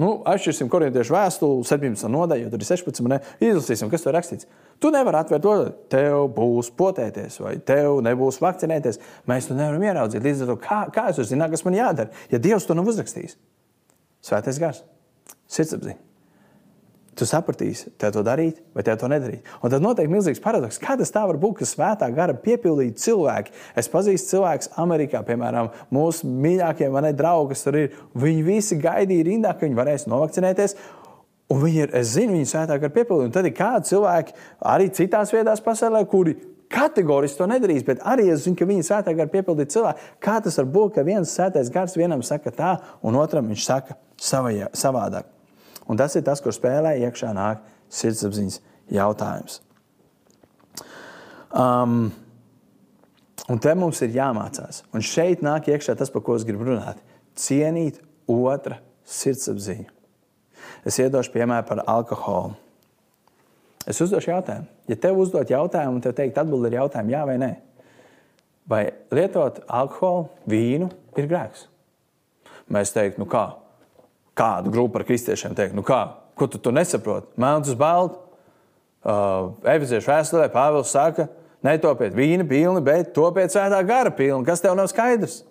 Nu, 0.00 0.08
atšķirsim 0.26 0.68
korintiešu 0.72 1.14
vēstuli, 1.14 1.66
17. 1.68 2.08
nodaļu, 2.10 2.48
tur 2.50 2.62
ir 2.62 2.66
16. 2.66 3.04
Ne, 3.10 3.20
izlasīsim, 3.38 3.90
kas 3.92 4.02
tur 4.02 4.16
rakstīts. 4.16 4.48
Tu 4.82 4.90
nevari 4.90 5.20
atvērt 5.20 5.44
to, 5.44 5.52
tev 5.92 6.24
būs 6.34 6.72
potēties, 6.74 7.36
vai 7.42 7.52
tev 7.62 8.00
nebūs 8.02 8.40
vakcinēties. 8.42 8.98
Mēs 9.30 9.46
to 9.46 9.58
nevaram 9.58 9.84
ieraudzīt. 9.86 10.24
Līdz 10.24 10.42
ar 10.42 10.50
to, 10.50 10.56
kā, 10.64 10.80
kā 10.94 11.06
es 11.12 11.22
zinu, 11.30 11.46
kas 11.52 11.62
man 11.66 11.78
jādara, 11.78 12.24
ja 12.32 12.42
Dievs 12.42 12.66
to 12.66 12.74
nav 12.74 12.90
uzrakstījis? 12.90 13.38
Svētais 14.24 14.58
gars, 14.58 14.82
sirdsapziņa. 15.54 16.13
Tu 17.14 17.26
sapratīsi, 17.30 17.92
tev 18.00 18.10
to 18.16 18.24
darīt, 18.26 18.56
vai 18.74 18.82
tev 18.86 18.96
to 18.98 19.06
nedarīt. 19.10 19.46
Un 19.62 19.70
tad 19.70 19.84
notiek 19.84 20.08
milzīgs 20.10 20.42
paradoks. 20.42 20.80
Kā 20.82 20.96
tas 20.98 21.12
tā 21.14 21.22
var 21.28 21.38
būt, 21.38 21.60
ka 21.60 21.68
svētā 21.68 22.08
gara 22.14 22.34
piepildīti 22.34 22.98
cilvēki? 23.04 23.52
Es 23.78 23.86
pazīstu 23.92 24.32
cilvēkus 24.34 24.72
Amerikā, 24.82 25.20
piemēram, 25.26 25.70
mūsu 25.94 26.26
mīļākie 26.26 26.88
mani 26.90 27.12
draugi, 27.14 27.52
kas 27.52 27.62
tur 27.66 27.78
ir. 27.78 27.94
Viņi 28.18 28.42
visi 28.48 28.80
gaidīja 28.82 29.28
rindā, 29.28 29.52
ka 29.54 29.68
viņi 29.68 29.78
varēs 29.78 30.08
novakcinēties. 30.10 30.74
Un 31.54 31.60
viņi 31.62 31.84
ir, 31.84 31.94
es 32.00 32.10
zinu, 32.16 32.34
viņi 32.34 32.50
svētā 32.50 32.80
gara 32.82 32.96
piepildīti. 32.96 33.30
Un 33.30 33.36
tad 33.36 33.46
ir 33.46 33.54
kādi 33.54 33.92
cilvēki 33.92 34.34
arī 34.74 34.90
citās 34.98 35.30
vietās 35.34 35.62
pasaulē, 35.62 36.02
kuri 36.10 36.34
kategoriski 36.74 37.38
to 37.38 37.48
nedarīs, 37.50 37.84
bet 37.86 38.02
arī 38.02 38.26
es 38.32 38.42
zinu, 38.48 38.58
ka 38.58 38.66
viņi 38.66 38.88
svētā 38.88 39.14
gara 39.14 39.30
piepildīti 39.30 39.76
cilvēki. 39.76 40.10
Kā 40.24 40.40
tas 40.42 40.58
var 40.58 40.72
būt, 40.78 40.96
ka 40.96 41.06
viens 41.06 41.36
svētais 41.36 41.70
gars 41.70 41.94
vienam 42.00 42.26
saka 42.26 42.50
tā, 42.50 42.74
un 43.06 43.20
otram 43.20 43.52
viņš 43.52 43.68
saka 43.68 44.00
savajā, 44.18 44.72
savādāk? 44.74 45.33
Un 45.90 46.00
tas 46.00 46.14
ir 46.16 46.24
tas, 46.24 46.40
kur 46.40 46.54
spēlē 46.54 46.94
iekšā 47.04 47.32
nāk 47.36 47.62
sirdsapziņas 47.92 48.60
jautājums. 48.94 49.60
Um, 51.54 52.08
un 53.48 53.60
te 53.62 53.74
mums 53.78 54.00
ir 54.02 54.16
jāmācās. 54.16 54.82
Un 54.96 55.04
šeit 55.04 55.44
nāk 55.44 55.68
iekšā 55.70 55.94
tas, 55.98 56.10
par 56.10 56.24
ko 56.26 56.38
es 56.38 56.46
gribu 56.46 56.70
runāt. 56.70 56.98
Cienīt 57.38 58.00
otra 58.30 58.80
sirdsapziņu. 59.04 59.90
Es 60.88 60.98
iedošu 61.00 61.32
piemēru 61.34 61.68
par 61.68 61.84
alkoholu. 61.88 62.54
Es 63.88 64.00
uzdošu 64.00 64.32
jautājumu. 64.32 64.68
Ja 64.88 64.96
tev 65.00 65.18
uzdot 65.20 65.50
jautājumu, 65.52 65.98
un 65.98 66.04
tev 66.04 66.14
teikt, 66.16 66.38
atbildi 66.40 66.70
ir 66.70 66.78
jautājumu, 66.78 67.12
jā 67.12 67.20
vai 67.28 67.36
nē, 67.40 67.50
vai 68.68 68.82
lietot 69.12 69.60
alkoholu, 69.68 70.30
vīnu 70.48 70.88
ir 71.20 71.28
grēks? 71.28 71.66
Mēs 72.72 72.94
teiktu, 72.96 73.20
nu 73.20 73.28
kā? 73.28 73.44
Kādu 74.38 74.72
grupu 74.74 75.00
ar 75.00 75.06
kristiešiem 75.06 75.54
teikt, 75.56 75.76
nu 75.76 75.84
kā, 75.86 76.02
ko 76.38 76.48
tu, 76.50 76.58
tu 76.58 76.74
nesaproti? 76.74 77.30
Melns 77.40 77.70
uz 77.70 77.78
baltu. 77.78 78.20
Uh, 79.04 79.52
Efeziešu 79.68 80.08
vēsturē 80.08 80.46
Pāvils 80.52 80.92
saka, 80.94 81.28
netopiet 81.64 82.14
vīna 82.16 82.46
pilni, 82.48 82.80
bet 82.84 83.12
topiet 83.16 83.52
svētā 83.52 83.82
gara 83.84 84.12
pilni. 84.14 84.46
Kas 84.48 84.64
tev 84.64 84.76
nav 84.78 84.88
skaidrs? 84.88 85.42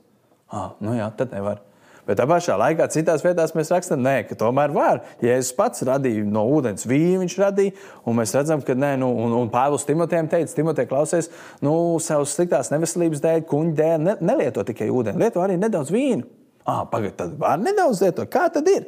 Ah, 0.49 0.73
nu 0.81 0.95
jā, 0.97 1.05
tad 1.17 1.33
nevar. 1.33 1.61
Bet 2.03 2.17
tā 2.19 2.25
pašā 2.27 2.57
laikā 2.59 2.89
citās 2.91 3.21
vietās 3.23 3.53
mēs 3.55 3.69
rakstām, 3.71 4.01
nē, 4.03 4.15
ka 4.27 4.35
tomēr 4.35 4.73
var. 4.75 4.99
Jēzus 5.23 5.53
pats 5.55 5.85
radīja 5.87 6.25
no 6.27 6.43
ūdens 6.51 6.83
vīnu, 6.89 7.21
viņš 7.21 7.35
radīja, 7.39 7.75
un 8.03 8.17
mēs 8.19 8.33
redzam, 8.35 8.61
ka 8.65 8.75
nē, 8.75 8.97
nu, 8.99 9.07
un, 9.23 9.37
un 9.37 9.51
Pāvils 9.53 9.87
Timotejam 9.87 10.27
teica, 10.31 10.51
Timotej, 10.57 10.89
klausies, 10.89 11.29
nu, 11.63 11.73
savas 12.03 12.35
sliktās 12.35 12.73
neveselības 12.73 13.23
dēļ, 13.23 13.45
kuņģa 13.47 13.77
dēļ, 13.79 14.03
ne, 14.03 14.17
nelieto 14.19 14.65
tikai 14.67 14.89
ūdeni, 14.91 15.21
lieto 15.23 15.45
arī 15.45 15.55
nedaudz 15.61 15.93
vīnu. 15.95 16.27
Ah, 16.65 16.83
pagaidi, 16.89 17.15
tad 17.19 17.37
var 17.39 17.59
nedaudz 17.59 18.01
lietot. 18.03 18.29
Kā 18.31 18.47
tad 18.53 18.67
ir? 18.71 18.87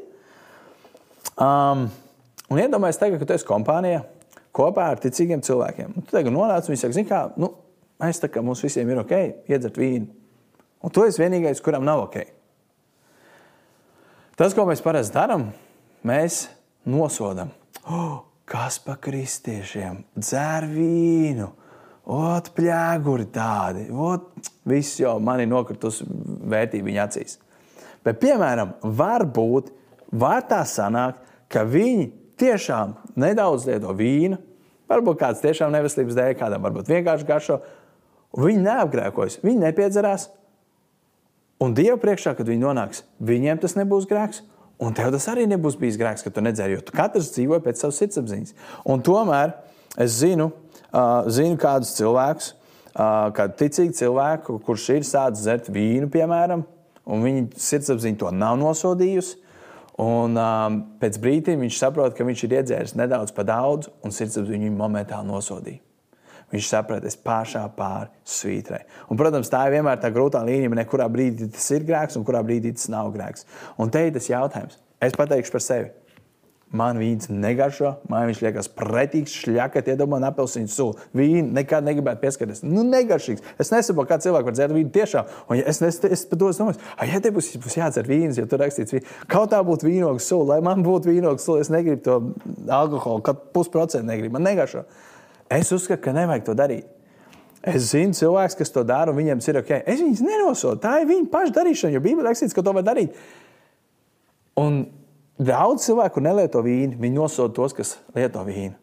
Um, 1.36 1.90
un 2.48 2.62
iedomājieties, 2.62 3.02
tagad, 3.02 3.24
kad 3.24 3.34
esi 3.36 3.48
kompānijā 3.48 4.06
kopā 4.56 4.90
ar 4.94 5.02
ticīgiem 5.04 5.44
cilvēkiem. 5.44 5.96
Un 5.98 6.06
tu 6.06 6.16
tagad 6.16 6.34
nonāc 6.34 6.68
un 6.68 6.76
viņi 6.76 6.84
saka, 6.86 7.04
kā, 7.10 7.22
nu, 7.42 7.52
mēs 8.02 8.22
tā 8.24 8.30
kā 8.32 8.44
mums 8.46 8.64
visiem 8.64 8.90
ir 8.92 9.02
ok, 9.04 9.16
iedzert 9.52 9.80
vīnu. 9.80 10.08
Un 10.86 10.94
tu 10.94 11.04
esi 11.04 11.22
vienīgais, 11.22 11.64
kuram 11.66 11.86
nav 11.88 12.06
ok. 12.06 12.22
Tas, 14.40 14.56
ko 14.56 14.66
mēs 14.68 14.84
parasti 14.84 15.16
darām, 15.16 15.50
mēs 16.08 16.46
nosodām. 16.88 17.52
Oh, 17.88 18.26
kas 18.48 18.78
pa 18.84 18.98
kristiešiem 19.02 20.04
dzēr 20.16 20.68
vīnu? 20.72 21.50
Ot, 22.16 22.52
pļāguri 22.54 23.26
tādi. 23.34 23.88
Ot, 23.90 24.28
viss 24.70 25.00
jau 25.02 25.16
man 25.24 25.42
ir 25.42 25.50
nokritusi 25.50 26.06
vērtība 26.06 26.92
viņa 26.92 27.08
acīs. 27.08 27.40
Bet, 28.06 28.20
piemēram, 28.22 28.76
varbūt 28.84 29.72
var 30.14 30.46
tā 30.50 30.62
sanākt, 30.70 31.24
ka 31.50 31.66
viņi 31.66 32.12
tiešām 32.40 32.96
nedaudz 33.20 33.68
lieto 33.70 33.94
vīnu, 33.98 34.38
varbūt 34.92 35.22
kāds 35.22 35.44
tiešām 35.44 35.74
neveselības 35.74 36.18
dēļ, 36.18 36.34
kādam 36.40 36.66
varbūt 36.68 36.92
vienkārši 36.92 37.28
garšo. 37.28 37.60
Viņi 38.36 38.66
neapgrēkojas, 38.66 39.40
viņi 39.46 39.64
nepiedzerās. 39.64 40.28
Un 41.64 41.72
Dieva 41.74 41.96
priekšā, 42.02 42.36
kad 42.36 42.50
viņi 42.50 42.66
nonāks, 42.66 43.06
viņiem 43.24 43.62
tas 43.64 43.78
nebūs 43.80 44.08
grēks. 44.10 44.44
Un 44.84 44.92
tev 44.96 45.14
tas 45.16 45.30
arī 45.32 45.46
nebūs 45.48 45.78
bijis 45.80 45.96
grēks, 45.96 46.26
ka 46.26 46.34
tu 46.36 46.44
nedzēri, 46.44 46.76
jo 46.76 46.84
tu 46.84 46.94
katrs 46.96 47.32
dzīvo 47.32 47.62
pēc 47.64 47.80
savas 47.80 48.02
sirdsapziņas. 48.02 48.56
Un 48.92 49.04
tomēr 49.08 49.54
es 50.04 50.18
zinu, 50.20 50.50
uh, 50.52 51.24
zinu 51.32 51.56
kādus 51.62 51.94
cilvēkus, 51.96 52.50
uh, 52.52 53.32
kādu 53.38 53.56
ticīgu 53.62 53.96
cilvēku, 53.96 54.58
kurš 54.68 54.90
ir 54.98 55.08
sācis 55.08 55.46
dzert 55.46 55.72
vīnu, 55.72 56.12
piemēram, 56.12 56.66
un 57.06 57.26
viņa 57.26 57.48
sirdsapziņa 57.62 58.22
to 58.22 58.32
nav 58.36 58.60
nosodījusi. 58.62 59.42
Un 60.02 60.36
um, 60.36 60.78
pēc 61.00 61.18
brīdim 61.24 61.62
viņš 61.64 61.80
saprot, 61.80 62.16
ka 62.18 62.26
viņš 62.28 62.42
ir 62.44 62.56
iedzēris 62.58 62.96
nedaudz 63.00 63.32
par 63.36 63.48
daudz, 63.48 63.88
un 64.04 64.12
sirdsapziņa 64.12 64.68
viņu 64.68 64.80
momentāli 64.80 65.30
nosodīja. 65.30 65.80
Viņš 66.52 66.68
saprata, 66.70 67.08
es 67.10 67.18
pašā 67.18 67.64
pāri 67.78 68.12
svītrē. 68.28 68.84
Un, 69.10 69.18
protams, 69.20 69.50
tā 69.50 69.64
ir 69.66 69.78
vienmēr 69.78 69.98
tā 70.02 70.12
grūtā 70.14 70.44
līnija, 70.46 70.86
kurā 70.90 71.08
brīdī 71.12 71.48
tas 71.52 71.66
ir 71.74 71.88
grēks 71.88 72.20
un 72.20 72.26
kurā 72.28 72.44
brīdī 72.46 72.76
tas 72.76 72.90
nav 72.92 73.10
grēks. 73.16 73.48
Un 73.82 73.90
te 73.92 74.04
ir 74.06 74.14
tas 74.16 74.30
jautājums. 74.30 74.78
Es 75.04 75.16
pateikšu 75.18 75.56
par 75.56 75.64
sevi. 75.64 75.90
Man 76.76 76.98
vīns 77.00 77.30
negaršo, 77.32 77.94
man 78.12 78.26
viņš 78.30 78.42
liekas 78.44 78.68
pretīgs, 78.76 79.36
šļakat, 79.44 79.92
iedomājieties, 79.94 80.32
apelsīnu 80.34 80.72
sulu. 80.72 80.96
Vīnu 81.16 81.54
nekad 81.56 81.86
negribētu 81.88 82.24
pieskarties. 82.24 82.64
Nu, 82.66 82.84
negaršīgs. 82.90 83.46
Es 83.62 83.72
nesaprotu, 83.72 84.10
kā 84.10 84.18
cilvēki 84.26 84.50
var 84.50 84.58
dzert 84.58 84.76
vīnu 84.76 84.92
tiešām. 84.96 85.30
Un 85.48 85.62
ja 85.62 85.68
es, 85.72 85.80
es, 85.86 86.02
es 86.04 86.26
par 86.28 86.42
to 86.42 86.50
domāju, 86.58 86.82
ah, 86.98 87.06
ja 87.08 87.22
te 87.24 87.32
būs, 87.36 87.54
būs 87.64 87.78
jādzer 87.80 88.10
vīns, 88.10 88.42
jo 88.42 88.48
tur 88.52 88.64
rakstīts, 88.66 88.98
vīns. 88.98 89.14
kaut 89.32 89.54
tā 89.54 89.62
būtu 89.66 89.88
vīnogas 89.88 90.28
sula, 90.28 90.56
lai 90.56 90.66
man 90.66 90.84
būtu 90.84 91.14
vīnogas 91.14 91.48
sula, 91.48 91.64
es 91.64 91.72
negribu 91.72 92.04
to 92.04 92.18
alkoholu, 92.68 93.24
kad 93.24 93.48
pusprocentu 93.56 94.10
negribu. 94.10 94.36
Man 94.36 94.50
negaršo. 94.50 94.84
Es 95.56 95.72
uzskatu, 95.72 96.02
ka 96.04 96.16
nevajag 96.18 96.50
to 96.50 96.58
darīt. 96.58 96.92
Es 97.66 97.90
zinu, 97.94 98.14
cilvēks, 98.14 98.58
kas 98.60 98.70
to 98.74 98.84
dara, 98.86 99.10
un 99.10 99.18
viņiem 99.18 99.40
ir 99.42 99.58
ok. 99.64 99.72
Es 99.90 100.02
viņus 100.04 100.22
nenosodu. 100.26 100.82
Tā 100.84 101.00
ir 101.02 101.10
viņa 101.10 101.32
paša 101.32 101.56
darīšana, 101.56 101.96
jo 101.96 102.04
Bībelē 102.04 102.30
rakstīts, 102.30 102.54
ka 102.54 102.62
to 102.66 102.74
var 102.76 102.86
darīt. 102.86 103.16
Un 104.62 104.84
daudz 105.42 105.86
cilvēku 105.88 106.24
nelieto 106.24 106.62
vīnu, 106.66 107.00
viņi 107.02 107.18
nosoda 107.18 107.54
tos, 107.58 107.76
kas 107.76 107.96
lieto 108.16 108.44
vīnu. 108.48 108.76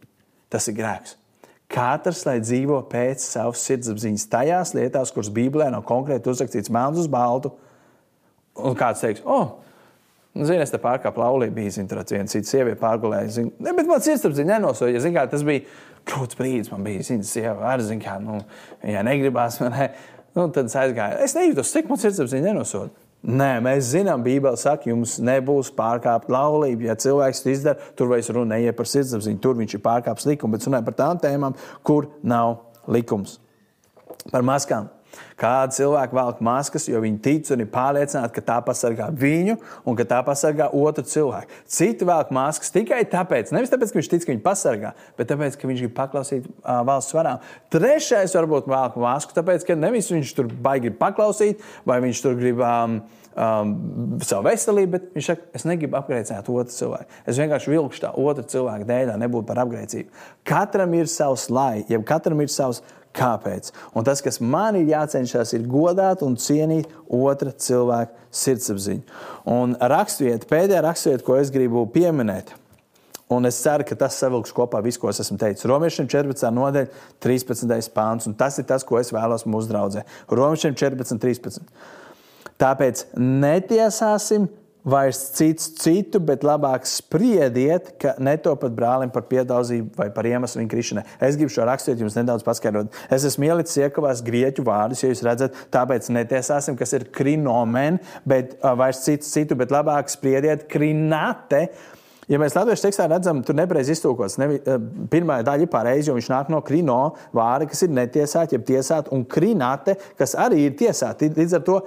Tas 0.53 0.69
ir 0.69 0.77
grēks. 0.77 1.17
Katrs 1.73 2.27
lai 2.29 2.37
dzīvo 2.43 2.83
pēc 2.91 3.23
savas 3.25 3.63
sirdsapziņas, 3.65 4.29
tajās 4.29 4.75
lietās, 4.77 5.13
kuras 5.15 5.33
Bībelē 5.33 5.71
nav 5.73 5.87
konkrēti 5.89 6.29
uzrakstīts 6.29 6.73
melns 6.73 7.01
uz 7.01 7.09
baltu. 7.09 7.55
Un 8.61 8.77
kāds 8.77 9.01
teiks, 9.01 9.23
oh, 9.25 9.55
Nu, 10.33 10.47
zini, 10.49 10.63
es 10.65 10.71
te 10.73 10.79
pārkāpu 10.81 11.21
laulību, 11.21 11.53
bija 11.59 11.75
zin, 11.75 11.89
tur 11.89 12.01
viena 12.09 12.31
cita 12.31 12.49
sieviete 12.49 12.81
pārgulēja. 12.81 13.45
Ne, 13.61 13.75
bet 13.77 13.89
man 13.89 14.01
sirdsapziņa 14.01 14.55
nenosoja. 14.55 14.95
Ja, 14.95 15.03
zin, 15.05 15.13
kā, 15.13 15.27
tas 15.29 15.45
bija 15.45 15.67
grūts 16.09 16.39
brīdis, 16.39 16.71
man 16.73 16.87
bija 16.87 17.05
zin, 17.05 17.21
sieva, 17.29 17.67
ar, 17.75 17.83
zin, 17.85 18.01
kā, 18.01 18.15
nu, 18.23 18.39
ja 18.89 19.03
negribās, 19.05 19.59
man, 19.61 19.77
ne, 19.77 19.91
nu, 20.39 20.47
tad 20.55 20.71
es 20.73 20.77
aizgāju. 20.81 21.19
Es 21.27 21.37
nejūtos, 21.37 21.75
cik 21.77 21.93
man 21.93 22.01
sirdsapziņa 22.01 22.49
nenosoda. 22.49 22.97
Nē, 23.23 23.61
mēs 23.63 23.93
zinām, 23.93 24.23
Bībelē 24.25 24.59
saka, 24.59 24.89
jums 24.91 25.21
nebūs 25.23 25.69
pārkāpta 25.77 26.33
laulība. 26.35 26.89
Ja 26.89 26.97
cilvēks 26.99 27.45
to 27.45 27.53
izdara, 27.53 27.91
tur 27.95 28.11
vairs 28.11 28.31
runa 28.35 28.57
neiet 28.57 28.75
par 28.75 28.89
sirdsapziņu, 28.91 29.39
tur 29.43 29.55
viņš 29.61 29.77
ir 29.79 29.83
pārkāpis 29.85 30.27
likumu, 30.27 30.57
bet 30.57 30.67
runāja 30.67 30.87
par 30.89 30.97
tām 30.99 31.21
tēmām, 31.23 31.55
kur 31.87 32.11
nav 32.27 32.57
likums. 32.91 33.37
Par 34.33 34.43
maskām. 34.47 34.91
Kādi 35.41 35.79
cilvēki 35.79 36.17
velk 36.17 36.43
maskas, 36.45 36.87
jo 36.91 37.01
viņi 37.03 37.21
tic 37.25 37.51
un 37.55 37.65
ir 37.65 37.71
pārliecināti, 37.73 38.35
ka 38.37 38.45
tā 38.51 38.59
pasargā 38.67 39.09
viņu 39.23 39.57
un 39.89 39.99
ka 39.99 40.07
tā 40.09 40.21
pasargā 40.27 40.69
otru 40.77 41.05
cilvēku. 41.09 41.63
Citi 41.67 42.09
velk 42.09 42.31
maskas 42.35 42.75
tikai 42.75 43.03
tāpēc, 43.11 43.55
nevis 43.55 43.73
tāpēc, 43.73 43.95
ka 43.95 44.01
viņš 44.01 44.13
tic, 44.13 44.27
ka 44.27 44.33
viņi 44.35 44.45
pasargā, 44.45 44.93
bet 45.19 45.33
tāpēc, 45.33 45.59
ka 45.59 45.71
viņš 45.71 45.83
grib 45.87 45.97
paklausīt 45.97 46.47
uh, 46.51 46.83
valsts 46.89 47.17
varām. 47.17 47.43
Trešais 47.73 48.37
varbūt 48.39 48.71
velk 48.71 49.01
masku, 49.03 49.35
tāpēc, 49.37 49.67
ka 49.67 49.79
nevis 49.79 50.13
viņš 50.13 50.37
tur 50.39 50.53
baigi 50.63 50.95
paklausīt, 50.95 51.65
vai 51.89 52.03
viņš 52.05 52.25
tur 52.27 52.39
grib. 52.39 52.63
Um, 52.63 53.03
um, 53.37 53.75
savu 54.25 54.47
veselību, 54.49 54.93
bet 54.97 55.07
viņš 55.17 55.29
saka, 55.31 55.47
es 55.57 55.67
negribu 55.69 55.99
apgrēcēt 55.99 56.51
otru 56.53 56.75
cilvēku. 56.75 57.21
Es 57.29 57.41
vienkārši 57.41 57.73
vilkšu 57.73 58.05
tā 58.05 58.13
otru 58.21 58.45
cilvēku 58.55 58.89
dēļ, 58.89 59.15
nebūtu 59.23 59.49
par 59.49 59.63
apgrēcību. 59.65 60.25
Katram 60.49 60.97
ir 60.99 61.11
savs 61.11 61.49
lai, 61.53 61.85
jeb 61.91 62.05
katram 62.09 62.43
ir 62.45 62.53
savs 62.53 62.83
Kāpēc? 63.17 63.71
Un 63.97 64.07
tas, 64.09 64.23
kas 64.25 64.41
man 64.41 64.79
ir 64.81 64.89
jācenšas, 64.89 65.53
ir 65.57 65.69
godāt 65.69 66.23
un 66.25 66.39
cienīt 66.41 66.89
otra 67.13 67.53
cilvēka 67.53 68.29
sirdsapziņu. 68.33 69.05
Un 69.53 69.77
rakstvieta, 69.77 70.49
pēdējā 70.49 70.83
rakstvieta, 70.87 71.25
ko 71.27 71.37
es 71.37 71.53
gribu 71.53 71.85
pieminēt, 71.93 72.55
un 73.33 73.49
es 73.49 73.61
ceru, 73.61 73.85
ka 73.89 73.99
tas 74.01 74.17
savilks 74.21 74.55
kopā 74.57 74.81
visu, 74.85 75.01
ko 75.03 75.13
es 75.13 75.21
esmu 75.25 75.37
teicis. 75.41 75.69
Romiešiem 75.69 76.09
14. 76.09 76.49
nodaļa, 76.57 77.03
13. 77.25 77.93
pāns, 77.93 78.29
un 78.31 78.37
tas 78.39 78.57
ir 78.61 78.69
tas, 78.69 78.85
ko 78.87 79.01
es 79.01 79.13
vēlos 79.13 79.45
mūsu 79.49 79.73
draudzē. 79.73 80.07
Romiešiem 80.33 80.77
14, 80.81 81.21
13. 81.21 81.69
Tāpēc 82.63 83.07
netiesāsim 83.19 84.49
vairs 84.85 85.21
cits 85.37 85.69
citu, 85.79 86.19
bet 86.23 86.43
labāk 86.47 86.87
spriediet, 86.91 87.93
ka 88.03 88.17
netopat 88.23 88.75
brālim 88.75 89.13
par 89.15 89.29
piedauzību 89.31 89.95
vai 89.99 90.09
par 90.15 90.27
iemeslu 90.27 90.63
viņa 90.63 90.73
krišanai. 90.73 91.07
Es 91.23 91.39
gribu 91.39 91.55
šo 91.55 91.67
rakstīt 91.69 92.03
jums 92.03 92.19
nedaudz 92.19 92.45
paskaidrot. 92.47 92.91
Es 93.13 93.27
esmu 93.29 93.47
ielicis 93.47 93.79
iekavās 93.85 94.25
grieķu 94.27 94.67
vārdus, 94.67 95.05
ja 95.05 95.13
jūs 95.13 95.23
redzat, 95.27 95.57
tāpēc 95.75 96.11
netiesāsim, 96.19 96.79
kas 96.79 96.97
ir 96.99 97.07
krinomen, 97.15 98.01
bet 98.27 98.59
vairs 98.63 99.05
cits 99.07 99.31
citu, 99.31 99.59
bet 99.59 99.75
labāk 99.75 100.11
spriediet 100.11 100.67
krinate. 100.73 101.69
Ja 102.31 102.39
mēs 102.39 102.55
latviešu 102.55 102.87
tekstā 102.87 103.09
redzam, 103.11 103.41
tur 103.45 103.57
nepareizi 103.59 103.97
iztūkots. 103.97 104.39
Ne, 104.39 104.47
pirmā 105.11 105.41
daļa 105.47 105.67
ir 105.67 105.71
pareiza, 105.71 106.09
jo 106.09 106.15
viņš 106.17 106.31
nāk 106.31 106.53
no 106.55 106.63
krino 106.65 107.01
vārda, 107.35 107.67
kas 107.71 107.83
ir 107.85 107.91
netiesāta, 107.95 108.55
jeb 108.57 108.65
tiesāta, 108.69 109.11
un 109.15 109.27
krinate, 109.29 109.97
kas 110.19 110.37
arī 110.39 110.69
ir 110.69 110.79
tiesāta. 110.79 111.29
Līdz 111.35 111.59
ar 111.59 111.67
to 111.67 111.81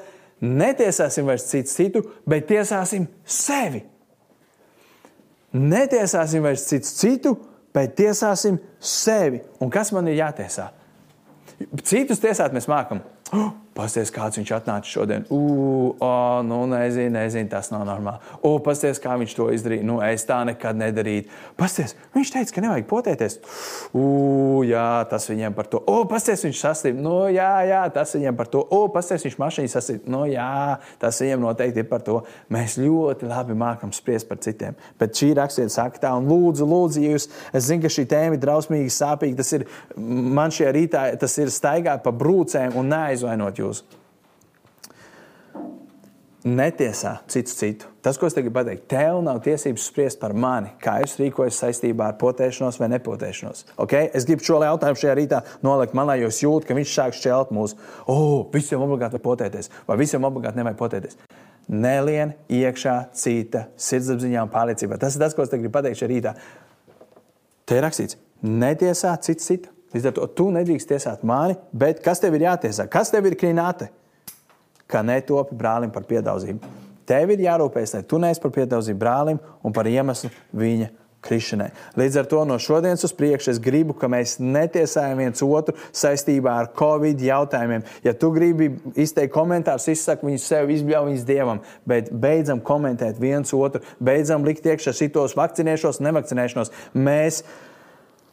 Netiesāsim 0.44 1.28
vairs 1.28 1.46
citu, 1.48 1.72
citu, 1.72 2.02
bet 2.28 2.48
tiesāsim 2.50 3.08
sevi. 3.24 3.86
Netiesāsim 5.56 6.44
vairs 6.44 6.66
citu, 6.68 6.92
citu, 6.92 7.36
bet 7.76 7.96
tiesāsim 7.96 8.60
sevi. 8.80 9.42
Un 9.64 9.72
kas 9.72 9.94
man 9.96 10.10
ir 10.12 10.20
jātiesā? 10.20 10.70
Citus 11.88 12.20
tiesāt 12.20 12.56
mēs 12.56 12.68
mākam. 12.68 13.00
Oh, 13.34 13.54
Pasties, 13.76 14.08
kāds 14.08 14.38
viņš 14.40 14.52
atnāca 14.56 14.88
šodien. 14.88 15.26
Ugh, 15.36 15.98
oh, 16.00 16.38
nu, 16.48 16.62
nezinu, 16.72 17.12
nezinu, 17.18 17.50
tas 17.52 17.68
nav 17.74 17.82
normāli. 17.84 18.22
O, 18.48 18.54
pasties, 18.64 19.02
kā 19.04 19.18
viņš 19.20 19.34
to 19.36 19.50
izdarīja. 19.52 19.84
Nu, 19.84 19.98
es 20.00 20.24
tā 20.24 20.38
nekad 20.48 20.78
nedarītu. 20.80 21.28
Pasties, 21.60 21.92
viņš 22.16 22.32
teica, 22.32 22.54
ka 22.56 22.64
nevajag 22.64 22.88
potēties. 22.88 23.36
Ugh, 23.92 24.62
jā, 24.70 24.86
tas 25.12 25.28
viņiem 25.28 25.58
par 25.58 25.68
to. 25.68 25.82
O, 25.92 26.06
pasties, 26.08 26.46
viņš 26.48 26.62
saslimt. 26.62 27.02
Nu, 27.04 27.18
jā, 27.28 27.50
jā, 27.68 27.82
tas 27.98 28.16
viņiem 28.16 28.38
par 28.40 28.48
to. 28.54 28.62
O, 28.64 28.86
pasties, 28.94 29.26
viņš 29.28 29.36
mašīnā 29.44 29.74
saslimt. 29.74 30.08
Nu, 30.08 30.24
jā, 30.32 30.78
tas 31.04 31.20
viņiem 31.20 31.44
noteikti 31.44 31.84
ir 31.84 31.90
par 31.92 32.08
to. 32.08 32.22
Mēs 32.56 32.78
ļoti 32.80 33.28
labi 33.28 33.60
mākam 33.60 33.92
spriest 33.92 34.32
par 34.32 34.40
citiem. 34.46 34.80
Bet 35.04 35.20
šī 35.20 35.34
rakstīta 35.36 35.76
saka 35.76 36.06
tā, 36.06 36.14
un 36.16 36.32
lūdzu, 36.32 36.64
lūdzu, 36.72 37.04
jūs, 37.10 37.28
es 37.52 37.68
zinu, 37.68 37.84
ka 37.84 37.92
šī 37.92 38.08
tēma 38.16 38.40
ir 38.40 38.44
drausmīgi 38.48 38.96
sāpīga. 39.02 39.42
Tas 39.44 39.52
ir 39.60 39.68
man 40.00 40.56
šajā 40.56 40.74
rītā, 40.80 41.06
tas 41.20 41.36
ir 41.44 41.52
staigāt 41.52 42.08
pa 42.08 42.16
brūcēm 42.16 42.80
un 42.80 42.94
neaizvainot 43.16 43.62
jūs. 43.62 43.84
Netiesā 46.46 47.16
citu 47.26 47.56
citu. 47.58 47.88
Tas, 48.06 48.20
ko 48.22 48.28
es 48.30 48.36
tagad 48.38 48.54
pateiktu, 48.54 48.86
tev 48.92 49.18
nav 49.26 49.40
tiesības 49.42 49.88
spriest 49.90 50.20
par 50.22 50.36
mani, 50.38 50.76
kā 50.78 51.00
es 51.02 51.16
rīkojos 51.18 51.58
saistībā 51.58 52.12
ar 52.12 52.20
potēšanos 52.22 52.78
vai 52.78 52.92
nepotēšanos. 52.92 53.64
Okay? 53.82 54.12
Es 54.14 54.28
gribu 54.30 54.46
šo 54.46 54.60
jautājumu 54.62 55.02
šajā 55.02 55.16
rītā 55.18 55.42
nolikt 55.66 55.98
malā, 55.98 56.20
jo 56.22 56.30
es 56.30 56.44
jūtu, 56.44 56.70
ka 56.70 56.78
viņš 56.78 56.94
sāk 57.00 57.18
šķelt 57.18 57.56
mūsu. 57.56 57.80
Oh, 58.06 58.46
visiem 58.54 58.86
obligāti 58.86 59.18
var 59.18 59.26
potēties, 59.26 59.72
vai 59.90 59.98
visiem 60.04 60.30
obligāti 60.30 60.62
nevajag 60.62 60.78
potēties. 60.84 61.18
Nelien 61.66 62.36
iekšā 62.54 63.00
cita 63.18 63.66
sirdsapziņā 63.82 64.46
un 64.46 64.54
pārliecībā. 64.54 65.02
Tas 65.02 65.18
ir 65.18 65.26
tas, 65.26 65.34
ko 65.34 65.48
es 65.48 65.56
gribu 65.56 65.74
pateikt 65.74 66.04
šajā 66.04 66.12
rītā. 66.14 66.36
Te 67.66 67.80
ir 67.80 67.88
rakstīts, 67.88 68.22
netiesā 68.46 69.18
citu 69.26 69.50
citu. 69.50 69.75
Līdz 69.94 70.10
ar 70.10 70.16
to 70.18 70.26
tu 70.38 70.48
nedrīkst 70.56 70.90
tiesāt 70.90 71.24
mani, 71.28 71.56
bet 71.72 72.02
kas 72.04 72.24
tev 72.24 72.36
ir 72.36 72.48
jātiesā? 72.48 72.88
Kas 72.92 73.14
tev 73.14 73.28
ir 73.30 73.38
krināte? 73.40 73.92
Kā 74.90 75.02
netopi 75.06 75.56
brālim 75.58 75.94
par 75.94 76.06
piedauzību. 76.10 76.74
Tev 77.06 77.32
ir 77.34 77.46
jārūpējas, 77.46 77.98
lai 77.98 78.06
tu 78.10 78.20
neesi 78.22 78.42
par 78.42 78.54
piedauzību 78.54 79.02
brālim 79.02 79.42
un 79.66 79.74
par 79.74 79.88
iemeslu 79.90 80.32
viņa 80.58 80.90
krišanai. 81.26 81.70
Līdz 81.98 82.20
ar 82.22 82.30
to 82.30 82.42
no 82.48 82.58
šodienas 82.62 83.06
uz 83.08 83.14
priekšu 83.18 83.52
es 83.56 83.60
gribu, 83.62 83.96
ka 83.98 84.10
mēs 84.12 84.38
netiesājam 84.42 85.22
viens 85.24 85.44
otru 85.46 85.76
saistībā 85.96 86.54
ar 86.62 86.72
Covid 86.78 87.22
jautājumiem. 87.26 87.86
Ja 88.06 88.14
tu 88.18 88.32
gribi 88.36 88.72
izteikt 89.02 89.34
komentārus, 89.36 89.88
izsaka 89.92 90.28
viņus 90.28 90.50
sev, 90.52 90.74
izbļauj 90.74 91.10
viņus 91.12 91.28
dievam, 91.28 91.62
bet 91.90 92.12
beidzam 92.12 92.62
komentēt 92.66 93.22
viens 93.22 93.54
otru, 93.58 93.82
beidzam 94.00 94.46
likt 94.48 94.68
iekšā 94.70 94.94
šitos 94.96 95.38
vakcinēšanos, 95.40 96.04
nevakcinēšanos. 96.06 96.74
Mēs 96.94 97.44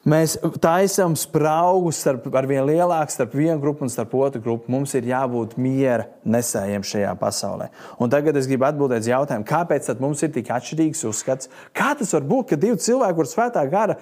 Mēs 0.03 0.33
taisām 0.59 1.13
spraugus 1.15 2.01
starp, 2.03 2.25
ar 2.35 2.47
vien 2.51 2.65
lielāku 2.67 3.15
starp 3.15 3.37
vienu 3.39 3.61
grupu 3.63 3.85
un 3.87 3.93
starp 3.93 4.17
otru 4.19 4.41
grupu. 4.43 4.67
Mums 4.75 4.97
ir 4.99 5.07
jābūt 5.07 5.55
miera 5.63 6.09
nesējiem 6.27 6.83
šajā 6.83 7.13
pasaulē. 7.21 7.69
Un 8.03 8.11
tagad 8.11 8.35
es 8.41 8.49
gribu 8.51 8.67
atbildēt 8.67 9.05
uz 9.05 9.13
jautājumu, 9.13 9.47
kāpēc 9.47 9.87
mums 10.03 10.25
ir 10.27 10.33
tik 10.35 10.51
atšķirīgs 10.51 11.05
uzskats? 11.07 11.53
Kā 11.71 11.93
tas 11.95 12.11
var 12.19 12.27
būt, 12.35 12.49
ka 12.51 12.59
divi 12.59 12.83
cilvēki, 12.83 13.19
kuriem 13.21 13.31
svētā 13.31 13.63
gara 13.71 13.99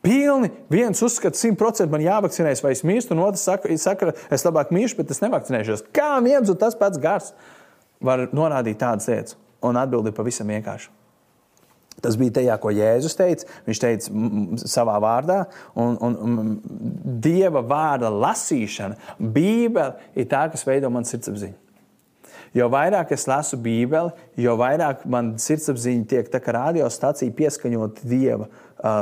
pilni, 0.00 0.48
viens 0.72 1.04
uzskata, 1.04 1.36
ka 1.36 1.44
100% 1.44 1.92
man 1.92 2.08
jāvakcinējas, 2.08 2.64
vai 2.64 2.72
es 2.78 2.84
mirstu, 2.88 3.12
un 3.12 3.26
otrs 3.28 3.44
saka, 3.44 3.76
saka, 3.76 4.16
es 4.32 4.48
labāk 4.48 4.72
miršu, 4.72 5.02
bet 5.02 5.12
es 5.12 5.20
nevakcinēšos. 5.26 5.84
Kā 5.92 6.14
viens 6.24 6.48
un 6.48 6.56
tas 6.56 6.80
pats 6.80 6.96
gars 6.96 7.34
var 8.00 8.30
norādīt 8.32 8.80
tādas 8.80 9.12
lietas? 9.12 9.36
Un 9.64 9.76
atbildi 9.76 10.08
ir 10.08 10.16
pavisam 10.16 10.48
vienkārši. 10.56 10.88
Tas 12.02 12.18
bija 12.20 12.36
tajā, 12.40 12.56
ko 12.60 12.72
Jēzus 12.74 13.16
teica. 13.18 13.48
Viņš 13.68 13.80
teica 13.80 14.64
savā 14.68 14.96
vārdā, 15.02 15.40
un, 15.78 15.98
un, 16.04 16.16
un 16.26 16.56
Dieva 17.24 17.62
vārda 17.64 18.10
lasīšana, 18.12 18.98
Bībele 19.18 20.10
ir 20.18 20.28
tā, 20.30 20.46
kas 20.52 20.66
veido 20.68 20.90
manu 20.92 21.08
sirdsapziņu. 21.08 21.63
Jo 22.54 22.68
vairāk 22.70 23.10
es 23.16 23.26
lasu 23.26 23.58
Bībeli, 23.58 24.12
jo 24.38 24.54
vairāk 24.58 25.02
man 25.10 25.32
sirdsapziņa 25.42 26.06
tiek 26.10 26.28
tā 26.30 26.38
kā 26.42 26.54
radiostacija 26.54 27.34
pieskaņot 27.34 28.04
Dieva 28.06 28.46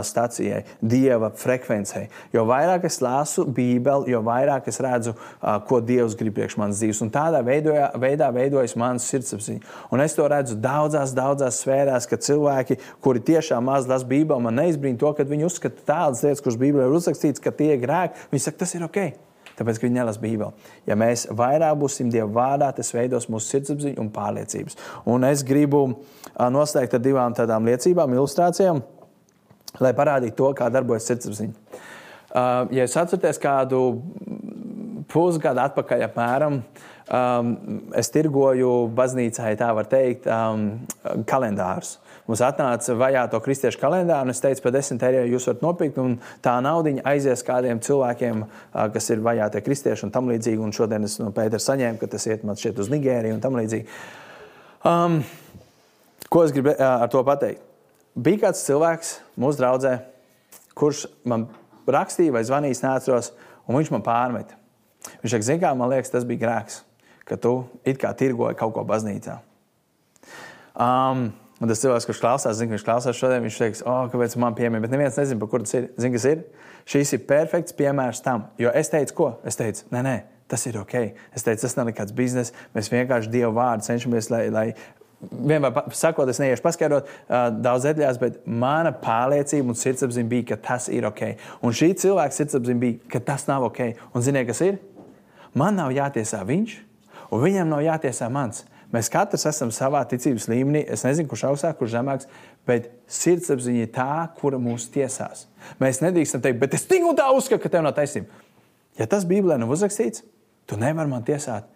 stacijai, 0.06 0.62
Dieva 0.80 1.28
frekvencei. 1.36 2.06
Jo 2.32 2.44
vairāk 2.48 2.86
es 2.88 3.00
lasu 3.02 3.44
Bībeli, 3.44 4.12
jo 4.12 4.22
vairāk 4.24 4.68
es 4.70 4.78
redzu, 4.80 5.12
ko 5.68 5.80
Dievs 5.84 6.14
grib 6.18 6.36
priekš 6.36 6.56
manas 6.60 6.80
dzīves. 6.80 7.02
Un 7.04 7.10
tādā 7.12 7.42
veidojā, 7.44 7.90
veidā 8.00 8.30
veidojas 8.32 8.76
mans 8.78 9.08
sirdsapziņa. 9.10 9.66
Un 9.92 10.04
es 10.04 10.16
to 10.16 10.28
redzu 10.32 10.56
daudzās, 10.62 11.12
daudzās 11.16 11.60
sfērās, 11.64 12.06
ka 12.08 12.20
cilvēki, 12.20 12.78
kuri 13.04 13.24
tiešām 13.32 13.68
maz 13.68 13.90
lasa 13.90 14.08
Bībeli, 14.08 14.46
man 14.46 14.56
neizbrīna 14.62 15.00
to, 15.02 15.12
ka 15.18 15.28
viņi 15.28 15.48
uzskata 15.50 15.84
tādas 15.92 16.24
lietas, 16.24 16.44
kuras 16.44 16.60
Bībelē 16.62 16.88
ir 16.88 16.96
uzrakstītas, 17.00 17.42
ka 17.42 17.52
tie 17.52 17.74
ir 17.74 17.84
grēki. 17.84 18.30
Viņi 18.32 18.46
saka, 18.46 18.64
tas 18.64 18.74
ir 18.78 18.88
ok 18.88 19.04
tāpēc, 19.58 19.78
ka 19.78 19.86
viņi 19.86 19.98
nelasa 19.98 20.22
Bībeli. 20.22 20.68
Ja 20.88 20.96
mēs 20.98 21.26
vairāk 21.30 21.78
būsim 21.80 22.10
Dieva 22.12 22.30
vārdā, 22.32 22.70
tas 22.76 22.92
veidos 22.94 23.28
mūsu 23.32 23.54
sirdsapziņu 23.54 24.00
un 24.02 24.10
pārliecības. 24.14 24.78
Un 25.08 25.24
es 25.28 25.44
gribu 25.46 25.84
noslēgt 26.32 26.96
ar 26.98 27.02
divām 27.04 27.36
tādām 27.36 27.66
liecībām, 27.68 28.14
ilustrācijām, 28.16 28.82
lai 29.80 29.92
parādītu 29.96 30.38
to, 30.38 30.52
kā 30.58 30.70
darbojas 30.72 31.08
sirdsapziņa. 31.10 31.80
Ja 32.32 32.86
jūs 32.86 32.96
atceraties 32.96 33.40
kādu 33.42 33.82
pusgadu 35.12 35.60
atpakaļ, 35.66 36.06
apmēram, 36.06 36.62
es 37.98 38.08
tirgoju 38.14 38.70
baznīcā, 38.96 39.50
ja 39.52 39.58
tā 39.60 39.68
var 39.76 39.90
teikt, 39.90 40.28
kalendārus. 41.28 41.98
Mums 42.28 42.42
atnāca 42.46 42.94
vajāto 42.94 43.40
kristiešu 43.42 43.80
kalendāru, 43.80 44.28
un 44.28 44.34
es 44.34 44.40
teicu, 44.42 44.62
par 44.62 44.74
10 44.76 45.02
eiro 45.08 45.24
jūs 45.26 45.48
varat 45.48 45.64
nopirkt, 45.64 45.98
un 45.98 46.14
tā 46.44 46.54
naudiņa 46.62 47.02
aizies 47.10 47.42
kādiem 47.46 47.80
cilvēkiem, 47.82 48.44
kas 48.94 49.10
ir 49.10 49.24
vajātie 49.26 49.62
kristieši 49.66 50.06
un 50.06 50.14
tam 50.14 50.30
līdzīgi. 50.30 50.62
Un 50.62 50.74
šodien 50.76 51.08
es 51.08 51.18
no 51.18 51.32
Pētera 51.34 51.62
saņēmu, 51.62 51.98
ka 51.98 52.10
tas 52.14 52.28
iet 52.30 52.46
man 52.46 52.60
šeit 52.60 52.78
uz 52.78 52.92
Nigēriju 52.92 53.34
un 53.34 53.42
tam 53.42 53.58
līdzīgi. 53.58 53.98
Um, 54.86 55.18
ko 56.30 56.46
es 56.46 56.54
gribu 56.54 56.76
ar 56.78 57.10
to 57.10 57.24
pateikt? 57.26 57.66
Bija 58.14 58.46
kāds 58.46 58.62
cilvēks 58.68 59.16
mūsu 59.40 59.58
draudzē, 59.58 59.96
kurš 60.78 61.06
man 61.26 61.48
rakstīja 61.88 62.34
vai 62.34 62.44
zvanīja, 62.46 62.84
neatceros, 62.84 63.32
un 63.66 63.80
viņš 63.80 63.92
man 63.94 64.06
pārmeta. 64.06 64.58
Viņš 65.22 65.34
saka, 65.34 65.46
zini, 65.48 65.62
kā 65.64 65.72
man 65.74 65.90
liekas, 65.90 66.12
tas 66.12 66.26
bija 66.28 66.44
grēks, 66.44 66.82
ka 67.26 67.38
tu 67.40 67.56
it 67.88 67.98
kā 67.98 68.12
tirgoji 68.14 68.58
kaut 68.60 68.76
ko 68.76 68.84
baznīcā. 68.86 69.40
Um, 70.72 71.32
Un 71.62 71.70
tas 71.70 71.78
cilvēks, 71.78 72.08
kurš 72.08 72.18
klausās, 72.18 72.56
zina, 72.58 72.74
viņš 72.74 72.84
klausās 72.86 73.18
šodien, 73.18 73.44
viņš 73.44 73.58
teiks, 73.60 73.82
oh, 73.86 74.08
kāpēc 74.10 74.34
man 74.42 74.56
piemēra, 74.58 74.82
bet 74.82 74.90
neviens 74.90 75.18
nezina, 75.20 75.38
par 75.38 75.50
kur 75.52 75.62
tas 75.62 75.76
ir. 75.78 75.84
Zini, 75.94 76.16
kas 76.16 76.24
ir? 76.26 76.40
Šīs 76.90 77.12
ir 77.14 77.20
perfekts 77.28 77.76
piemērs 77.78 78.22
tam. 78.24 78.48
Jo 78.58 78.72
es 78.74 78.90
teicu, 78.90 79.14
ko? 79.20 79.28
Es 79.46 79.60
teicu, 79.60 79.84
nē, 79.94 80.00
nē, 80.02 80.16
tas 80.50 80.66
ir 80.66 80.80
ok. 80.80 80.96
Es 81.30 81.46
teicu, 81.46 81.62
tas 81.62 81.78
nav 81.78 81.86
nekāds 81.92 82.16
bizness. 82.18 82.56
Mēs 82.74 82.90
vienkārši 82.90 83.30
Dievu 83.30 83.54
vārdu 83.60 83.86
cenšamies, 83.86 84.32
lai, 84.34 84.42
lai 84.50 84.64
vienmēr 85.22 85.92
sakot, 85.94 86.26
es 86.32 86.40
neiešu 86.42 86.64
paskaidrot 86.64 87.06
uh, 87.06 87.46
daudz 87.54 87.86
detaļās, 87.86 88.18
bet 88.18 88.40
mana 88.42 88.90
pārliecība 89.04 89.70
un 89.70 89.78
sirdsapziņa 89.78 90.30
bija, 90.34 90.48
ka 90.50 90.58
tas 90.66 90.88
ir 90.90 91.06
ok. 91.06 91.22
Un 91.62 91.78
šī 91.78 91.92
cilvēka 92.02 92.40
sirdsapziņa 92.40 92.82
bija, 92.82 92.98
ka 93.12 93.22
tas 93.30 93.46
nav 93.46 93.68
ok. 93.70 93.84
Un 94.10 94.26
ziniet, 94.26 94.48
kas 94.50 94.64
ir? 94.66 94.82
Man 95.54 95.78
nav 95.78 95.94
jātiesā 95.94 96.42
viņš, 96.48 96.74
un 97.30 97.46
viņam 97.46 97.70
nav 97.70 97.86
jātiesā 97.86 98.26
mans. 98.32 98.64
Mēs 98.92 99.08
katrs 99.12 99.46
esam 99.48 99.70
savā 99.72 100.02
ticības 100.08 100.46
līmenī. 100.52 100.82
Es 100.92 101.04
nezinu, 101.06 101.30
kurš 101.30 101.46
augstāk, 101.48 101.78
kurš 101.78 101.94
zemāks, 101.94 102.28
bet 102.68 102.90
sirdsapziņa 103.10 103.86
ir 103.86 103.92
tā, 103.94 104.08
kura 104.36 104.58
mūs 104.60 104.90
tiesās. 104.92 105.46
Mēs 105.80 106.02
nedrīkstam 106.04 106.42
teikt, 106.44 106.58
bet 106.60 106.76
es 106.76 106.84
tik 106.88 107.06
un 107.08 107.16
tā 107.16 107.30
uzskatu, 107.32 107.62
ka 107.62 107.72
tev 107.72 107.86
nav 107.86 107.94
taisnība. 107.96 108.28
Ja 109.00 109.06
tas 109.08 109.24
Bībelē 109.28 109.56
nav 109.62 109.72
uzrakstīts, 109.72 110.26
tu 110.68 110.76
nevari 110.80 111.08
man 111.08 111.24
tiesāt. 111.24 111.70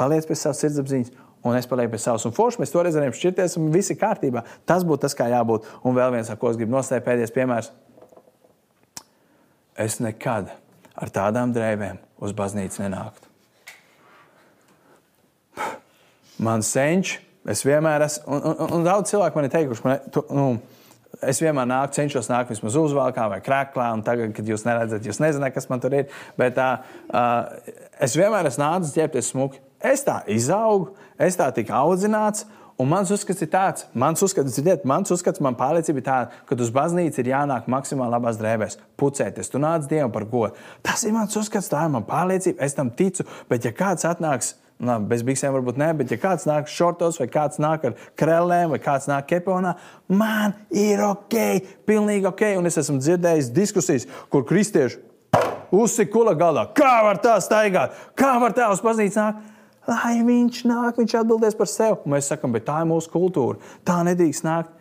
Paliec 0.00 0.24
pie 0.24 0.38
savas 0.40 0.62
sirdsapziņas, 0.64 1.10
un 1.44 1.58
es 1.58 1.68
palieku 1.68 1.92
pie 1.92 2.00
savas. 2.00 2.24
Un 2.24 2.32
forši 2.32 2.62
mēs 2.62 2.72
toreiz 2.72 2.96
varējām 2.96 3.18
šķirties, 3.18 3.56
un 3.60 3.66
viss 3.74 3.92
ir 3.92 3.98
kārtībā. 4.00 4.44
Tas 4.64 4.86
būtu 4.88 5.04
tas, 5.04 5.16
kā 5.18 5.26
jābūt. 5.28 5.68
Un 5.84 5.98
vēl 5.98 6.14
viens, 6.16 6.30
ar 6.32 6.38
ko 6.40 6.48
es 6.48 6.56
gribu 6.56 6.72
noslēgt, 6.72 7.04
pēdējais 7.04 7.34
piemērs. 7.36 7.68
Es 9.82 9.98
nekad 10.00 10.54
ar 10.96 11.12
tādām 11.12 11.52
drēbēm 11.52 12.00
uz 12.24 12.32
baznīcu 12.38 12.86
nenāktu 12.86 13.31
man 16.44 16.64
senčs. 16.66 17.18
Es 17.48 17.64
vienmēr 17.66 18.04
esmu, 18.06 18.36
un, 18.36 18.44
un, 18.52 18.76
un 18.76 18.84
daudz 18.86 19.10
cilvēku 19.10 19.34
man 19.34 19.48
ir 19.48 19.50
teikuši, 19.50 19.82
man, 19.82 20.02
tu, 20.14 20.22
nu, 20.30 20.44
es 21.26 21.40
vienmēr 21.42 21.66
nāku, 21.66 21.96
cenšos 21.96 22.30
nākt 22.30 22.52
vismaz 22.52 22.76
uzvalkā 22.78 23.26
vai 23.32 23.40
krāklā, 23.42 23.88
un 23.96 24.04
tagad, 24.06 24.30
kad 24.36 24.46
jūs 24.46 24.62
neredzat, 24.66 25.08
jūs 25.08 25.18
nezināt, 25.22 25.54
kas 25.56 25.66
man 25.70 25.82
tur 25.82 25.96
ir. 25.98 26.06
Bet 26.38 26.54
tā, 26.54 26.70
uh, 27.10 27.74
es 27.98 28.14
vienmēr 28.18 28.46
esmu 28.46 28.62
nācis 28.62 28.94
ģērbties 28.94 29.32
smuki. 29.34 29.62
Es 29.82 30.06
tā 30.06 30.20
izaugu, 30.30 30.92
es 31.18 31.38
tā 31.38 31.50
tiku 31.54 31.74
audzināts. 31.80 32.46
Un 32.80 32.88
mans 32.88 33.10
uzskats 33.14 33.42
ir 33.44 33.50
tāds, 33.52 33.84
mans 33.98 34.22
uzskats, 34.24 34.54
dzirdēt, 34.54 34.86
mans 34.88 35.10
uzskats, 35.12 35.42
man 35.44 35.54
pārliecība 35.58 36.00
ir 36.00 36.06
tāda, 36.06 36.38
ka 36.48 36.56
uz 36.56 36.70
baznīcu 36.72 37.20
ir 37.20 37.28
jānāk 37.34 37.68
maksimāli 37.70 38.14
labās 38.14 38.38
drēbēs, 38.40 38.78
pucēties. 38.98 39.50
Tu 39.52 39.60
nāc 39.62 39.84
Dievam 39.90 40.14
par 40.14 40.24
godu. 40.30 40.56
Tas 40.82 41.04
ir 41.04 41.14
mans 41.14 41.36
uzskats, 41.38 41.68
tā 41.70 41.84
ir 41.84 41.92
mana 41.92 42.08
pārliecība, 42.08 42.62
es 42.64 42.74
tam 42.78 42.90
ticu. 42.96 43.26
Bet 43.50 43.68
ja 43.68 43.74
kāds 43.76 44.08
atnāks 44.08 44.54
Labi, 44.82 45.06
bez 45.12 45.22
biksēm 45.22 45.54
varbūt 45.54 45.76
ne, 45.78 45.92
bet 45.94 46.10
ja 46.10 46.18
kāds 46.18 46.42
nāk 46.48 46.66
šortos, 46.66 47.20
vai 47.20 47.28
kāds 47.30 47.60
nāk 47.62 47.84
ar 47.86 47.92
krēlēm, 48.18 48.72
vai 48.74 48.80
kāds 48.82 49.06
nāk 49.06 49.28
keponā, 49.30 49.76
man 50.10 50.56
ir 50.74 51.04
ok, 51.06 51.36
pilnīgi 51.86 52.26
ok. 52.26 52.42
Un 52.58 52.66
es 52.66 52.80
esmu 52.82 52.98
dzirdējis 52.98 53.52
diskusijas, 53.54 54.08
kur 54.32 54.42
kristieši 54.48 54.98
uzsikula 55.72 56.34
galā. 56.38 56.66
Kā 56.74 56.96
var 57.06 57.22
tā 57.22 57.36
staigāt? 57.44 57.94
Kā 58.18 58.34
var 58.42 58.58
tā 58.58 58.72
uz 58.74 58.82
baznīcu 58.82 59.20
nākt? 59.22 59.48
Lai 59.86 60.16
viņš 60.26 60.60
nāk, 60.70 60.98
viņš 60.98 61.16
atbildēs 61.22 61.56
par 61.58 61.70
sevi. 61.70 61.96
Un 62.02 62.16
mēs 62.16 62.30
sakām, 62.30 62.52
bet 62.54 62.66
tā 62.66 62.82
ir 62.82 62.90
mūsu 62.90 63.10
kultūra. 63.10 63.62
Tā 63.86 64.02
nedrīkst 64.06 64.46
nākt. 64.46 64.74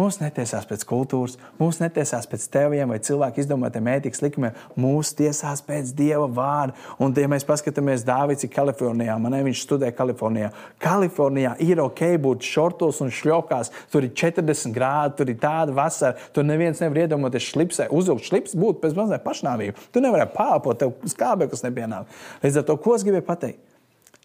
Mūs 0.00 0.16
netiesās 0.22 0.64
pēc 0.64 0.86
kultūras, 0.88 1.34
mūs 1.58 1.76
netiesās 1.82 2.24
pēc 2.24 2.46
teviem 2.54 2.88
vai 2.94 2.96
cilvēku 3.04 3.42
izdomātiem 3.42 3.90
ētikas 3.92 4.22
likumiem. 4.24 4.54
Mūs 4.80 5.10
tiesās 5.18 5.60
pēc 5.66 5.90
dieva 5.98 6.24
vārda. 6.32 6.72
Un, 6.96 7.12
ja 7.12 7.28
mēs 7.28 7.44
paskatāmies, 7.44 8.06
Dārvids 8.08 8.46
ir 8.46 8.50
Kalifornijā, 8.54 9.18
man 9.20 9.36
viņš 9.44 9.66
studē 9.66 9.90
Kalifornijā. 9.92 10.48
Kalifornijā 10.80 11.52
ir 11.60 11.82
ok 11.84 12.00
būt 12.24 12.48
šortos 12.48 13.02
un 13.04 13.12
šļokās. 13.12 13.68
Tur 13.92 14.08
ir 14.08 14.14
40 14.16 14.72
grādi, 14.72 15.18
tur 15.18 15.28
ir 15.28 15.36
tāda 15.42 15.76
vasara. 15.76 16.16
Tur 16.32 16.48
neviens 16.48 16.80
nevar 16.80 17.04
iedomāties 17.04 17.50
slipsē. 17.52 17.90
Uzvilkt 17.92 18.30
slips 18.30 18.56
būtu 18.56 18.80
pēc 18.80 18.96
mazliet 18.96 19.26
pašnāvība. 19.26 19.90
Tu 19.92 20.00
nevari 20.00 20.24
pārpot, 20.32 20.80
tev 20.80 20.96
skābeklis 21.12 21.66
nepienāk. 21.66 22.08
Līdz 22.40 22.62
ar 22.62 22.70
to, 22.70 22.78
ko 22.80 22.96
es 22.96 23.04
gribēju 23.04 23.28
pateikt? 23.28 23.60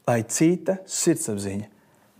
Lai 0.08 0.22
cita 0.32 0.80
sirdsapziņa 0.88 1.68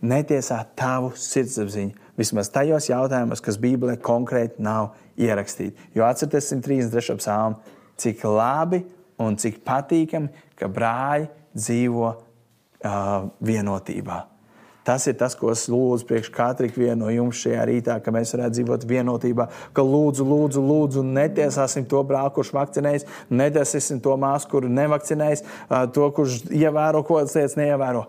netiesā 0.04 0.60
tavu 0.76 1.14
sirdsapziņu. 1.16 2.07
Vismaz 2.18 2.50
tajos 2.50 2.88
jautājumos, 2.90 3.42
kas 3.44 3.60
Bībelē 3.62 3.98
konkrēti 4.02 4.62
nav 4.64 4.92
ierakstīti. 5.18 5.90
Jo 5.94 6.08
atcerieties 6.08 6.50
133. 6.50 7.18
psalmu, 7.20 7.76
cik 7.98 8.24
labi 8.26 8.82
un 9.22 9.38
cik 9.38 9.62
patīkami, 9.66 10.32
ka 10.58 10.70
brāļi 10.70 11.28
dzīvo 11.54 12.08
uh, 12.10 13.30
vienotībā. 13.38 14.18
Tas 14.88 15.04
ir 15.10 15.18
tas, 15.20 15.34
ko 15.36 15.50
es 15.52 15.66
lūdzu 15.68 16.06
priekš 16.08 16.30
katra 16.32 16.94
no 16.96 17.10
jums 17.12 17.42
šajā 17.42 17.64
rītā, 17.68 17.98
ka 18.00 18.12
mēs 18.14 18.30
varētu 18.32 18.56
dzīvot 18.56 18.86
vienotībā. 18.88 19.44
Ka 19.76 19.82
lūdzu, 19.84 20.24
lūdzu, 20.24 20.62
lūdzu 20.64 21.02
netiesāsim 21.04 21.84
to 21.84 22.00
brāli, 22.08 22.32
kurš 22.32 22.54
vakcinējas, 22.56 23.04
netiesāsim 23.28 24.00
to 24.00 24.14
māsu, 24.16 24.48
kuru 24.48 24.70
nevakcinējas, 24.72 25.44
to, 25.92 26.08
kurš 26.16 26.46
ievēro 26.48 27.02
kaut 27.02 27.20
kādas 27.20 27.36
lietas, 27.36 27.58
neievēro. 27.60 28.06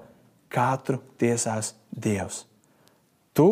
Katru 0.49 1.01
tiesās 1.19 1.73
Dievs. 1.91 2.45
Tu 3.35 3.49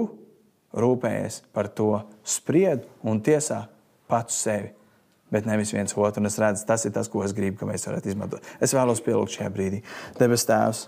rūpējies 0.77 1.41
par 1.55 1.69
to, 1.73 1.91
spried 2.27 2.85
un 3.07 3.21
tiesā 3.23 3.65
pats 4.09 4.37
sevi. 4.45 4.73
Bet 5.33 5.47
nevis 5.47 5.73
viens 5.75 5.91
otru. 5.91 6.21
Un 6.21 6.29
es 6.29 6.37
redzu, 6.39 6.63
tas 6.67 6.85
ir 6.87 6.93
tas, 6.95 7.09
ko 7.11 7.19
es 7.25 7.33
gribu, 7.35 7.59
ka 7.59 7.67
mēs 7.67 7.83
varētu 7.89 8.13
izmantot. 8.13 8.45
Es 8.63 8.71
vēlos 8.75 9.01
pielūgt 9.03 9.35
šajā 9.35 9.49
brīdī. 9.51 9.81
Debes 10.19 10.47
Tēvs, 10.47 10.85